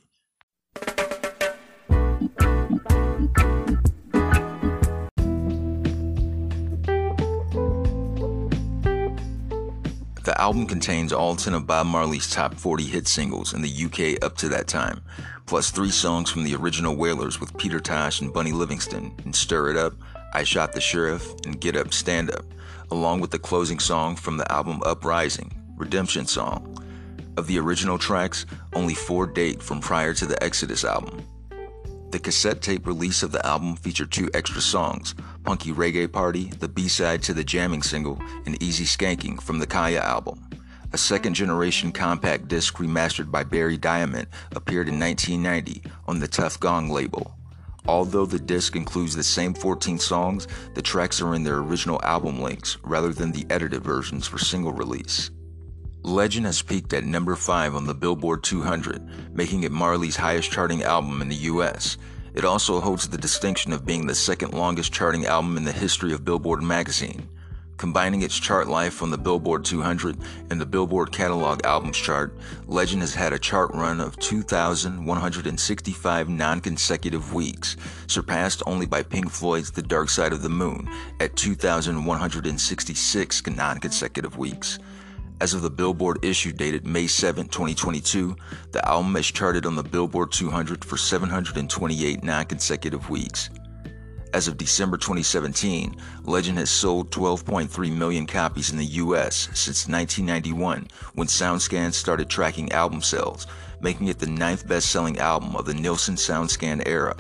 The 10.23 10.41
album 10.41 10.65
contains 10.65 11.13
all 11.13 11.35
10 11.35 11.53
of 11.53 11.67
Bob 11.67 11.85
Marley's 11.85 12.31
top 12.31 12.55
40 12.55 12.85
hit 12.85 13.07
singles 13.07 13.53
in 13.53 13.61
the 13.61 13.85
UK 13.85 14.25
up 14.25 14.37
to 14.37 14.49
that 14.49 14.67
time, 14.67 15.01
plus 15.45 15.71
three 15.71 15.91
songs 15.91 16.29
from 16.29 16.43
the 16.43 16.55
original 16.55 16.95
Wailers 16.95 17.39
with 17.39 17.57
Peter 17.57 17.79
Tosh 17.79 18.21
and 18.21 18.33
Bunny 18.33 18.51
Livingston 18.51 19.13
in 19.25 19.33
Stir 19.33 19.71
It 19.71 19.77
Up, 19.77 19.93
I 20.33 20.43
Shot 20.43 20.73
the 20.73 20.81
Sheriff, 20.81 21.33
and 21.45 21.59
Get 21.59 21.75
Up, 21.75 21.93
Stand 21.93 22.31
Up, 22.31 22.45
along 22.91 23.19
with 23.19 23.31
the 23.31 23.39
closing 23.39 23.79
song 23.79 24.15
from 24.15 24.37
the 24.37 24.51
album 24.51 24.81
Uprising, 24.85 25.51
Redemption 25.75 26.25
Song. 26.25 26.77
Of 27.37 27.47
the 27.47 27.59
original 27.59 27.97
tracks, 27.97 28.45
only 28.73 28.93
four 28.93 29.25
date 29.25 29.61
from 29.61 29.79
prior 29.79 30.13
to 30.13 30.25
the 30.25 30.41
Exodus 30.43 30.83
album. 30.83 31.25
The 32.11 32.19
cassette 32.19 32.61
tape 32.61 32.85
release 32.85 33.23
of 33.23 33.31
the 33.31 33.43
album 33.43 33.75
featured 33.75 34.11
two 34.11 34.29
extra 34.35 34.61
songs 34.61 35.15
Punky 35.43 35.71
Reggae 35.71 36.11
Party, 36.11 36.45
the 36.59 36.67
B 36.67 36.87
side 36.87 37.23
to 37.23 37.33
the 37.33 37.43
jamming 37.43 37.81
single, 37.81 38.21
and 38.45 38.61
Easy 38.61 38.85
Skanking 38.85 39.41
from 39.41 39.57
the 39.57 39.65
Kaya 39.65 39.99
album. 39.99 40.47
A 40.93 40.97
second 40.97 41.33
generation 41.33 41.91
compact 41.91 42.47
disc 42.47 42.75
remastered 42.75 43.31
by 43.31 43.43
Barry 43.43 43.77
Diamond 43.77 44.27
appeared 44.55 44.87
in 44.87 44.99
1990 44.99 45.81
on 46.07 46.19
the 46.19 46.27
Tuff 46.27 46.59
Gong 46.59 46.87
label. 46.87 47.33
Although 47.87 48.27
the 48.27 48.37
disc 48.37 48.75
includes 48.75 49.15
the 49.15 49.23
same 49.23 49.55
14 49.55 49.97
songs, 49.97 50.47
the 50.75 50.83
tracks 50.83 51.19
are 51.19 51.33
in 51.33 51.43
their 51.43 51.57
original 51.57 51.99
album 52.03 52.39
links 52.39 52.77
rather 52.83 53.11
than 53.11 53.31
the 53.31 53.47
edited 53.49 53.83
versions 53.83 54.27
for 54.27 54.37
single 54.37 54.71
release. 54.71 55.31
Legend 56.03 56.45
has 56.45 56.61
peaked 56.61 56.93
at 56.93 57.05
number 57.05 57.35
5 57.35 57.73
on 57.73 57.87
the 57.87 57.95
Billboard 57.95 58.43
200, 58.43 59.33
making 59.35 59.63
it 59.63 59.71
Marley's 59.71 60.17
highest 60.17 60.51
charting 60.51 60.83
album 60.83 61.23
in 61.23 61.27
the 61.27 61.47
US. 61.49 61.97
It 62.35 62.45
also 62.45 62.79
holds 62.79 63.07
the 63.07 63.17
distinction 63.17 63.73
of 63.73 63.83
being 63.83 64.05
the 64.05 64.13
second 64.13 64.53
longest 64.53 64.93
charting 64.93 65.25
album 65.25 65.57
in 65.57 65.65
the 65.65 65.71
history 65.71 66.13
of 66.13 66.23
Billboard 66.23 66.61
magazine. 66.61 67.27
Combining 67.83 68.21
its 68.21 68.39
chart 68.39 68.69
life 68.69 69.03
on 69.03 69.11
the 69.11 69.17
Billboard 69.17 69.65
200 69.65 70.17
and 70.49 70.61
the 70.61 70.65
Billboard 70.65 71.11
Catalog 71.11 71.65
Albums 71.65 71.97
chart, 71.97 72.33
Legend 72.65 73.01
has 73.01 73.13
had 73.13 73.33
a 73.33 73.37
chart 73.37 73.71
run 73.73 73.99
of 73.99 74.17
2,165 74.19 76.29
non 76.29 76.61
consecutive 76.61 77.33
weeks, 77.33 77.75
surpassed 78.07 78.63
only 78.65 78.85
by 78.85 79.03
Pink 79.03 79.29
Floyd's 79.29 79.69
The 79.69 79.81
Dark 79.81 80.07
Side 80.07 80.31
of 80.31 80.41
the 80.41 80.47
Moon 80.47 80.87
at 81.19 81.35
2,166 81.35 83.47
non 83.47 83.79
consecutive 83.79 84.37
weeks. 84.37 84.79
As 85.41 85.53
of 85.53 85.61
the 85.61 85.69
Billboard 85.69 86.23
issue 86.23 86.53
dated 86.53 86.87
May 86.87 87.07
7, 87.07 87.49
2022, 87.49 88.37
the 88.71 88.87
album 88.87 89.13
has 89.15 89.25
charted 89.25 89.65
on 89.65 89.75
the 89.75 89.83
Billboard 89.83 90.31
200 90.31 90.85
for 90.85 90.95
728 90.95 92.23
non 92.23 92.45
consecutive 92.45 93.09
weeks. 93.09 93.49
As 94.33 94.47
of 94.47 94.57
December 94.57 94.97
2017, 94.97 95.95
Legend 96.23 96.57
has 96.57 96.71
sold 96.71 97.11
12.3 97.11 97.95
million 97.95 98.25
copies 98.25 98.71
in 98.71 98.79
the 98.79 98.85
US 98.85 99.47
since 99.53 99.87
1991 99.87 100.87
when 101.13 101.27
SoundScan 101.27 101.93
started 101.93 102.29
tracking 102.29 102.71
album 102.71 103.03
sales, 103.03 103.45
making 103.79 104.07
it 104.07 104.17
the 104.17 104.25
ninth 104.25 104.67
best 104.67 104.89
selling 104.89 105.19
album 105.19 105.55
of 105.55 105.65
the 105.65 105.73
Nielsen 105.75 106.15
SoundScan 106.15 106.81
era. 106.87 107.15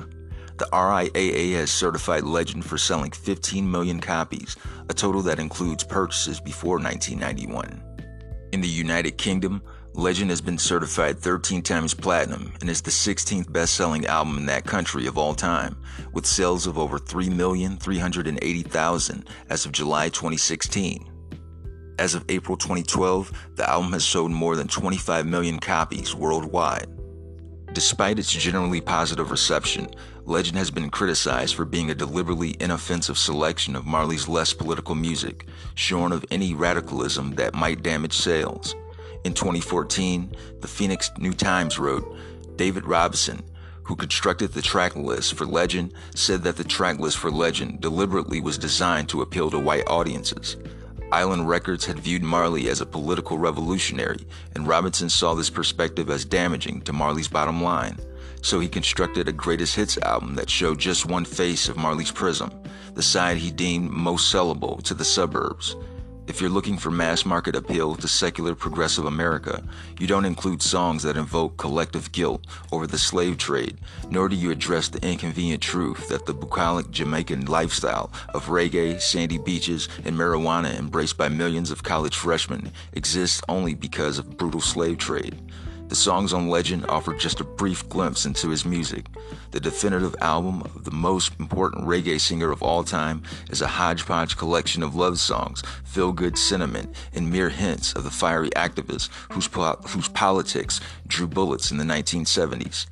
The 0.57 0.67
RIAA 0.73 1.53
has 1.53 1.71
certified 1.71 2.23
Legend 2.23 2.65
for 2.65 2.79
selling 2.79 3.11
15 3.11 3.69
million 3.69 3.99
copies, 3.99 4.55
a 4.89 4.93
total 4.93 5.21
that 5.21 5.39
includes 5.39 5.83
purchases 5.83 6.39
before 6.39 6.79
1991. 6.79 7.79
In 8.53 8.61
the 8.61 8.67
United 8.67 9.19
Kingdom, 9.19 9.61
Legend 9.95 10.31
has 10.31 10.41
been 10.41 10.57
certified 10.57 11.19
13 11.19 11.61
times 11.61 11.93
platinum 11.93 12.51
and 12.61 12.69
is 12.69 12.81
the 12.81 12.89
16th 12.89 13.51
best 13.51 13.75
selling 13.75 14.07
album 14.07 14.39
in 14.39 14.47
that 14.47 14.65
country 14.65 15.05
of 15.05 15.19
all 15.19 15.35
time, 15.35 15.77
with 16.13 16.25
sales 16.25 16.65
of 16.65 16.79
over 16.79 16.97
3,380,000 16.97 19.27
as 19.49 19.67
of 19.67 19.71
July 19.71 20.09
2016. 20.09 21.11
As 21.99 22.15
of 22.15 22.25
April 22.29 22.57
2012, 22.57 23.51
the 23.55 23.69
album 23.69 23.93
has 23.93 24.03
sold 24.03 24.31
more 24.31 24.55
than 24.55 24.67
25 24.67 25.27
million 25.27 25.59
copies 25.59 26.15
worldwide. 26.15 26.87
Despite 27.73 28.17
its 28.17 28.31
generally 28.31 28.81
positive 28.81 29.29
reception, 29.29 29.89
Legend 30.25 30.57
has 30.57 30.71
been 30.71 30.89
criticized 30.89 31.53
for 31.53 31.65
being 31.65 31.91
a 31.91 31.95
deliberately 31.95 32.55
inoffensive 32.59 33.19
selection 33.19 33.75
of 33.75 33.85
Marley's 33.85 34.27
less 34.27 34.53
political 34.53 34.95
music, 34.95 35.45
shorn 35.75 36.11
of 36.11 36.25
any 36.31 36.55
radicalism 36.55 37.35
that 37.35 37.53
might 37.53 37.83
damage 37.83 38.17
sales. 38.17 38.73
In 39.23 39.33
2014, 39.33 40.35
the 40.59 40.67
Phoenix 40.67 41.09
New 41.17 41.33
Times 41.33 41.79
wrote 41.79 42.17
David 42.57 42.85
Robinson, 42.85 43.41
who 43.83 43.95
constructed 43.95 44.51
the 44.51 44.61
track 44.61 44.95
list 44.97 45.35
for 45.35 45.45
Legend, 45.45 45.93
said 46.13 46.43
that 46.43 46.57
the 46.57 46.63
track 46.63 46.99
list 46.99 47.17
for 47.17 47.31
Legend 47.31 47.79
deliberately 47.79 48.41
was 48.41 48.57
designed 48.57 49.07
to 49.09 49.21
appeal 49.21 49.49
to 49.49 49.59
white 49.59 49.87
audiences. 49.87 50.57
Island 51.13 51.47
Records 51.47 51.85
had 51.85 51.99
viewed 51.99 52.23
Marley 52.23 52.67
as 52.67 52.81
a 52.81 52.85
political 52.85 53.37
revolutionary, 53.37 54.25
and 54.55 54.67
Robinson 54.67 55.09
saw 55.09 55.33
this 55.35 55.49
perspective 55.49 56.09
as 56.09 56.25
damaging 56.25 56.81
to 56.81 56.91
Marley's 56.91 57.27
bottom 57.27 57.63
line. 57.63 57.97
So 58.41 58.59
he 58.59 58.67
constructed 58.67 59.29
a 59.29 59.31
greatest 59.31 59.75
hits 59.75 59.97
album 59.99 60.35
that 60.35 60.49
showed 60.49 60.79
just 60.79 61.05
one 61.05 61.23
face 61.23 61.69
of 61.69 61.77
Marley's 61.77 62.11
prism, 62.11 62.51
the 62.93 63.03
side 63.03 63.37
he 63.37 63.51
deemed 63.51 63.89
most 63.89 64.33
sellable 64.33 64.83
to 64.83 64.93
the 64.93 65.05
suburbs. 65.05 65.77
If 66.25 66.39
you're 66.39 66.49
looking 66.49 66.77
for 66.77 66.89
mass 66.89 67.25
market 67.25 67.53
appeal 67.53 67.95
to 67.95 68.07
secular 68.07 68.55
progressive 68.55 69.05
America, 69.05 69.61
you 69.99 70.07
don't 70.07 70.23
include 70.23 70.61
songs 70.61 71.03
that 71.03 71.17
invoke 71.17 71.57
collective 71.57 72.13
guilt 72.13 72.45
over 72.71 72.87
the 72.87 72.97
slave 72.97 73.37
trade, 73.37 73.77
nor 74.09 74.29
do 74.29 74.35
you 74.37 74.49
address 74.49 74.87
the 74.87 75.05
inconvenient 75.05 75.61
truth 75.61 76.07
that 76.07 76.25
the 76.25 76.33
bucolic 76.33 76.89
Jamaican 76.91 77.47
lifestyle 77.47 78.09
of 78.33 78.45
reggae, 78.45 79.01
sandy 79.01 79.37
beaches, 79.37 79.89
and 80.05 80.15
marijuana 80.15 80.73
embraced 80.79 81.17
by 81.17 81.27
millions 81.27 81.71
of 81.71 81.83
college 81.83 82.15
freshmen 82.15 82.71
exists 82.93 83.41
only 83.49 83.73
because 83.73 84.17
of 84.17 84.37
brutal 84.37 84.61
slave 84.61 84.99
trade. 84.99 85.37
The 85.93 85.97
songs 85.97 86.33
on 86.33 86.49
Legend 86.49 86.87
offer 86.87 87.13
just 87.13 87.39
a 87.39 87.43
brief 87.43 87.87
glimpse 87.87 88.25
into 88.25 88.49
his 88.49 88.65
music. 88.65 89.05
The 89.51 89.59
definitive 89.59 90.15
album 90.21 90.61
of 90.61 90.85
the 90.85 90.91
most 90.91 91.39
important 91.39 91.85
reggae 91.85 92.19
singer 92.19 92.51
of 92.51 92.63
all 92.63 92.83
time 92.83 93.21
is 93.51 93.61
a 93.61 93.67
hodgepodge 93.67 94.35
collection 94.35 94.81
of 94.81 94.95
love 94.95 95.19
songs, 95.19 95.61
feel 95.83 96.11
good 96.11 96.35
sentiment, 96.35 96.95
and 97.13 97.29
mere 97.29 97.49
hints 97.49 97.93
of 97.93 98.05
the 98.05 98.09
fiery 98.09 98.49
activist 98.55 99.09
whose, 99.33 99.47
po- 99.47 99.77
whose 99.85 100.07
politics 100.07 100.81
drew 101.05 101.27
bullets 101.27 101.69
in 101.69 101.77
the 101.77 101.83
1970s. 101.83 102.87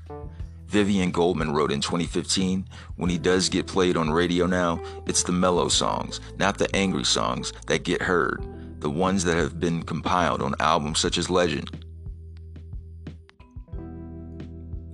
Vivian 0.68 1.10
Goldman 1.10 1.56
wrote 1.56 1.72
in 1.72 1.82
2015, 1.82 2.68
when 2.97 3.10
he 3.10 3.18
does 3.18 3.49
get 3.49 3.66
played 3.66 3.97
on 3.97 4.12
radio 4.12 4.45
now, 4.45 4.80
it's 5.08 5.24
the 5.24 5.32
mellow 5.32 5.70
songs, 5.70 6.20
not 6.38 6.60
the 6.60 6.70
angry 6.76 7.06
songs, 7.06 7.52
that 7.66 7.84
get 7.84 8.04
heard, 8.04 8.45
the 8.80 8.91
ones 8.91 9.24
that 9.24 9.38
have 9.38 9.60
been 9.60 9.82
compiled 9.82 10.43
on 10.43 10.54
albums 10.60 10.99
such 10.99 11.18
as 11.18 11.32
Legend. 11.32 11.84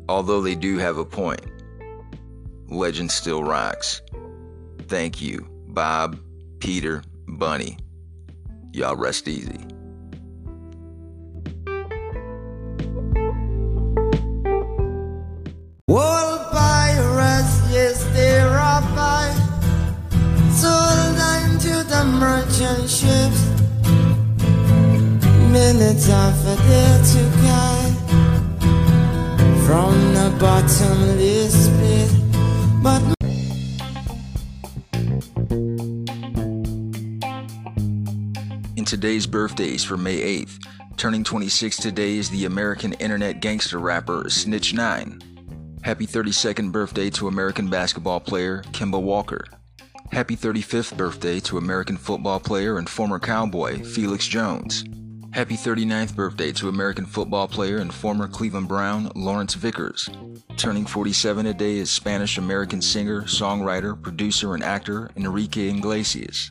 Although 0.10 0.42
they 0.42 0.56
do 0.56 0.78
have 0.78 0.98
a 0.98 1.06
point, 1.06 1.42
legend 2.68 3.12
still 3.12 3.44
rocks. 3.44 4.02
Thank 4.88 5.22
you, 5.22 5.48
Bob, 5.68 6.20
Peter, 6.60 7.04
Bunny. 7.28 7.78
Y'all 8.74 8.96
rest 8.96 9.28
easy. 9.28 9.68
Yes, 17.70 18.04
they 18.14 18.40
are 18.40 18.82
by. 18.96 19.30
Sold 20.52 21.18
the 21.88 22.04
merchant 22.06 22.90
ships. 22.90 23.42
Minutes 25.52 26.10
a 26.10 27.77
from 29.68 30.14
the 30.14 30.34
bottomless 30.40 31.68
pit. 31.78 32.10
But 32.82 33.04
In 38.78 38.86
today's 38.86 39.28
birthdays 39.28 39.84
for 39.84 39.98
May 39.98 40.22
8th, 40.22 40.66
turning 40.96 41.26
26 41.26 41.76
today 41.76 42.16
is 42.16 42.30
the 42.30 42.46
American 42.46 42.94
internet 42.94 43.42
gangster 43.42 43.80
rapper 43.80 44.30
Snitch 44.30 44.74
9. 44.74 45.22
Happy 45.84 46.08
32nd 46.08 46.72
birthday 46.72 47.10
to 47.10 47.28
American 47.28 47.70
basketball 47.70 48.22
player 48.22 48.62
Kemba 48.72 49.02
Walker. 49.02 49.44
Happy 50.14 50.38
35th 50.38 50.96
birthday 50.96 51.42
to 51.42 51.58
American 51.58 51.98
football 51.98 52.40
player 52.40 52.78
and 52.78 52.90
former 52.90 53.20
cowboy 53.20 53.84
Felix 53.84 54.30
Jones. 54.30 54.86
Happy 55.38 55.54
39th 55.54 56.16
birthday 56.16 56.52
to 56.54 56.68
American 56.68 57.06
football 57.06 57.48
player 57.48 57.78
and 57.78 57.94
former 57.94 58.28
Cleveland 58.28 58.68
Brown 58.68 59.12
Lawrence 59.14 59.54
Vickers. 59.54 60.10
Turning 60.56 60.84
47 60.84 61.46
today 61.46 61.78
is 61.78 61.92
Spanish 61.92 62.40
American 62.40 62.82
singer, 62.82 63.22
songwriter, 63.22 64.02
producer, 64.02 64.56
and 64.56 64.64
actor 64.64 65.12
Enrique 65.16 65.70
Iglesias. 65.70 66.50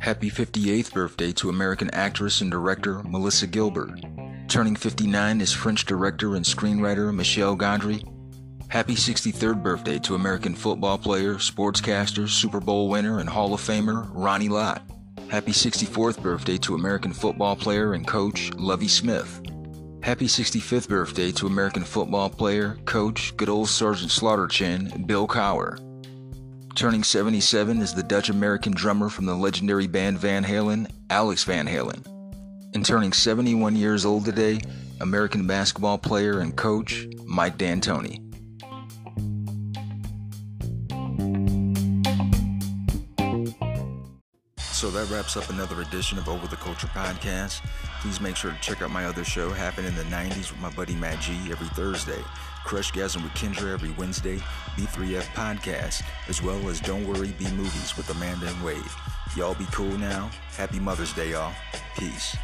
Happy 0.00 0.30
58th 0.30 0.92
birthday 0.92 1.32
to 1.32 1.48
American 1.48 1.88
actress 1.94 2.42
and 2.42 2.50
director 2.50 3.02
Melissa 3.04 3.46
Gilbert. 3.46 3.98
Turning 4.48 4.76
59 4.76 5.40
is 5.40 5.54
French 5.54 5.86
director 5.86 6.36
and 6.36 6.44
screenwriter 6.44 7.14
Michel 7.14 7.56
Gondry. 7.56 8.06
Happy 8.68 8.96
63rd 8.96 9.62
birthday 9.62 9.98
to 10.00 10.14
American 10.14 10.54
football 10.54 10.98
player, 10.98 11.36
sportscaster, 11.36 12.28
Super 12.28 12.60
Bowl 12.60 12.90
winner, 12.90 13.18
and 13.18 13.30
Hall 13.30 13.54
of 13.54 13.62
Famer 13.62 14.10
Ronnie 14.12 14.50
Lott. 14.50 14.82
Happy 15.30 15.52
64th 15.52 16.20
birthday 16.20 16.58
to 16.58 16.74
American 16.74 17.12
football 17.12 17.54
player 17.54 17.92
and 17.94 18.04
coach 18.04 18.50
Lovie 18.56 18.88
Smith. 18.88 19.40
Happy 20.02 20.26
65th 20.26 20.88
birthday 20.88 21.30
to 21.30 21.46
American 21.46 21.84
football 21.84 22.28
player, 22.28 22.76
coach, 22.84 23.36
good 23.36 23.48
old 23.48 23.68
Sergeant 23.68 24.10
Slaughterchin, 24.10 25.06
Bill 25.06 25.28
Cowher. 25.28 25.78
Turning 26.74 27.04
77 27.04 27.80
is 27.80 27.94
the 27.94 28.02
Dutch 28.02 28.28
American 28.28 28.72
drummer 28.72 29.08
from 29.08 29.24
the 29.24 29.36
legendary 29.36 29.86
band 29.86 30.18
Van 30.18 30.42
Halen, 30.42 30.90
Alex 31.10 31.44
Van 31.44 31.68
Halen. 31.68 32.04
And 32.74 32.84
turning 32.84 33.12
71 33.12 33.76
years 33.76 34.04
old 34.04 34.24
today, 34.24 34.58
American 35.00 35.46
basketball 35.46 35.98
player 35.98 36.40
and 36.40 36.56
coach 36.56 37.06
Mike 37.24 37.56
D'Antoni. 37.56 38.29
So 44.80 44.90
that 44.92 45.10
wraps 45.10 45.36
up 45.36 45.50
another 45.50 45.82
edition 45.82 46.16
of 46.16 46.26
Over 46.26 46.46
the 46.46 46.56
Culture 46.56 46.86
podcast. 46.86 47.60
Please 48.00 48.18
make 48.18 48.34
sure 48.34 48.50
to 48.50 48.60
check 48.62 48.80
out 48.80 48.90
my 48.90 49.04
other 49.04 49.24
show, 49.24 49.50
Happened 49.50 49.86
in 49.86 49.94
the 49.94 50.04
90s 50.04 50.50
with 50.50 50.58
my 50.58 50.70
buddy 50.70 50.94
Matt 50.94 51.20
G 51.20 51.34
every 51.50 51.66
Thursday, 51.76 52.22
Crush 52.64 52.90
Gasm 52.90 53.22
with 53.22 53.32
Kendra 53.32 53.74
every 53.74 53.90
Wednesday, 53.90 54.38
B3F 54.76 55.26
podcast, 55.34 56.02
as 56.28 56.42
well 56.42 56.66
as 56.70 56.80
Don't 56.80 57.06
Worry 57.06 57.32
Be 57.32 57.44
Movies 57.50 57.94
with 57.98 58.08
Amanda 58.08 58.46
and 58.46 58.64
Wade. 58.64 58.80
Y'all 59.36 59.54
be 59.54 59.66
cool 59.66 59.98
now. 59.98 60.30
Happy 60.56 60.80
Mother's 60.80 61.12
Day, 61.12 61.32
y'all. 61.32 61.52
Peace. 61.98 62.34